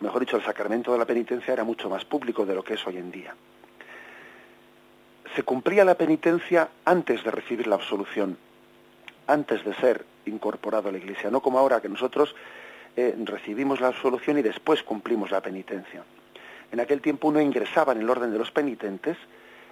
Mejor 0.00 0.18
dicho, 0.18 0.38
el 0.38 0.42
sacramento 0.42 0.90
de 0.90 0.98
la 0.98 1.04
penitencia 1.04 1.52
era 1.52 1.62
mucho 1.62 1.88
más 1.88 2.04
público 2.04 2.44
de 2.44 2.52
lo 2.52 2.64
que 2.64 2.74
es 2.74 2.84
hoy 2.84 2.96
en 2.96 3.12
día. 3.12 3.32
Se 5.36 5.44
cumplía 5.44 5.84
la 5.84 5.94
penitencia 5.94 6.68
antes 6.84 7.22
de 7.22 7.30
recibir 7.30 7.68
la 7.68 7.76
absolución, 7.76 8.36
antes 9.28 9.64
de 9.64 9.72
ser 9.74 10.04
incorporado 10.26 10.88
a 10.88 10.92
la 10.92 10.98
Iglesia, 10.98 11.30
no 11.30 11.40
como 11.42 11.60
ahora 11.60 11.80
que 11.80 11.88
nosotros 11.88 12.34
eh, 12.96 13.14
recibimos 13.24 13.80
la 13.80 13.86
absolución 13.86 14.36
y 14.36 14.42
después 14.42 14.82
cumplimos 14.82 15.30
la 15.30 15.40
penitencia. 15.40 16.02
En 16.72 16.80
aquel 16.80 17.00
tiempo 17.00 17.28
uno 17.28 17.40
ingresaba 17.40 17.92
en 17.92 18.00
el 18.00 18.10
orden 18.10 18.32
de 18.32 18.38
los 18.38 18.50
penitentes 18.50 19.16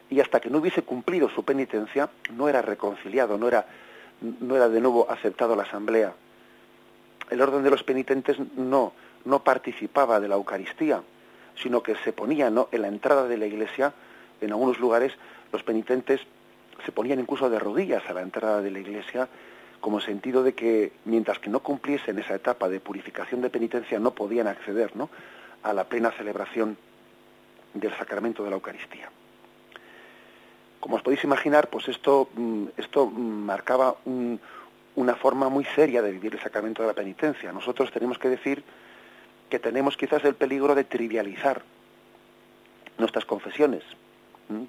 y 0.09 0.20
hasta 0.20 0.38
que 0.38 0.51
no 0.51 0.59
hubiese 0.59 0.83
cumplido 0.83 1.29
su 1.31 1.44
penitencia, 1.44 2.09
no 2.37 2.48
era 2.48 2.62
reconciliado, 2.62 3.38
no 3.38 3.48
era, 3.48 3.66
no 4.20 4.55
era 4.55 4.68
de 4.68 4.81
nuevo 4.81 5.11
aceptado 5.11 5.55
a 5.55 5.57
la 5.57 5.64
asamblea. 5.64 6.14
El 7.30 7.40
orden 7.40 7.62
de 7.62 7.70
los 7.70 7.82
penitentes 7.82 8.36
no, 8.56 8.92
no 9.24 9.44
participaba 9.44 10.20
de 10.20 10.28
la 10.28 10.36
Eucaristía, 10.36 11.02
sino 11.62 11.82
que 11.82 11.96
se 11.96 12.12
ponía 12.12 12.50
¿no? 12.50 12.68
en 12.72 12.82
la 12.82 12.88
entrada 12.88 13.26
de 13.26 13.36
la 13.36 13.46
iglesia, 13.46 13.92
en 14.40 14.50
algunos 14.52 14.78
lugares, 14.78 15.12
los 15.52 15.62
penitentes 15.62 16.20
se 16.84 16.92
ponían 16.92 17.18
incluso 17.18 17.50
de 17.50 17.58
rodillas 17.58 18.02
a 18.08 18.12
la 18.12 18.22
entrada 18.22 18.62
de 18.62 18.70
la 18.70 18.78
iglesia, 18.78 19.28
como 19.80 20.00
sentido 20.00 20.42
de 20.42 20.54
que 20.54 20.92
mientras 21.04 21.38
que 21.38 21.50
no 21.50 21.60
cumpliesen 21.60 22.18
esa 22.18 22.34
etapa 22.34 22.68
de 22.68 22.80
purificación 22.80 23.40
de 23.42 23.50
penitencia 23.50 23.98
no 23.98 24.12
podían 24.12 24.46
acceder 24.46 24.96
¿no? 24.96 25.08
a 25.62 25.72
la 25.72 25.84
plena 25.84 26.10
celebración 26.12 26.76
del 27.74 27.96
sacramento 27.96 28.42
de 28.44 28.50
la 28.50 28.56
Eucaristía. 28.56 29.10
Como 30.80 30.96
os 30.96 31.02
podéis 31.02 31.24
imaginar, 31.24 31.68
pues 31.68 31.88
esto, 31.88 32.28
mm, 32.34 32.66
esto 32.76 33.06
marcaba 33.06 33.96
una 34.98 35.14
forma 35.14 35.48
muy 35.48 35.64
seria 35.64 36.02
de 36.02 36.11
vivir 36.11 36.34
el 36.34 36.40
sacramento 36.40 36.82
de 36.82 36.88
la 36.88 36.94
penitencia. 36.94 37.52
Nosotros 37.52 37.92
tenemos 37.92 38.18
que 38.18 38.28
decir 38.28 38.64
que 39.48 39.61
tenemos 39.61 39.96
quizás 39.96 40.24
el 40.24 40.34
peligro 40.34 40.74
de 40.74 40.82
trivializar 40.82 41.62
nuestras 42.98 43.24
confesiones, 43.24 43.84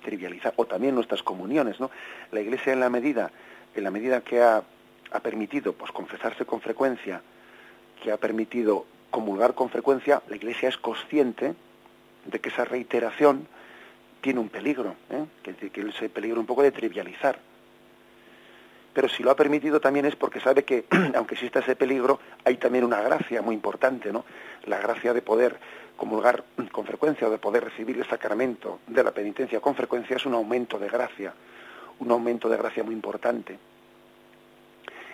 trivializar, 0.03 0.53
o 0.55 0.65
también 0.65 0.93
nuestras 0.93 1.23
comuniones, 1.23 1.79
¿no? 1.79 1.89
La 2.31 2.41
Iglesia 2.41 2.73
en 2.73 2.79
la 2.79 2.91
medida, 2.91 3.31
en 3.73 3.83
la 3.83 3.89
medida 3.89 4.21
que 4.21 4.39
ha, 4.39 4.61
ha 5.11 5.19
permitido 5.19 5.73
pues 5.73 5.91
confesarse 5.91 6.45
con 6.45 6.61
frecuencia, 6.61 7.23
que 8.03 8.11
ha 8.11 8.17
permitido 8.17 8.85
comulgar 9.09 9.55
con 9.55 9.71
frecuencia, 9.71 10.21
la 10.29 10.35
Iglesia 10.35 10.69
es 10.69 10.77
consciente 10.77 11.55
de 12.25 12.39
que 12.39 12.49
esa 12.49 12.65
reiteración 12.65 13.47
tiene 14.21 14.41
un 14.41 14.49
peligro, 14.49 14.93
¿eh? 15.09 15.25
que, 15.41 15.71
que 15.71 15.81
ese 15.81 16.07
peligro 16.07 16.39
un 16.39 16.45
poco 16.45 16.61
de 16.61 16.71
trivializar. 16.71 17.48
Pero 18.93 19.07
si 19.07 19.23
lo 19.23 19.31
ha 19.31 19.35
permitido 19.35 19.79
también 19.79 20.05
es 20.05 20.15
porque 20.15 20.39
sabe 20.39 20.63
que, 20.63 20.85
aunque 21.15 21.35
exista 21.35 21.59
ese 21.59 21.75
peligro, 21.75 22.19
hay 22.43 22.57
también 22.57 22.83
una 22.83 23.01
gracia 23.01 23.41
muy 23.41 23.55
importante, 23.55 24.11
¿no? 24.11 24.25
La 24.65 24.79
gracia 24.79 25.13
de 25.13 25.21
poder 25.21 25.59
comulgar 25.95 26.43
con 26.71 26.85
frecuencia 26.85 27.27
o 27.27 27.31
de 27.31 27.37
poder 27.37 27.65
recibir 27.65 27.97
el 27.97 28.07
sacramento 28.07 28.79
de 28.87 29.03
la 29.03 29.11
penitencia 29.11 29.59
con 29.59 29.75
frecuencia 29.75 30.15
es 30.15 30.25
un 30.25 30.33
aumento 30.33 30.79
de 30.79 30.87
gracia, 30.87 31.33
un 31.99 32.09
aumento 32.11 32.49
de 32.49 32.57
gracia 32.57 32.83
muy 32.83 32.95
importante. 32.95 33.59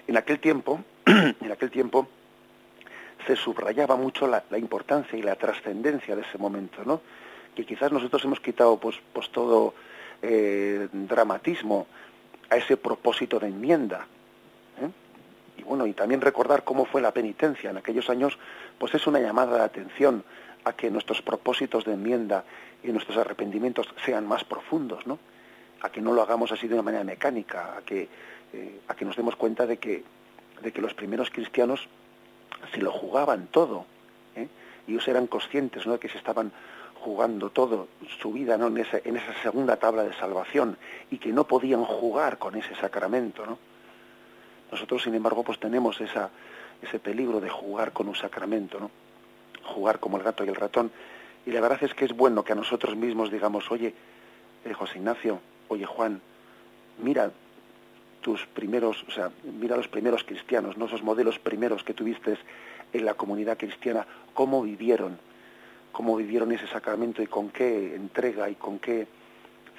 En 0.08 0.16
aquel 0.18 0.40
tiempo, 0.40 0.80
en 1.06 1.52
aquel 1.52 1.72
tiempo, 1.72 2.08
se 3.26 3.36
subrayaba 3.36 3.96
mucho 3.96 4.28
la, 4.28 4.44
importancia 4.58 5.18
y 5.18 5.22
la 5.22 5.36
trascendencia 5.36 6.16
de 6.16 6.22
ese 6.22 6.38
momento, 6.38 6.84
¿no? 6.86 7.02
Que 7.56 7.66
quizás 7.66 7.92
nosotros 7.92 8.24
hemos 8.26 8.40
quitado 8.40 8.78
pues, 8.80 8.98
pues 9.14 9.30
todo 9.32 9.74
eh, 10.22 10.88
dramatismo 10.92 11.88
ese 12.56 12.78
propósito 12.78 13.40
de 13.40 13.48
enmienda. 13.48 14.08
¿eh? 14.82 14.90
Y 15.58 15.64
bueno, 15.64 15.86
y 15.88 15.94
también 15.94 16.22
recordar 16.22 16.64
cómo 16.64 16.86
fue 16.86 17.02
la 17.02 17.12
penitencia 17.12 17.70
en 17.70 17.78
aquellos 17.78 18.10
años, 18.10 18.38
pues 18.78 18.94
es 18.94 19.08
una 19.08 19.20
llamada 19.20 19.58
de 19.58 19.64
atención 19.64 20.24
a 20.64 20.74
que 20.74 20.90
nuestros 20.90 21.22
propósitos 21.22 21.86
de 21.86 21.94
enmienda 21.94 22.44
y 22.84 22.92
nuestros 22.92 23.18
arrepentimientos 23.18 23.88
sean 24.04 24.28
más 24.28 24.44
profundos, 24.44 25.06
¿no? 25.08 25.20
A 25.82 25.90
que 25.90 26.02
no 26.02 26.14
lo 26.14 26.22
hagamos 26.22 26.52
así 26.52 26.68
de 26.68 26.74
una 26.74 26.84
manera 26.84 27.04
mecánica, 27.04 27.78
a 27.78 27.82
que, 27.82 28.08
eh, 28.54 28.80
a 28.88 28.96
que 28.96 29.06
nos 29.06 29.16
demos 29.16 29.36
cuenta 29.36 29.66
de 29.66 29.78
que, 29.78 30.04
de 30.62 30.72
que 30.72 30.82
los 30.82 30.94
primeros 30.94 31.30
cristianos 31.30 31.88
se 32.74 32.82
lo 32.82 32.92
jugaban 32.92 33.48
todo. 33.48 33.86
¿eh? 34.36 34.48
Y 34.88 34.94
ellos 34.94 35.08
eran 35.08 35.28
conscientes 35.28 35.86
¿no? 35.86 35.94
de 35.94 36.00
que 36.00 36.10
se 36.10 36.18
estaban 36.18 36.52
jugando 37.06 37.52
todo 37.52 37.88
su 38.20 38.34
vida 38.34 38.58
¿no? 38.58 38.66
en, 38.66 38.78
esa, 38.78 38.98
en 39.04 39.16
esa 39.16 39.32
segunda 39.44 39.78
tabla 39.78 40.02
de 40.02 40.14
salvación 40.16 40.76
y 41.12 41.20
que 41.20 41.32
no 41.32 41.44
podían 41.44 41.86
jugar 41.86 42.40
con 42.40 42.56
ese 42.56 42.74
sacramento. 42.74 43.46
¿no? 43.46 43.60
Nosotros, 44.72 45.04
sin 45.04 45.14
embargo, 45.14 45.44
pues 45.44 45.60
tenemos 45.60 46.02
esa, 46.02 46.32
ese 46.82 46.98
peligro 46.98 47.40
de 47.40 47.48
jugar 47.48 47.92
con 47.94 48.08
un 48.08 48.16
sacramento, 48.16 48.80
¿no? 48.80 48.90
jugar 49.66 50.00
como 50.00 50.18
el 50.18 50.24
gato 50.24 50.44
y 50.44 50.48
el 50.48 50.56
ratón. 50.56 50.92
Y 51.46 51.52
la 51.52 51.62
verdad 51.62 51.78
es 51.84 51.94
que 51.94 52.06
es 52.06 52.14
bueno 52.14 52.44
que 52.44 52.54
a 52.54 52.56
nosotros 52.56 52.96
mismos 52.96 53.30
digamos, 53.30 53.70
oye, 53.70 53.94
eh, 54.66 54.74
José 54.74 54.98
Ignacio, 54.98 55.40
oye 55.68 55.86
Juan, 55.86 56.20
mira 56.98 57.30
tus 58.22 58.48
primeros, 58.48 59.06
o 59.08 59.12
sea, 59.12 59.30
mira 59.44 59.78
los 59.78 59.88
primeros 59.88 60.24
cristianos, 60.24 60.76
¿no? 60.76 60.86
esos 60.86 61.04
modelos 61.04 61.38
primeros 61.38 61.84
que 61.84 61.94
tuviste 61.94 62.40
en 62.94 63.06
la 63.06 63.14
comunidad 63.14 63.60
cristiana, 63.60 64.08
cómo 64.34 64.64
vivieron, 64.64 65.20
cómo 65.96 66.18
vivieron 66.18 66.52
ese 66.52 66.68
sacramento 66.68 67.22
y 67.22 67.28
con 67.28 67.50
qué 67.52 67.96
entrega 67.96 68.50
y 68.50 68.56
con 68.56 68.80
qué 68.80 69.08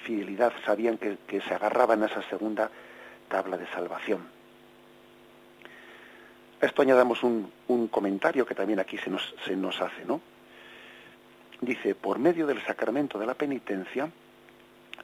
fidelidad 0.03 0.51
sabían 0.65 0.97
que, 0.97 1.17
se 1.41 1.53
agarraban 1.53 2.01
a 2.01 2.07
esa 2.07 2.23
segunda 2.23 2.71
tabla 3.29 3.55
de 3.55 3.67
salvación. 3.67 4.27
A 6.59 6.65
esto 6.65 6.81
añadamos 6.81 7.21
un, 7.21 7.51
un 7.67 7.87
comentario 7.87 8.47
que 8.47 8.55
también 8.55 8.79
aquí 8.79 8.97
se 8.97 9.11
nos, 9.11 9.35
se 9.45 9.55
nos 9.55 9.79
hace, 9.79 10.05
¿no? 10.05 10.19
Dice, 11.61 11.93
por 11.93 12.17
medio 12.17 12.47
del 12.47 12.63
sacramento 12.65 13.19
de 13.19 13.27
la 13.27 13.35
penitencia, 13.35 14.09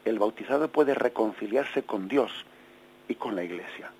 el 0.04 0.18
bautizado 0.18 0.66
puede 0.66 0.94
reconciliarse 0.94 1.84
con 1.84 2.08
Dios, 2.08 2.44
y 3.08 3.14
con 3.14 3.36
la 3.36 3.44
Iglesia. 3.44 3.90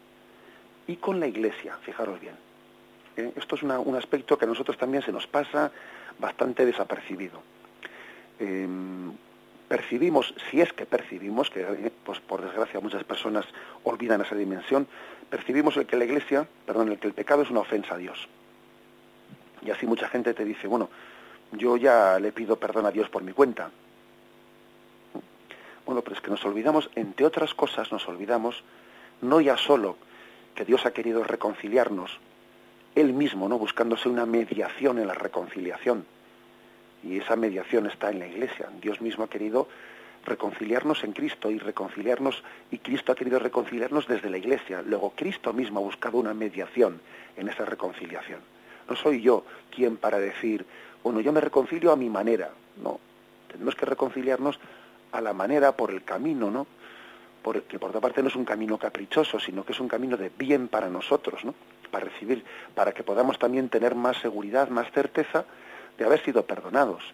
Y 0.87 0.97
con 0.97 1.21
la 1.21 1.27
Iglesia, 1.27 1.79
fijaros 1.83 2.21
bien. 2.21 2.35
¿eh? 3.17 3.33
Esto 3.37 3.57
es 3.57 3.63
un 3.63 3.97
aspecto 3.97 4.39
que 4.39 4.45
a 4.45 4.49
nosotros 4.49 4.77
también 4.79 5.03
se 5.03 5.13
nos 5.13 5.27
pasa 5.27 5.71
bastante 6.19 6.65
desapercibido. 6.65 7.41
Em, 8.39 9.13
percibimos, 9.69 10.35
si 10.51 10.61
es 10.61 10.73
que 10.73 10.87
percibimos, 10.87 11.51
que 11.51 11.63
eh, 11.63 11.93
pues 12.05 12.21
por 12.21 12.43
desgracia 12.43 12.81
muchas 12.81 13.05
personas 13.05 13.47
olvidan 13.83 14.21
esa 14.21 14.35
dimensión, 14.35 14.87
percibimos 15.31 15.77
el 15.77 15.87
que 15.87 15.97
la 15.97 16.05
Iglesia, 16.05 16.47
perdón, 16.67 16.93
el 16.93 16.99
que 16.99 17.09
el 17.09 17.15
pecado 17.15 17.43
es 17.43 17.51
una 17.51 17.61
ofensa 17.61 17.95
a 17.95 17.99
Dios. 17.99 18.29
Y 19.63 19.71
así 19.71 19.87
mucha 19.87 20.09
gente 20.09 20.35
te 20.35 20.45
dice, 20.45 20.67
bueno, 20.67 20.91
yo 21.53 21.77
ya 21.77 22.19
le 22.19 22.33
pido 22.33 22.57
perdón 22.57 22.87
a 22.87 22.91
Dios 22.91 23.09
por 23.09 23.23
mi 23.23 23.33
cuenta. 23.33 23.71
Bueno, 25.87 26.03
pero 26.03 26.17
es 26.17 26.23
que 26.23 26.31
nos 26.31 26.45
olvidamos, 26.45 26.91
entre 26.95 27.27
otras 27.27 27.55
cosas, 27.55 27.93
nos 27.93 28.09
olvidamos 28.09 28.63
no 29.21 29.41
ya 29.41 29.57
solo 29.57 29.97
que 30.55 30.65
Dios 30.65 30.87
ha 30.87 30.93
querido 30.93 31.25
reconciliarnos, 31.25 32.19
Él 32.95 33.13
mismo, 33.13 33.49
¿no? 33.49 33.59
buscándose 33.59 34.09
una 34.09 34.27
mediación 34.27 34.99
en 34.99 35.07
la 35.07 35.15
reconciliación. 35.15 36.05
Y 37.03 37.19
esa 37.19 37.37
mediación 37.37 37.87
está 37.87 38.11
en 38.11 38.21
la 38.21 38.27
Iglesia. 38.27 38.69
Dios 38.81 39.01
mismo 39.01 39.25
ha 39.25 39.29
querido 39.29 39.69
reconciliarnos 40.25 41.05
en 41.05 41.13
Cristo 41.13 41.51
y 41.51 41.59
reconciliarnos, 41.59 42.43
y 42.71 42.79
Cristo 42.79 43.13
ha 43.13 43.15
querido 43.15 43.39
reconciliarnos 43.39 44.07
desde 44.07 44.31
la 44.31 44.39
Iglesia. 44.39 44.83
Luego 44.83 45.13
Cristo 45.15 45.53
mismo 45.53 45.81
ha 45.81 45.83
buscado 45.83 46.19
una 46.19 46.33
mediación 46.33 47.01
en 47.37 47.49
esa 47.49 47.65
reconciliación. 47.65 48.41
No 48.89 48.97
soy 48.97 49.21
yo 49.21 49.45
quien 49.71 49.97
para 49.97 50.19
decir, 50.19 50.65
bueno, 51.03 51.21
yo 51.21 51.33
me 51.33 51.41
reconcilio 51.41 51.93
a 51.93 51.97
mi 51.97 52.09
manera. 52.09 52.51
No, 52.83 53.01
tenemos 53.51 53.75
que 53.75 53.87
reconciliarnos 53.87 54.59
a 55.13 55.21
la 55.21 55.33
manera, 55.33 55.73
por 55.77 55.91
el 55.91 56.03
camino, 56.05 56.51
¿no? 56.51 56.67
porque 57.45 57.79
por 57.79 57.91
otra 57.91 58.01
parte 58.01 58.23
no 58.23 58.29
es 58.29 58.37
un 58.37 58.47
camino 58.47 58.79
caprichoso, 58.79 59.39
sino 59.39 59.65
que 59.65 59.73
es 59.73 59.81
un 59.81 59.87
camino 59.87 60.17
de 60.17 60.31
bien 60.31 60.67
para 60.67 60.89
nosotros, 60.89 61.45
¿no? 61.45 61.55
Para 61.95 62.07
recibir, 62.07 62.43
para 62.75 62.91
que 62.91 63.05
podamos 63.05 63.39
también 63.39 63.69
tener 63.69 63.95
más 63.95 64.17
seguridad, 64.17 64.69
más 64.69 64.91
certeza 64.91 65.45
de 65.97 66.05
haber 66.05 66.21
sido 66.25 66.45
perdonados. 66.45 67.05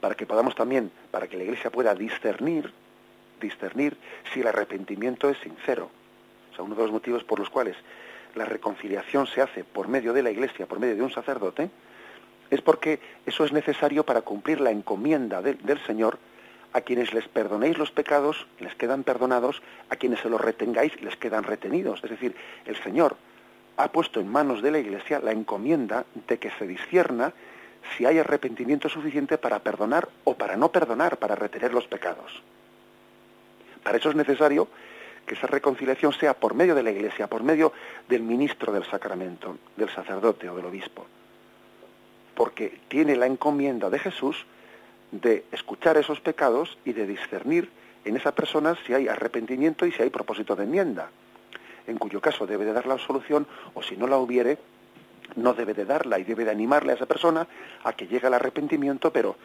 Para 0.00 0.16
que 0.16 0.26
podamos 0.26 0.56
también, 0.56 0.90
para 1.12 1.28
que 1.28 1.36
la 1.36 1.44
Iglesia 1.44 1.70
pueda 1.70 1.94
discernir, 1.94 2.72
discernir 3.40 3.96
si 4.32 4.40
el 4.40 4.48
arrepentimiento 4.48 5.30
es 5.30 5.38
sincero. 5.38 5.90
O 6.50 6.56
sea, 6.56 6.64
uno 6.64 6.74
de 6.74 6.82
los 6.82 6.90
motivos 6.90 7.22
por 7.22 7.38
los 7.38 7.50
cuales 7.50 7.76
la 8.34 8.46
reconciliación 8.46 9.28
se 9.28 9.42
hace 9.42 9.62
por 9.62 9.86
medio 9.86 10.12
de 10.12 10.24
la 10.24 10.32
Iglesia, 10.32 10.66
por 10.66 10.80
medio 10.80 10.96
de 10.96 11.02
un 11.02 11.12
sacerdote, 11.12 11.70
es 12.50 12.62
porque 12.62 12.98
eso 13.24 13.44
es 13.44 13.52
necesario 13.52 14.04
para 14.04 14.22
cumplir 14.22 14.60
la 14.60 14.72
encomienda 14.72 15.40
del 15.40 15.78
Señor 15.86 16.18
a 16.72 16.80
quienes 16.80 17.12
les 17.12 17.28
perdonéis 17.28 17.78
los 17.78 17.90
pecados, 17.90 18.46
les 18.58 18.74
quedan 18.74 19.04
perdonados, 19.04 19.62
a 19.90 19.96
quienes 19.96 20.20
se 20.20 20.28
los 20.28 20.40
retengáis, 20.40 21.00
les 21.02 21.16
quedan 21.16 21.44
retenidos. 21.44 22.02
Es 22.02 22.10
decir, 22.10 22.34
el 22.64 22.76
Señor 22.82 23.16
ha 23.76 23.92
puesto 23.92 24.20
en 24.20 24.28
manos 24.28 24.62
de 24.62 24.70
la 24.70 24.78
Iglesia 24.78 25.20
la 25.20 25.32
encomienda 25.32 26.04
de 26.26 26.38
que 26.38 26.50
se 26.58 26.66
discierna 26.66 27.32
si 27.96 28.06
hay 28.06 28.18
arrepentimiento 28.18 28.88
suficiente 28.88 29.38
para 29.38 29.58
perdonar 29.58 30.08
o 30.24 30.34
para 30.34 30.56
no 30.56 30.70
perdonar, 30.70 31.18
para 31.18 31.34
retener 31.34 31.72
los 31.72 31.86
pecados. 31.86 32.42
Para 33.82 33.98
eso 33.98 34.10
es 34.10 34.16
necesario 34.16 34.68
que 35.26 35.34
esa 35.34 35.46
reconciliación 35.46 36.12
sea 36.12 36.34
por 36.34 36.54
medio 36.54 36.74
de 36.74 36.82
la 36.82 36.90
Iglesia, 36.90 37.26
por 37.26 37.42
medio 37.42 37.72
del 38.08 38.22
ministro 38.22 38.72
del 38.72 38.84
sacramento, 38.84 39.56
del 39.76 39.90
sacerdote 39.90 40.48
o 40.48 40.56
del 40.56 40.66
obispo. 40.66 41.06
Porque 42.34 42.80
tiene 42.88 43.16
la 43.16 43.26
encomienda 43.26 43.90
de 43.90 43.98
Jesús 43.98 44.46
de 45.12 45.44
escuchar 45.52 45.96
esos 45.98 46.20
pecados 46.20 46.78
y 46.84 46.92
de 46.94 47.06
discernir 47.06 47.70
en 48.04 48.16
esa 48.16 48.34
persona 48.34 48.76
si 48.84 48.94
hay 48.94 49.08
arrepentimiento 49.08 49.86
y 49.86 49.92
si 49.92 50.02
hay 50.02 50.10
propósito 50.10 50.56
de 50.56 50.64
enmienda, 50.64 51.10
en 51.86 51.98
cuyo 51.98 52.20
caso 52.20 52.46
debe 52.46 52.64
de 52.64 52.72
dar 52.72 52.86
la 52.86 52.98
solución 52.98 53.46
o 53.74 53.82
si 53.82 53.96
no 53.96 54.06
la 54.06 54.16
hubiere, 54.16 54.58
no 55.36 55.54
debe 55.54 55.74
de 55.74 55.84
darla 55.84 56.18
y 56.18 56.24
debe 56.24 56.44
de 56.44 56.50
animarle 56.50 56.92
a 56.92 56.94
esa 56.96 57.06
persona 57.06 57.46
a 57.84 57.92
que 57.92 58.06
llegue 58.06 58.26
al 58.26 58.34
arrepentimiento, 58.34 59.12
pero, 59.12 59.36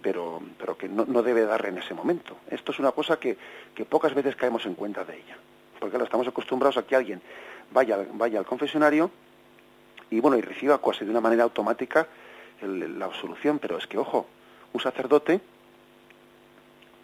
pero, 0.00 0.40
pero 0.58 0.76
que 0.76 0.88
no, 0.88 1.04
no, 1.04 1.22
debe 1.22 1.44
dar 1.44 1.66
en 1.66 1.78
ese 1.78 1.94
momento. 1.94 2.38
Esto 2.48 2.72
es 2.72 2.78
una 2.78 2.92
cosa 2.92 3.18
que, 3.18 3.36
que, 3.74 3.84
pocas 3.84 4.14
veces 4.14 4.36
caemos 4.36 4.64
en 4.66 4.74
cuenta 4.74 5.04
de 5.04 5.16
ella, 5.16 5.36
porque 5.78 5.96
estamos 6.02 6.26
acostumbrados 6.26 6.76
a 6.78 6.86
que 6.86 6.96
alguien 6.96 7.20
vaya, 7.72 7.98
vaya 8.14 8.38
al 8.38 8.46
confesionario 8.46 9.10
y 10.10 10.20
bueno 10.20 10.36
y 10.36 10.40
reciba 10.40 10.80
casi 10.80 11.04
de 11.04 11.10
una 11.10 11.20
manera 11.20 11.44
automática 11.44 12.06
la 12.62 13.06
absolución, 13.06 13.58
pero 13.58 13.78
es 13.78 13.86
que 13.86 13.96
ojo, 13.96 14.26
un 14.72 14.80
sacerdote, 14.80 15.40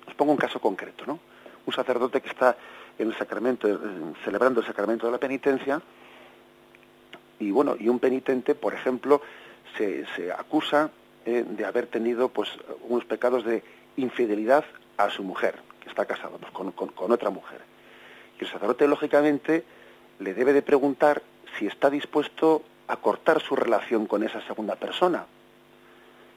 os 0.07 0.15
pongo 0.15 0.33
un 0.33 0.39
caso 0.39 0.61
concreto, 0.61 1.05
¿no? 1.07 1.19
Un 1.67 1.73
sacerdote 1.73 2.21
que 2.21 2.29
está 2.29 2.57
en 2.99 3.09
el 3.09 3.17
sacramento, 3.17 3.69
celebrando 4.25 4.61
el 4.61 4.67
sacramento 4.67 5.07
de 5.07 5.13
la 5.13 5.19
penitencia, 5.19 5.83
y 7.39 7.51
bueno, 7.51 7.77
y 7.79 7.89
un 7.89 7.99
penitente, 7.99 8.55
por 8.55 8.73
ejemplo, 8.75 9.21
se, 9.77 10.33
acusa 10.33 10.91
eh, 11.27 11.45
de 11.47 11.65
haber 11.65 11.87
tenido 11.87 12.31
pues 12.31 12.49
unos 12.89 13.05
pecados 13.05 13.45
de 13.45 13.63
infidelidad 13.97 14.65
a 14.97 15.11
su 15.11 15.23
mujer, 15.23 15.57
que 15.81 15.89
está 15.89 16.07
casado 16.07 16.39
pues, 16.39 16.51
con, 16.53 16.73
con, 16.73 16.89
con, 16.89 17.13
otra 17.13 17.31
mujer. 17.31 17.61
Y 18.41 18.45
el 18.45 18.51
sacerdote, 18.51 18.89
lógicamente, 18.89 19.65
le 20.19 20.33
debe 20.33 20.53
de 20.53 20.63
preguntar 20.63 21.23
si 21.59 21.67
está 21.67 21.91
dispuesto 21.91 22.63
a 22.89 22.97
cortar 22.97 23.43
su 23.43 23.57
relación 23.57 24.07
con 24.07 24.23
esa 24.23 24.41
segunda 24.47 24.77
persona. 24.77 25.27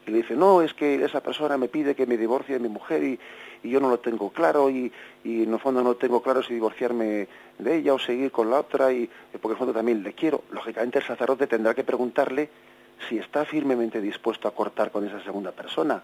Y 0.06 0.10
le 0.10 0.18
dice, 0.18 0.34
no, 0.34 0.62
es 0.62 0.74
que 0.74 1.04
esa 1.04 1.20
persona 1.20 1.58
me 1.58 1.68
pide 1.68 1.94
que 1.94 2.06
me 2.06 2.16
divorcie 2.16 2.54
de 2.54 2.60
mi 2.60 2.68
mujer 2.68 3.04
y, 3.04 3.18
y 3.62 3.70
yo 3.70 3.80
no 3.80 3.90
lo 3.90 3.98
tengo 3.98 4.30
claro 4.30 4.70
y, 4.70 4.90
y, 5.24 5.42
en 5.42 5.52
el 5.52 5.60
fondo 5.60 5.82
no 5.82 5.94
tengo 5.94 6.22
claro 6.22 6.42
si 6.42 6.54
divorciarme 6.54 7.28
de 7.58 7.76
ella 7.76 7.94
o 7.94 7.98
seguir 7.98 8.30
con 8.30 8.50
la 8.50 8.60
otra 8.60 8.92
y 8.92 9.10
porque 9.32 9.48
en 9.48 9.52
el 9.52 9.58
fondo 9.58 9.74
también 9.74 10.02
le 10.02 10.12
quiero. 10.14 10.42
Lógicamente 10.50 10.98
el 10.98 11.04
sacerdote 11.04 11.46
tendrá 11.46 11.74
que 11.74 11.84
preguntarle 11.84 12.48
si 13.08 13.18
está 13.18 13.44
firmemente 13.44 14.00
dispuesto 14.00 14.48
a 14.48 14.54
cortar 14.54 14.90
con 14.90 15.06
esa 15.06 15.22
segunda 15.22 15.52
persona. 15.52 16.02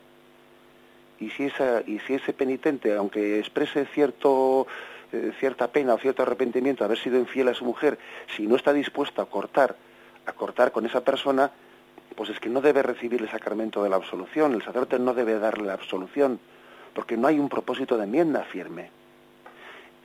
Y 1.19 1.31
si, 1.31 1.45
esa, 1.45 1.83
y 1.87 1.99
si 2.01 2.15
ese 2.15 2.33
penitente, 2.33 2.95
aunque 2.95 3.39
exprese 3.39 3.87
cierto, 3.87 4.67
eh, 5.13 5.33
cierta 5.41 5.69
pena 5.69 5.95
o 5.95 5.99
cierto 5.99 6.23
arrepentimiento 6.23 6.85
de 6.85 6.87
haber 6.87 6.99
sido 6.99 7.19
infiel 7.19 7.49
a 7.49 7.55
su 7.55 7.65
mujer, 7.65 7.99
si 8.37 8.47
no 8.47 8.57
está 8.57 8.73
dispuesto 8.73 9.23
a 9.23 9.31
cortar, 9.31 9.77
a 10.27 10.33
cortar 10.33 10.73
con 10.73 10.85
esa 10.85 11.03
persona, 11.03 11.53
pues 12.17 12.31
es 12.31 12.41
que 12.41 12.49
no 12.49 12.61
debe 12.61 12.83
recibir 12.83 13.21
el 13.21 13.31
sacramento 13.31 13.83
de 13.83 13.91
la 13.91 13.97
absolución, 13.97 14.55
el 14.55 14.63
sacerdote 14.63 14.99
no 14.99 15.15
debe 15.15 15.39
darle 15.39 15.67
la 15.67 15.75
absolución, 15.75 16.41
porque 16.95 17.17
no 17.17 17.29
hay 17.29 17.39
un 17.39 17.49
propósito 17.49 17.97
de 17.97 18.05
enmienda 18.05 18.43
firme. 18.45 18.91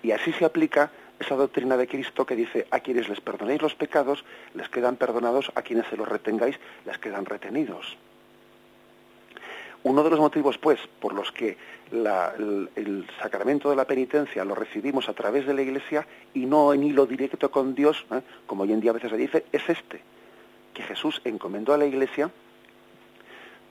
Y 0.03 0.12
así 0.12 0.34
se 0.34 0.45
aplica 0.45 0.91
esa 1.20 1.36
doctrina 1.36 1.78
de 1.78 1.88
Cristo 1.88 2.26
que 2.26 2.36
dice, 2.36 2.68
a 2.72 2.80
quienes 2.80 3.07
les 3.07 3.22
perdonéis 3.22 3.62
los 3.62 3.76
pecados, 3.76 4.26
les 4.55 4.68
quedan 4.70 4.97
perdonados, 4.97 5.51
a 5.55 5.62
quienes 5.62 5.88
se 5.88 5.95
los 5.95 6.07
retengáis, 6.07 6.59
les 6.86 6.97
quedan 6.97 7.26
retenidos. 7.26 7.97
Uno 9.84 10.03
de 10.03 10.09
los 10.09 10.20
motivos, 10.20 10.57
pues, 10.57 10.80
por 10.99 11.14
los 11.14 11.32
que 11.32 11.57
el, 11.91 13.07
sacramento 13.20 13.70
de 13.70 13.76
la 13.76 13.86
penitencia 13.86 14.45
lo 14.45 14.53
recibimos 14.53 15.09
a 15.09 15.14
través 15.14 15.45
de 15.47 15.53
la 15.53 15.62
Iglesia 15.62 16.05
y 16.34 16.45
no 16.45 16.74
en 16.74 16.84
hilo 16.84 17.05
directo 17.05 17.49
con 17.49 17.74
Dios, 17.74 18.05
¿eh? 18.12 18.22
como 18.45 18.64
hoy 18.64 18.74
en 18.74 18.82
día 18.82 18.91
a 18.91 18.95
veces 18.95 19.09
se 19.09 19.18
dice, 19.18 19.45
es 19.51 19.68
este, 19.70 20.01
que 20.74 20.84
Jesús 20.84 21.22
encomendó 21.24 21.74
a 21.74 21.78
la 21.78 21.86
Iglesia 21.86 22.30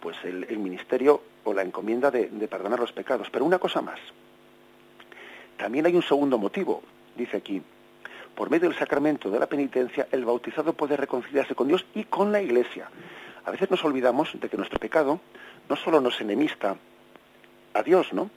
pues 0.00 0.16
el, 0.24 0.58
ministerio 0.58 1.22
o 1.44 1.52
la 1.52 1.62
encomienda 1.62 2.10
de, 2.10 2.28
de 2.28 2.48
perdonar 2.48 2.80
los 2.80 2.92
pecados. 2.92 3.28
Pero 3.30 3.44
una 3.44 3.58
cosa 3.58 3.82
más, 3.82 4.00
también 5.56 5.84
hay 5.86 5.94
un 5.94 6.02
segundo 6.02 6.38
motivo, 6.38 6.82
dice 7.16 7.36
aquí, 7.36 7.62
por 8.34 8.50
medio 8.50 8.68
del 8.68 8.78
sacramento 8.78 9.30
de 9.30 9.38
la 9.38 9.46
penitencia, 9.46 10.08
el 10.10 10.24
bautizado 10.24 10.72
puede 10.72 10.96
reconciliarse 10.96 11.54
con 11.54 11.68
Dios 11.68 11.84
y 11.94 12.04
con 12.04 12.32
la 12.32 12.40
Iglesia. 12.40 12.88
A 13.44 13.50
veces 13.50 13.70
nos 13.70 13.84
olvidamos 13.84 14.30
de 14.40 14.48
que 14.48 14.56
nuestro 14.56 14.78
pecado 14.78 15.20
no 15.68 15.76
solo 15.76 16.00
nos 16.00 16.20
enemista 16.20 16.76
a 17.74 17.82
Dios, 17.82 18.12
¿no? 18.12 18.30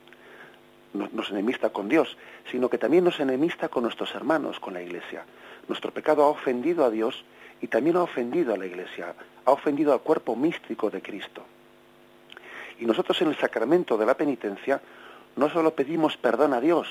Nos 0.93 1.31
enemista 1.31 1.71
con 1.71 1.89
Dios, 1.89 2.17
sino 2.51 2.69
que 2.69 2.77
también 2.77 3.03
nos 3.03 3.19
enemista 3.19 3.69
con 3.69 3.83
nuestros 3.83 4.13
hermanos, 4.13 4.59
con 4.59 4.73
la 4.73 4.81
Iglesia. 4.81 5.25
Nuestro 5.67 5.91
pecado 5.91 6.23
ha 6.23 6.29
ofendido 6.29 6.85
a 6.85 6.91
Dios 6.91 7.23
y 7.63 7.67
también 7.67 7.95
ha 7.95 8.03
ofendido 8.03 8.53
a 8.53 8.57
la 8.57 8.65
Iglesia, 8.65 9.15
ha 9.45 9.51
ofendido 9.51 9.93
al 9.93 10.01
cuerpo 10.01 10.35
místico 10.35 10.89
de 10.89 11.01
Cristo. 11.01 11.45
Y 12.77 12.85
nosotros 12.85 13.21
en 13.21 13.29
el 13.29 13.37
sacramento 13.37 13.97
de 13.97 14.05
la 14.05 14.15
penitencia 14.15 14.81
no 15.37 15.49
solo 15.49 15.73
pedimos 15.73 16.17
perdón 16.17 16.53
a 16.53 16.59
Dios, 16.59 16.89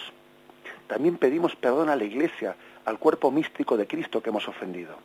también 0.87 1.19
pedimos 1.19 1.55
perdón 1.57 1.91
a 1.91 1.97
la 1.97 2.05
Iglesia, 2.05 2.57
al 2.87 2.99
cuerpo 2.99 3.31
místico 3.31 3.77
de 3.77 3.87
Cristo 3.87 4.23
que 4.23 4.31
hemos 4.31 4.49
ofendido. 4.49 4.97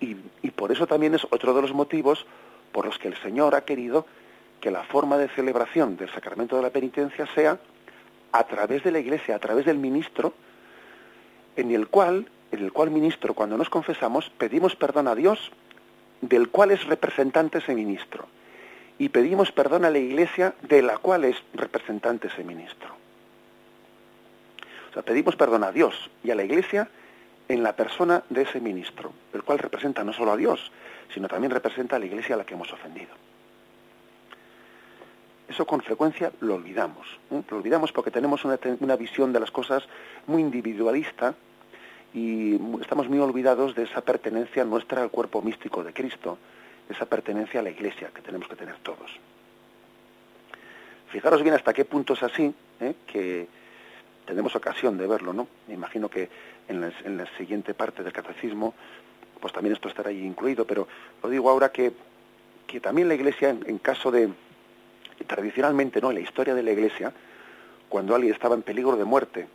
Y, 0.00 0.16
y, 0.42 0.50
por 0.50 0.72
eso 0.72 0.88
también 0.88 1.14
es 1.14 1.24
otro 1.30 1.54
de 1.54 1.62
los 1.62 1.72
motivos 1.72 2.26
por 2.72 2.86
los 2.86 2.98
que 2.98 3.06
el 3.06 3.16
Señor 3.18 3.54
ha 3.54 3.64
querido 3.64 4.04
que 4.60 4.72
la 4.72 4.82
forma 4.82 5.16
de 5.16 5.28
celebración 5.28 5.96
del 5.96 6.10
sacramento 6.10 6.56
de 6.56 6.62
la 6.62 6.70
penitencia 6.70 7.28
sea 7.36 7.56
a 8.32 8.44
través 8.48 8.82
de 8.82 8.90
la 8.90 8.98
Iglesia, 8.98 9.36
a 9.36 9.38
través 9.38 9.64
del 9.64 9.78
ministro, 9.78 10.34
en 11.54 11.70
el 11.70 11.86
cual, 11.86 12.28
en 12.52 12.60
el 12.60 12.72
cual 12.72 12.90
ministro, 12.90 13.34
cuando 13.34 13.56
nos 13.56 13.70
confesamos, 13.70 14.30
pedimos 14.30 14.74
perdón 14.76 15.08
a 15.08 15.14
Dios, 15.14 15.50
del 16.20 16.48
cual 16.48 16.70
es 16.70 16.84
representante 16.86 17.58
ese 17.58 17.74
ministro, 17.74 18.26
y 18.98 19.10
pedimos 19.10 19.52
perdón 19.52 19.84
a 19.84 19.90
la 19.90 19.98
Iglesia, 19.98 20.54
de 20.62 20.82
la 20.82 20.98
cual 20.98 21.24
es 21.24 21.36
representante 21.54 22.28
ese 22.28 22.42
ministro. 22.44 22.88
O 24.90 24.94
sea, 24.94 25.02
pedimos 25.02 25.36
perdón 25.36 25.64
a 25.64 25.72
Dios 25.72 26.10
y 26.24 26.30
a 26.30 26.34
la 26.34 26.44
Iglesia 26.44 26.88
en 27.48 27.62
la 27.62 27.76
persona 27.76 28.24
de 28.30 28.42
ese 28.42 28.60
ministro, 28.60 29.12
el 29.32 29.42
cual 29.42 29.58
representa 29.58 30.02
no 30.04 30.12
solo 30.12 30.32
a 30.32 30.36
Dios, 30.36 30.72
sino 31.14 31.28
también 31.28 31.50
representa 31.50 31.96
a 31.96 31.98
la 31.98 32.06
Iglesia 32.06 32.34
a 32.34 32.38
la 32.38 32.44
que 32.44 32.54
hemos 32.54 32.72
ofendido. 32.72 33.10
Eso 35.48 35.66
con 35.66 35.80
frecuencia 35.80 36.30
lo 36.40 36.56
olvidamos. 36.56 37.06
¿eh? 37.30 37.42
Lo 37.50 37.56
olvidamos 37.56 37.90
porque 37.92 38.10
tenemos 38.10 38.44
una, 38.44 38.58
una, 38.80 38.96
visión 38.96 39.32
de 39.32 39.40
las 39.40 39.50
cosas 39.50 39.82
muy 40.26 40.42
individualista 40.42 41.34
y 42.14 42.54
estamos 42.80 43.08
muy 43.08 43.18
olvidados 43.18 43.74
de 43.74 43.84
esa 43.84 44.00
pertenencia 44.00 44.64
nuestra 44.64 45.02
al 45.02 45.10
cuerpo 45.10 45.42
místico 45.42 45.84
de 45.84 45.92
Cristo, 45.92 46.38
esa 46.88 47.06
pertenencia 47.06 47.60
a 47.60 47.62
la 47.62 47.70
Iglesia 47.70 48.10
que 48.14 48.22
tenemos 48.22 48.48
que 48.48 48.56
tener 48.56 48.76
todos. 48.78 49.10
Fijaros 51.10 51.42
bien 51.42 51.54
hasta 51.54 51.72
qué 51.72 51.84
punto 51.84 52.14
es 52.14 52.22
así, 52.22 52.52
¿eh? 52.80 52.94
que 53.06 53.46
tenemos 54.26 54.54
ocasión 54.56 54.96
de 54.98 55.06
verlo, 55.06 55.32
¿no? 55.32 55.48
Me 55.66 55.74
imagino 55.74 56.08
que 56.08 56.28
en 56.68 56.80
la, 56.80 56.92
en 57.04 57.16
la 57.16 57.26
siguiente 57.36 57.74
parte 57.74 58.02
del 58.02 58.12
catecismo, 58.12 58.74
pues 59.40 59.52
también 59.52 59.74
esto 59.74 59.88
estará 59.88 60.10
ahí 60.10 60.22
incluido, 60.22 60.66
pero 60.66 60.86
lo 61.22 61.30
digo 61.30 61.48
ahora 61.48 61.72
que, 61.72 61.92
que 62.66 62.80
también 62.80 63.08
la 63.08 63.14
Iglesia, 63.14 63.50
en, 63.50 63.64
en 63.66 63.78
caso 63.78 64.10
de, 64.10 64.30
tradicionalmente, 65.26 66.00
¿no? 66.00 66.10
En 66.10 66.16
la 66.16 66.22
historia 66.22 66.54
de 66.54 66.62
la 66.62 66.72
Iglesia, 66.72 67.12
cuando 67.88 68.14
alguien 68.14 68.34
estaba 68.34 68.54
en 68.54 68.62
peligro 68.62 68.96
de 68.96 69.04
muerte 69.04 69.48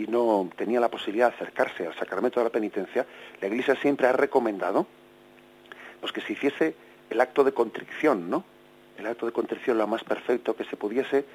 y 0.00 0.06
no 0.06 0.48
tenía 0.56 0.80
la 0.80 0.88
posibilidad 0.88 1.28
de 1.28 1.34
acercarse 1.34 1.86
al 1.86 1.94
sacramento 1.94 2.40
de 2.40 2.44
la 2.44 2.50
penitencia, 2.50 3.04
la 3.40 3.48
Iglesia 3.48 3.76
siempre 3.76 4.06
ha 4.06 4.12
recomendado 4.12 4.86
pues 6.00 6.12
que 6.12 6.22
se 6.22 6.32
hiciese 6.32 6.74
el 7.10 7.20
acto 7.20 7.44
de 7.44 7.52
contrición, 7.52 8.30
¿no? 8.30 8.42
El 8.96 9.06
acto 9.06 9.26
de 9.26 9.32
contrición 9.32 9.76
lo 9.76 9.86
más 9.86 10.02
perfecto 10.02 10.56
que 10.56 10.64
se 10.64 10.76
pudiese, 10.76 11.26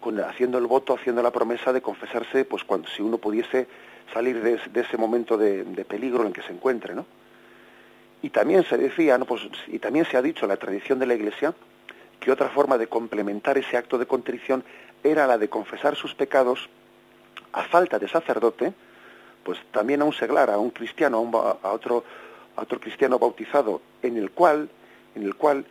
con, 0.00 0.20
haciendo 0.20 0.58
el 0.58 0.66
voto, 0.66 0.94
haciendo 0.94 1.22
la 1.22 1.30
promesa 1.30 1.72
de 1.72 1.80
confesarse, 1.80 2.44
pues 2.44 2.64
cuando 2.64 2.88
si 2.88 3.00
uno 3.00 3.16
pudiese 3.16 3.66
salir 4.12 4.42
de, 4.42 4.60
ese 4.74 4.96
momento 4.98 5.38
de, 5.38 5.64
de, 5.64 5.84
peligro 5.86 6.26
en 6.26 6.34
que 6.34 6.42
se 6.42 6.52
encuentre, 6.52 6.94
¿no? 6.94 7.06
Y 8.20 8.28
también 8.28 8.64
se 8.64 8.76
decía, 8.76 9.16
¿no? 9.16 9.24
pues, 9.24 9.42
y 9.68 9.78
también 9.78 10.04
se 10.04 10.18
ha 10.18 10.22
dicho 10.22 10.44
en 10.44 10.50
la 10.50 10.56
tradición 10.58 10.98
de 10.98 11.06
la 11.06 11.14
Iglesia, 11.14 11.54
que 12.20 12.30
otra 12.30 12.50
forma 12.50 12.76
de 12.76 12.88
complementar 12.88 13.56
ese 13.56 13.78
acto 13.78 13.96
de 13.96 14.06
contrición 14.06 14.64
era 15.02 15.26
la 15.26 15.38
de 15.38 15.48
confesar 15.48 15.96
sus 15.96 16.14
pecados 16.14 16.68
a 17.56 17.64
falta 17.64 17.98
de 17.98 18.08
sacerdote, 18.08 18.72
pues 19.42 19.58
también 19.72 20.02
a 20.02 20.04
un 20.04 20.12
seglar, 20.12 20.50
a 20.50 20.58
un 20.58 20.70
cristiano, 20.70 21.16
a, 21.16 21.20
un, 21.20 21.34
a 21.34 21.72
otro 21.72 22.04
a 22.56 22.62
otro 22.62 22.80
cristiano 22.80 23.18
bautizado, 23.18 23.80
en 24.02 24.16
el 24.16 24.30
cual, 24.30 24.68
en 25.14 25.22
el 25.22 25.34
cual, 25.34 25.64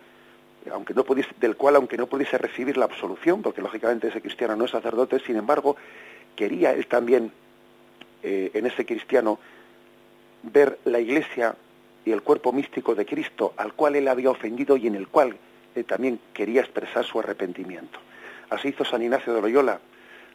aunque 0.72 0.94
no 0.94 1.04
pudiese, 1.04 1.30
del 1.40 1.56
cual 1.56 1.76
aunque 1.76 1.96
no 1.96 2.06
pudiese 2.06 2.38
recibir 2.38 2.76
la 2.76 2.84
absolución, 2.84 3.42
porque 3.42 3.60
lógicamente 3.60 4.08
ese 4.08 4.20
cristiano 4.20 4.56
no 4.56 4.64
es 4.64 4.70
sacerdote, 4.70 5.18
sin 5.20 5.36
embargo, 5.36 5.76
quería 6.34 6.72
él 6.72 6.86
también 6.86 7.32
eh, 8.22 8.50
en 8.54 8.66
ese 8.66 8.86
cristiano 8.86 9.38
ver 10.42 10.78
la 10.84 11.00
iglesia 11.00 11.56
y 12.04 12.12
el 12.12 12.22
cuerpo 12.22 12.52
místico 12.52 12.94
de 12.94 13.04
Cristo 13.04 13.52
al 13.56 13.72
cual 13.72 13.96
él 13.96 14.06
había 14.06 14.30
ofendido 14.30 14.76
y 14.76 14.86
en 14.86 14.94
el 14.94 15.08
cual 15.08 15.36
eh, 15.74 15.82
también 15.82 16.20
quería 16.32 16.60
expresar 16.60 17.04
su 17.04 17.18
arrepentimiento. 17.18 17.98
Así 18.48 18.68
hizo 18.68 18.84
San 18.84 19.02
Ignacio 19.02 19.34
de 19.34 19.42
Loyola 19.42 19.80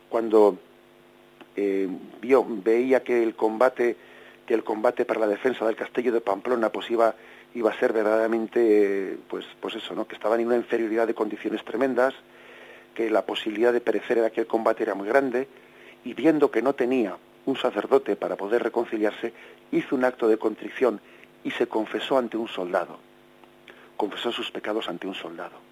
cuando 0.10 0.58
eh, 1.56 1.88
vio, 2.22 2.46
veía 2.48 3.04
que 3.04 3.24
el 3.24 3.36
combate 3.36 3.96
que 4.46 4.54
el 4.54 4.64
combate 4.64 5.06
para 5.06 5.20
la 5.20 5.28
defensa 5.28 5.66
del 5.66 5.76
castillo 5.76 6.12
de 6.12 6.22
Pamplona 6.22 6.72
pues 6.72 6.90
iba 6.90 7.14
a 7.14 7.80
ser 7.80 7.94
verdaderamente 7.94 9.18
pues 9.28 9.46
pues 9.60 9.76
eso 9.76 9.94
no 9.96 10.08
que 10.08 10.16
estaban 10.16 10.40
en 10.40 10.48
una 10.48 10.56
inferioridad 10.56 11.08
de 11.08 11.14
condiciones 11.14 11.64
tremendas 11.64 12.14
que 12.96 13.10
la 13.10 13.26
posibilidad 13.26 13.72
de 13.72 13.82
perecer 13.82 14.18
en 14.18 14.26
aquel 14.26 14.48
combate 14.48 14.84
era 14.84 14.96
muy 14.96 15.08
grande 15.08 15.48
y 16.04 16.14
viendo 16.14 16.52
que 16.52 16.62
no 16.62 16.74
tenía 16.74 17.18
un 17.46 17.56
sacerdote 17.56 18.16
para 18.16 18.36
poder 18.36 18.64
reconciliarse 18.64 19.34
hizo 19.72 19.96
un 19.96 20.06
acto 20.06 20.28
de 20.28 20.38
contrición 20.38 21.00
y 21.44 21.52
se 21.52 21.68
confesó 21.68 22.18
ante 22.18 22.38
un 22.38 22.48
soldado. 22.48 23.00
Confesó 23.98 24.32
sus 24.32 24.52
pecados 24.52 24.90
ante 24.90 25.08
un 25.08 25.16
soldado 25.16 25.71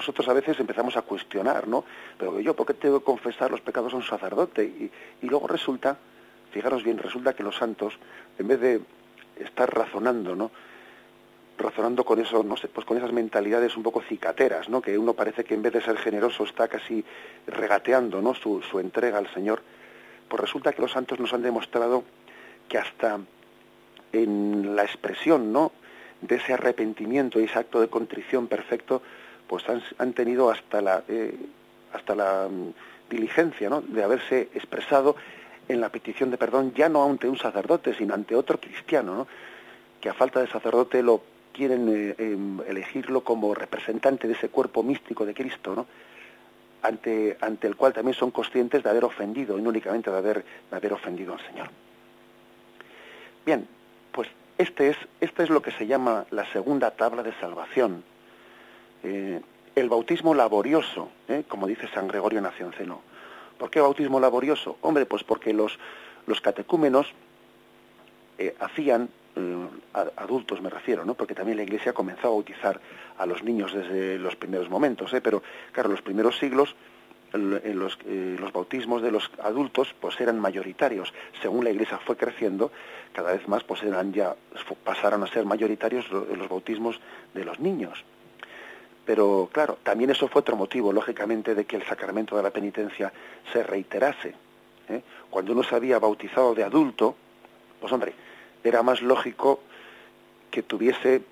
nosotros 0.00 0.26
a 0.28 0.32
veces 0.32 0.58
empezamos 0.58 0.96
a 0.96 1.02
cuestionar, 1.02 1.68
¿no? 1.68 1.84
Pero 2.16 2.40
yo, 2.40 2.56
¿por 2.56 2.66
qué 2.66 2.72
tengo 2.72 3.00
que 3.00 3.04
confesar 3.04 3.50
los 3.50 3.60
pecados 3.60 3.92
a 3.92 3.96
un 3.96 4.02
sacerdote? 4.02 4.64
Y, 4.64 4.90
luego 5.26 5.46
resulta, 5.46 5.98
fijaros 6.52 6.82
bien, 6.82 6.96
resulta 6.96 7.34
que 7.34 7.42
los 7.42 7.56
santos, 7.56 7.98
en 8.38 8.48
vez 8.48 8.60
de 8.60 8.80
estar 9.36 9.72
razonando, 9.72 10.34
¿no? 10.34 10.50
razonando 11.58 12.06
con 12.06 12.18
eso, 12.18 12.42
no 12.42 12.56
sé, 12.56 12.68
pues 12.68 12.86
con 12.86 12.96
esas 12.96 13.12
mentalidades 13.12 13.76
un 13.76 13.82
poco 13.82 14.00
cicateras, 14.00 14.70
¿no? 14.70 14.80
Que 14.80 14.96
uno 14.96 15.12
parece 15.12 15.44
que 15.44 15.52
en 15.52 15.60
vez 15.60 15.74
de 15.74 15.82
ser 15.82 15.98
generoso 15.98 16.44
está 16.44 16.68
casi 16.68 17.04
regateando, 17.46 18.22
¿no? 18.22 18.34
Su, 18.34 18.62
su 18.62 18.80
entrega 18.80 19.18
al 19.18 19.30
Señor. 19.34 19.60
Pues 20.26 20.40
resulta 20.40 20.72
que 20.72 20.80
los 20.80 20.92
santos 20.92 21.20
nos 21.20 21.34
han 21.34 21.42
demostrado 21.42 22.04
que 22.66 22.78
hasta 22.78 23.20
en 24.14 24.74
la 24.74 24.84
expresión, 24.84 25.52
¿no? 25.52 25.72
De 26.22 26.36
ese 26.36 26.54
arrepentimiento 26.54 27.38
y 27.38 27.44
ese 27.44 27.58
acto 27.58 27.82
de 27.82 27.88
contrición 27.88 28.46
perfecto, 28.46 29.02
pues 29.50 29.64
han, 29.98 30.12
tenido 30.12 30.48
hasta 30.48 30.80
la 30.80 31.02
eh, 31.08 31.34
hasta 31.92 32.14
la 32.14 32.46
um, 32.46 32.72
diligencia, 33.10 33.68
¿no? 33.68 33.80
De 33.80 34.04
haberse 34.04 34.42
expresado 34.54 35.16
en 35.66 35.80
la 35.80 35.88
petición 35.88 36.30
de 36.30 36.38
perdón 36.38 36.72
ya 36.72 36.88
no 36.88 37.04
ante 37.04 37.28
un 37.28 37.36
sacerdote, 37.36 37.92
sino 37.94 38.14
ante 38.14 38.36
otro 38.36 38.60
cristiano, 38.60 39.12
¿no? 39.12 39.26
que 40.00 40.08
a 40.08 40.14
falta 40.14 40.38
de 40.38 40.46
sacerdote 40.46 41.02
lo 41.02 41.20
quieren 41.52 41.88
eh, 41.88 42.14
em, 42.18 42.60
elegirlo 42.68 43.24
como 43.24 43.52
representante 43.52 44.28
de 44.28 44.34
ese 44.34 44.50
cuerpo 44.50 44.84
místico 44.84 45.26
de 45.26 45.34
Cristo, 45.34 45.74
¿no? 45.74 45.86
ante, 46.82 47.36
ante 47.40 47.66
el 47.66 47.74
cual 47.74 47.92
también 47.92 48.14
son 48.14 48.30
conscientes 48.30 48.84
de 48.84 48.88
haber 48.88 49.04
ofendido 49.04 49.58
y 49.58 49.62
no 49.62 49.70
únicamente 49.70 50.12
de 50.12 50.16
haber, 50.16 50.44
de 50.70 50.76
haber 50.76 50.92
ofendido 50.92 51.34
al 51.34 51.44
Señor. 51.44 51.70
Bien, 53.44 53.66
pues 54.12 54.28
este 54.58 54.90
es, 54.90 54.96
este 55.20 55.42
es 55.42 55.50
lo 55.50 55.60
que 55.60 55.72
se 55.72 55.88
llama 55.88 56.24
la 56.30 56.46
segunda 56.52 56.92
tabla 56.92 57.24
de 57.24 57.32
salvación. 57.40 58.04
Eh, 59.02 59.40
el 59.74 59.88
bautismo 59.88 60.34
laborioso, 60.34 61.10
¿eh? 61.28 61.44
como 61.48 61.66
dice 61.66 61.88
San 61.94 62.08
Gregorio 62.08 62.40
Nacionceno. 62.40 63.00
¿Por 63.58 63.70
qué 63.70 63.80
bautismo 63.80 64.20
laborioso? 64.20 64.76
Hombre, 64.80 65.06
pues 65.06 65.24
porque 65.24 65.52
los, 65.52 65.78
los 66.26 66.40
catecúmenos 66.40 67.12
hacían 68.58 69.10
eh, 69.36 69.66
adultos 70.16 70.60
me 70.60 70.70
refiero, 70.70 71.04
¿no? 71.04 71.14
Porque 71.14 71.34
también 71.34 71.56
la 71.56 71.62
Iglesia 71.62 71.92
comenzó 71.92 72.28
a 72.28 72.30
bautizar 72.30 72.80
a 73.18 73.26
los 73.26 73.42
niños 73.42 73.72
desde 73.72 74.18
los 74.18 74.34
primeros 74.36 74.68
momentos, 74.68 75.12
¿eh? 75.12 75.20
Pero 75.20 75.42
claro, 75.72 75.88
los 75.88 76.02
primeros 76.02 76.38
siglos 76.38 76.74
en 77.32 77.78
los, 77.78 77.96
eh, 78.06 78.36
los, 78.40 78.52
bautismos 78.52 79.02
de 79.02 79.12
los 79.12 79.30
adultos 79.40 79.94
pues 80.00 80.20
eran 80.20 80.40
mayoritarios. 80.40 81.14
Según 81.40 81.64
la 81.64 81.70
Iglesia 81.70 81.98
fue 81.98 82.16
creciendo, 82.16 82.72
cada 83.12 83.32
vez 83.32 83.46
más 83.46 83.62
pues 83.62 83.82
eran 83.84 84.12
ya 84.12 84.34
pasaron 84.82 85.22
a 85.22 85.28
ser 85.28 85.44
mayoritarios 85.44 86.10
los, 86.10 86.48
bautismos 86.48 87.00
de 87.34 87.44
los 87.44 87.60
niños. 87.60 88.04
Pero 89.10 89.48
claro, 89.50 89.76
también 89.82 90.10
eso 90.10 90.28
fue 90.28 90.38
otro 90.38 90.54
motivo, 90.54 90.92
lógicamente, 90.92 91.56
de 91.56 91.64
que 91.64 91.74
el 91.74 91.84
sacramento 91.84 92.36
de 92.36 92.44
la 92.44 92.52
penitencia 92.52 93.12
se 93.52 93.64
reiterase. 93.64 94.32
¿eh? 94.88 95.02
Cuando 95.28 95.50
uno 95.50 95.64
se 95.64 95.74
había 95.74 95.98
bautizado 95.98 96.54
de 96.54 96.62
adulto, 96.62 97.16
pues 97.80 97.92
hombre, 97.92 98.14
era 98.62 98.84
más 98.84 99.02
lógico 99.02 99.62
que 100.48 100.62
tuviese 100.62 101.22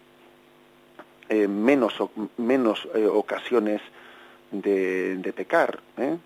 eh, 1.28 1.46
menos, 1.46 1.94
menos 2.36 2.88
eh, 2.96 3.06
ocasiones 3.06 3.80
de, 4.50 5.18
de 5.18 5.32
pecar, 5.32 5.78
¿eh? 5.98 6.16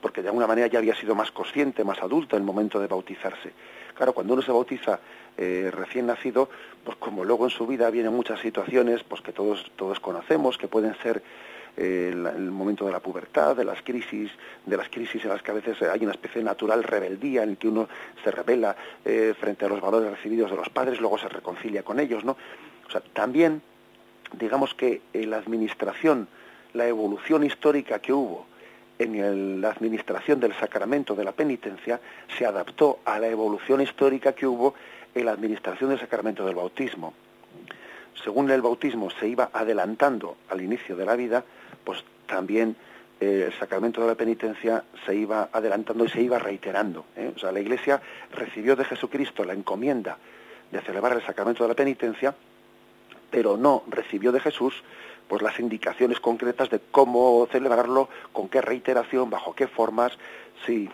Porque 0.00 0.22
de 0.22 0.28
alguna 0.28 0.46
manera 0.46 0.66
ya 0.66 0.78
había 0.78 0.94
sido 0.94 1.14
más 1.14 1.30
consciente, 1.30 1.84
más 1.84 2.02
adulto 2.02 2.36
en 2.36 2.42
el 2.42 2.46
momento 2.46 2.78
de 2.80 2.86
bautizarse. 2.86 3.52
Claro, 3.94 4.12
cuando 4.12 4.34
uno 4.34 4.42
se 4.42 4.52
bautiza 4.52 5.00
recién 5.36 6.06
nacido, 6.06 6.48
pues 6.84 6.96
como 6.98 7.24
luego 7.24 7.44
en 7.44 7.50
su 7.50 7.66
vida 7.66 7.90
vienen 7.90 8.12
muchas 8.12 8.40
situaciones 8.40 9.04
pues 9.04 9.20
que 9.20 9.32
todos, 9.32 9.70
todos 9.76 10.00
conocemos, 10.00 10.58
que 10.58 10.66
pueden 10.66 10.96
ser 10.96 11.22
el, 11.78 12.50
momento 12.50 12.84
de 12.86 12.92
la 12.92 13.00
pubertad, 13.00 13.56
de 13.56 13.64
las 13.64 13.82
crisis, 13.82 14.30
de 14.66 14.76
las 14.76 14.88
crisis 14.88 15.22
en 15.24 15.30
las 15.30 15.42
que 15.42 15.50
a 15.52 15.54
veces 15.54 15.80
hay 15.82 16.02
una 16.02 16.12
especie 16.12 16.40
de 16.40 16.44
natural 16.44 16.82
rebeldía 16.82 17.44
en 17.44 17.56
que 17.56 17.68
uno 17.68 17.88
se 18.24 18.30
revela 18.30 18.76
eh, 19.04 19.34
frente 19.38 19.64
a 19.64 19.68
los 19.68 19.80
valores 19.80 20.10
recibidos 20.10 20.50
de 20.50 20.56
los 20.56 20.68
padres, 20.68 21.00
luego 21.00 21.18
se 21.18 21.28
reconcilia 21.28 21.82
con 21.82 22.00
ellos, 22.00 22.24
¿no? 22.24 22.36
O 22.86 22.90
sea, 22.90 23.00
también, 23.00 23.62
digamos 24.32 24.74
que 24.74 25.02
la 25.12 25.36
administración, 25.36 26.26
la 26.72 26.86
evolución 26.88 27.44
histórica 27.44 28.00
que 28.00 28.12
hubo 28.12 28.46
en 28.98 29.60
la 29.60 29.70
administración 29.70 30.40
del 30.40 30.54
sacramento 30.54 31.14
de 31.14 31.24
la 31.24 31.32
penitencia 31.32 32.00
se 32.36 32.44
adaptó 32.44 33.00
a 33.04 33.18
la 33.18 33.28
evolución 33.28 33.80
histórica 33.80 34.32
que 34.32 34.46
hubo 34.46 34.74
en 35.14 35.26
la 35.26 35.32
administración 35.32 35.90
del 35.90 36.00
sacramento 36.00 36.44
del 36.44 36.54
bautismo. 36.54 37.14
Según 38.22 38.50
el 38.50 38.62
bautismo 38.62 39.10
se 39.10 39.28
iba 39.28 39.50
adelantando 39.52 40.36
al 40.50 40.60
inicio 40.60 40.96
de 40.96 41.06
la 41.06 41.14
vida, 41.14 41.44
pues 41.84 42.02
también 42.26 42.76
eh, 43.20 43.44
el 43.46 43.58
sacramento 43.58 44.00
de 44.00 44.08
la 44.08 44.14
penitencia 44.14 44.84
se 45.06 45.14
iba 45.14 45.48
adelantando 45.52 46.04
y 46.04 46.08
se 46.08 46.22
iba 46.22 46.38
reiterando. 46.38 47.04
¿eh? 47.16 47.32
O 47.34 47.38
sea, 47.38 47.52
la 47.52 47.60
Iglesia 47.60 48.00
recibió 48.32 48.76
de 48.76 48.84
Jesucristo 48.84 49.44
la 49.44 49.54
encomienda 49.54 50.18
de 50.70 50.80
celebrar 50.82 51.16
el 51.16 51.24
sacramento 51.24 51.62
de 51.62 51.68
la 51.68 51.74
penitencia, 51.74 52.34
pero 53.30 53.56
no 53.56 53.84
recibió 53.88 54.32
de 54.32 54.40
Jesús 54.40 54.82
pues 55.28 55.42
las 55.42 55.58
indicaciones 55.60 56.20
concretas 56.20 56.70
de 56.70 56.80
cómo 56.90 57.46
celebrarlo, 57.52 58.08
con 58.32 58.48
qué 58.48 58.60
reiteración, 58.60 59.30
bajo 59.30 59.54
qué 59.54 59.66
formas, 59.66 60.12
si 60.66 60.88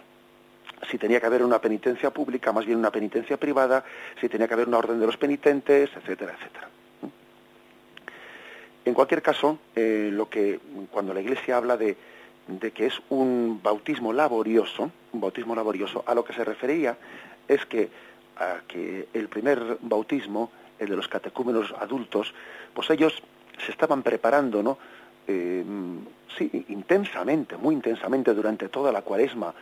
si 0.90 0.98
tenía 0.98 1.20
que 1.20 1.26
haber 1.26 1.42
una 1.42 1.60
penitencia 1.60 2.10
pública, 2.10 2.52
más 2.52 2.66
bien 2.66 2.78
una 2.78 2.90
penitencia 2.90 3.36
privada, 3.36 3.84
si 4.20 4.28
tenía 4.28 4.48
que 4.48 4.54
haber 4.54 4.68
una 4.68 4.78
orden 4.78 5.00
de 5.00 5.06
los 5.06 5.16
penitentes, 5.16 5.90
etcétera, 5.96 6.34
etcétera. 6.38 6.68
En 8.84 8.92
cualquier 8.92 9.22
caso, 9.22 9.58
eh, 9.74 10.10
lo 10.12 10.28
que 10.28 10.60
cuando 10.90 11.14
la 11.14 11.20
Iglesia 11.20 11.56
habla 11.56 11.76
de, 11.76 11.96
que 12.74 12.86
es 12.86 13.00
un 13.08 13.60
bautismo 13.62 14.12
laborioso, 14.12 14.90
un 15.12 15.20
bautismo 15.20 15.54
laborioso, 15.54 16.04
a 16.06 16.14
lo 16.14 16.24
que 16.24 16.34
se 16.34 16.44
refería 16.44 16.98
es 17.48 17.64
que, 17.64 17.88
a 18.36 18.60
que 18.68 19.08
el 19.14 19.28
primer 19.28 19.78
bautismo, 19.80 20.50
el 20.78 20.90
de 20.90 20.96
los 20.96 21.08
catecúmenos 21.08 21.72
adultos, 21.78 22.34
pues 22.74 22.90
ellos 22.90 23.22
se 23.58 23.72
estaban 23.72 24.02
preparando, 24.02 24.62
¿no? 24.62 24.78
Eh, 25.26 25.64
sí, 26.36 26.64
intensamente, 26.68 27.56
muy 27.56 27.74
intensamente 27.74 28.34
durante 28.34 28.68
toda 28.68 28.92
la 28.92 29.02
cuaresma 29.02 29.54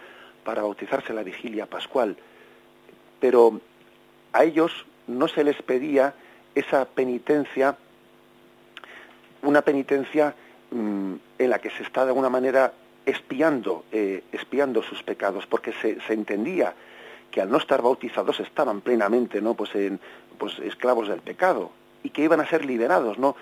para 0.44 0.62
bautizarse 0.62 1.12
la 1.12 1.22
vigilia 1.22 1.66
pascual, 1.66 2.16
pero 3.20 3.60
a 4.32 4.44
ellos 4.44 4.72
no 5.06 5.28
se 5.28 5.44
les 5.44 5.60
pedía 5.62 6.14
esa 6.54 6.84
penitencia 6.84 7.76
una 9.42 9.62
penitencia 9.62 10.34
mm, 10.70 11.14
en 11.38 11.50
la 11.50 11.58
que 11.58 11.70
se 11.70 11.82
está 11.82 12.04
de 12.04 12.10
alguna 12.10 12.28
manera 12.28 12.72
espiando, 13.04 13.84
eh, 13.92 14.22
espiando 14.32 14.82
sus 14.82 15.02
pecados, 15.02 15.46
porque 15.46 15.72
se, 15.72 16.00
se, 16.02 16.12
entendía 16.12 16.74
que 17.30 17.40
al 17.40 17.50
no 17.50 17.58
estar 17.58 17.82
bautizados 17.82 18.38
estaban 18.40 18.80
plenamente 18.80 19.42
¿no? 19.42 19.54
pues, 19.54 19.74
en, 19.74 19.98
pues 20.38 20.58
esclavos 20.60 21.08
del 21.08 21.20
pecado 21.20 21.70
y 22.04 22.10
que 22.10 22.22
iban 22.22 22.40
a 22.40 22.48
ser 22.48 22.64
liberados 22.64 23.18
¿no? 23.18 23.34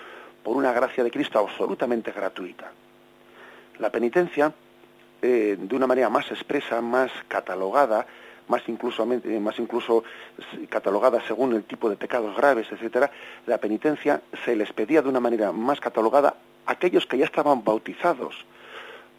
Por 0.42 0.56
una 0.56 0.72
gracia 0.72 1.04
de 1.04 1.10
Cristo 1.10 1.38
absolutamente 1.38 2.12
gratuita. 2.12 2.70
La 3.78 3.90
penitencia, 3.90 4.52
eh, 5.22 5.56
de 5.58 5.76
una 5.76 5.86
manera 5.86 6.08
más 6.08 6.30
expresa, 6.30 6.80
más 6.80 7.10
catalogada, 7.28 8.06
más 8.48 8.62
incluso, 8.68 9.06
más 9.06 9.58
incluso 9.58 10.04
catalogada 10.68 11.22
según 11.26 11.54
el 11.54 11.64
tipo 11.64 11.88
de 11.88 11.96
pecados 11.96 12.36
graves, 12.36 12.66
etcétera, 12.70 13.10
la 13.46 13.58
penitencia 13.58 14.20
se 14.44 14.56
les 14.56 14.72
pedía 14.72 15.02
de 15.02 15.08
una 15.08 15.20
manera 15.20 15.52
más 15.52 15.80
catalogada 15.80 16.34
a 16.66 16.72
aquellos 16.72 17.06
que 17.06 17.16
ya 17.16 17.24
estaban 17.24 17.64
bautizados, 17.64 18.34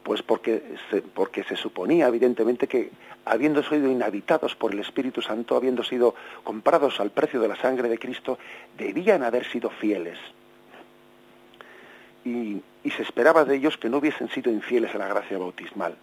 pues 0.04 0.22
porque 0.22 0.76
se, 0.90 1.02
porque 1.02 1.44
se 1.44 1.56
suponía 1.56 2.08
evidentemente 2.08 2.68
que 2.68 2.92
habiendo 3.26 3.64
sido 3.64 3.90
inhabitados 3.90 4.56
por 4.56 4.74
el 4.74 4.80
Espíritu 4.80 5.22
Santo, 5.22 5.56
habiendo 5.56 5.84
sido 5.84 6.14
comprados 6.44 7.00
al 7.00 7.12
precio 7.12 7.40
de 7.40 7.48
la 7.48 7.56
sangre 7.56 7.88
de 7.88 7.98
Cristo, 7.98 8.38
debían 8.78 9.24
haber 9.24 9.46
sido 9.46 9.70
fieles. 9.70 10.18
Y, 12.24 12.62
y 12.84 12.92
se 12.92 13.02
esperaba 13.02 13.46
de 13.46 13.56
ellos 13.56 13.78
que 13.78 13.90
no 13.90 13.98
hubiesen 13.98 14.30
sido 14.30 14.52
infieles 14.52 14.94
a 14.94 14.98
la 14.98 15.08
gracia 15.08 15.38
bautismal 15.38 15.96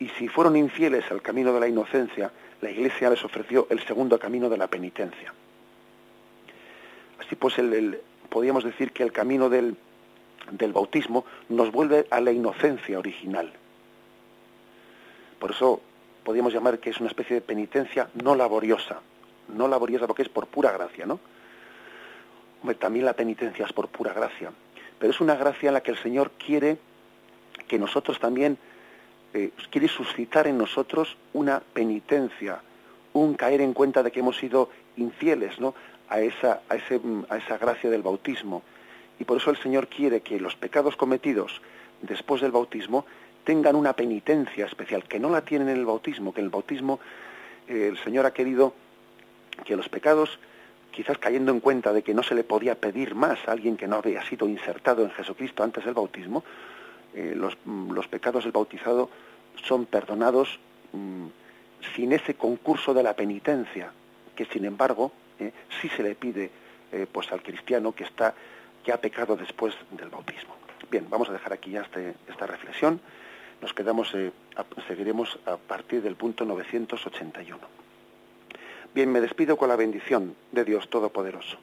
y 0.00 0.08
si 0.18 0.28
fueron 0.28 0.56
infieles 0.56 1.08
al 1.10 1.22
camino 1.22 1.52
de 1.52 1.60
la 1.60 1.68
inocencia, 1.68 2.32
la 2.62 2.70
Iglesia 2.70 3.10
les 3.10 3.22
ofreció 3.22 3.66
el 3.70 3.84
segundo 3.86 4.18
camino 4.18 4.48
de 4.48 4.56
la 4.56 4.66
penitencia. 4.66 5.32
Así 7.20 7.36
pues, 7.36 7.58
el, 7.58 8.00
podríamos 8.30 8.64
decir 8.64 8.92
que 8.92 9.02
el 9.02 9.12
camino 9.12 9.50
del, 9.50 9.76
del 10.50 10.72
bautismo 10.72 11.26
nos 11.50 11.70
vuelve 11.70 12.06
a 12.10 12.20
la 12.20 12.32
inocencia 12.32 12.98
original. 12.98 13.52
Por 15.38 15.50
eso 15.50 15.82
podríamos 16.24 16.54
llamar 16.54 16.78
que 16.78 16.90
es 16.90 16.98
una 16.98 17.10
especie 17.10 17.34
de 17.34 17.42
penitencia 17.42 18.08
no 18.14 18.34
laboriosa, 18.34 19.00
no 19.54 19.68
laboriosa 19.68 20.06
porque 20.06 20.22
es 20.22 20.28
por 20.30 20.46
pura 20.46 20.72
gracia, 20.72 21.04
¿no? 21.04 21.20
También 22.78 23.04
la 23.04 23.14
penitencia 23.14 23.64
es 23.64 23.72
por 23.72 23.88
pura 23.88 24.12
gracia, 24.12 24.50
pero 24.98 25.12
es 25.12 25.20
una 25.20 25.34
gracia 25.34 25.68
en 25.68 25.74
la 25.74 25.82
que 25.82 25.90
el 25.90 25.98
Señor 25.98 26.32
quiere 26.32 26.78
que 27.66 27.78
nosotros 27.78 28.18
también 28.18 28.58
eh, 29.32 29.50
quiere 29.70 29.88
suscitar 29.88 30.46
en 30.46 30.58
nosotros 30.58 31.16
una 31.32 31.60
penitencia, 31.60 32.60
un 33.12 33.34
caer 33.34 33.60
en 33.60 33.72
cuenta 33.72 34.02
de 34.02 34.10
que 34.10 34.20
hemos 34.20 34.36
sido 34.36 34.70
infieles 34.96 35.60
¿no? 35.60 35.74
a, 36.08 36.20
esa, 36.20 36.62
a, 36.68 36.74
ese, 36.74 37.00
a 37.28 37.36
esa 37.36 37.56
gracia 37.58 37.88
del 37.90 38.02
bautismo 38.02 38.62
Y 39.20 39.24
por 39.24 39.36
eso 39.36 39.50
el 39.50 39.58
Señor 39.58 39.88
quiere 39.88 40.22
que 40.22 40.40
los 40.40 40.56
pecados 40.56 40.96
cometidos 40.96 41.60
después 42.02 42.40
del 42.40 42.50
bautismo 42.50 43.04
tengan 43.44 43.76
una 43.76 43.92
penitencia 43.92 44.66
especial, 44.66 45.04
que 45.04 45.20
no 45.20 45.30
la 45.30 45.42
tienen 45.42 45.68
en 45.68 45.76
el 45.76 45.86
bautismo, 45.86 46.32
que 46.32 46.40
en 46.40 46.46
el 46.46 46.50
bautismo 46.50 46.98
eh, 47.68 47.88
el 47.88 47.98
Señor 47.98 48.26
ha 48.26 48.32
querido 48.32 48.74
que 49.64 49.76
los 49.76 49.88
pecados, 49.88 50.38
quizás 50.90 51.18
cayendo 51.18 51.52
en 51.52 51.60
cuenta 51.60 51.92
de 51.92 52.02
que 52.02 52.14
no 52.14 52.22
se 52.22 52.34
le 52.34 52.44
podía 52.44 52.74
pedir 52.74 53.14
más 53.14 53.38
a 53.46 53.52
alguien 53.52 53.76
que 53.76 53.86
no 53.86 53.96
había 53.96 54.24
sido 54.24 54.48
insertado 54.48 55.02
en 55.02 55.10
Jesucristo 55.10 55.62
antes 55.62 55.84
del 55.84 55.94
bautismo, 55.94 56.44
eh, 57.14 57.34
los, 57.36 57.56
los, 57.64 58.06
pecados 58.08 58.44
del 58.44 58.52
bautizado 58.52 59.10
son 59.64 59.86
perdonados 59.86 60.58
mmm, 60.92 61.26
sin 61.94 62.12
ese 62.12 62.34
concurso 62.34 62.94
de 62.94 63.02
la 63.02 63.14
penitencia, 63.14 63.92
que 64.36 64.44
sin 64.46 64.64
embargo 64.64 65.12
eh, 65.38 65.52
sí 65.80 65.88
se 65.88 66.02
le 66.02 66.14
pide 66.14 66.50
eh, 66.92 67.06
pues 67.10 67.30
al 67.32 67.42
cristiano 67.42 67.92
que 67.92 68.04
está 68.04 68.34
que 68.84 68.92
ha 68.92 69.00
pecado 69.00 69.36
después 69.36 69.74
del 69.90 70.08
bautismo. 70.08 70.54
Bien, 70.90 71.06
vamos 71.10 71.28
a 71.28 71.32
dejar 71.32 71.52
aquí 71.52 71.72
ya 71.72 71.82
este, 71.82 72.14
esta 72.26 72.46
reflexión. 72.46 72.98
Nos 73.60 73.74
quedamos, 73.74 74.10
seguiremos 74.88 75.38
a 75.44 75.58
partir 75.58 76.00
del 76.00 76.16
punto 76.16 76.46
981. 76.46 77.58
Bien, 78.94 79.10
me 79.12 79.20
despido 79.20 79.56
con 79.56 79.68
la 79.68 79.76
bendición 79.76 80.34
de 80.50 80.64
Dios 80.64 80.88
Todopoderoso. 80.90 81.56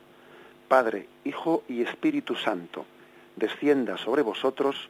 Padre, 0.67 1.07
Hijo 1.25 1.63
y 1.67 1.81
Espíritu 1.81 2.35
Santo, 2.35 2.85
descienda 3.35 3.97
sobre 3.97 4.21
vosotros. 4.21 4.89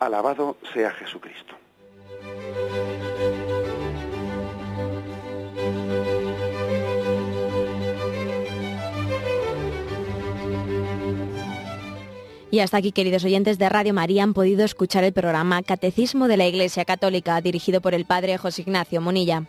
Alabado 0.00 0.56
sea 0.72 0.90
Jesucristo. 0.92 1.54
Y 12.50 12.60
hasta 12.60 12.78
aquí, 12.78 12.92
queridos 12.92 13.24
oyentes 13.24 13.58
de 13.58 13.68
Radio 13.68 13.92
María, 13.92 14.22
han 14.22 14.32
podido 14.32 14.64
escuchar 14.64 15.04
el 15.04 15.12
programa 15.12 15.62
Catecismo 15.62 16.28
de 16.28 16.38
la 16.38 16.46
Iglesia 16.46 16.84
Católica, 16.84 17.40
dirigido 17.40 17.80
por 17.80 17.94
el 17.94 18.06
Padre 18.06 18.38
José 18.38 18.62
Ignacio 18.62 19.00
Monilla. 19.00 19.44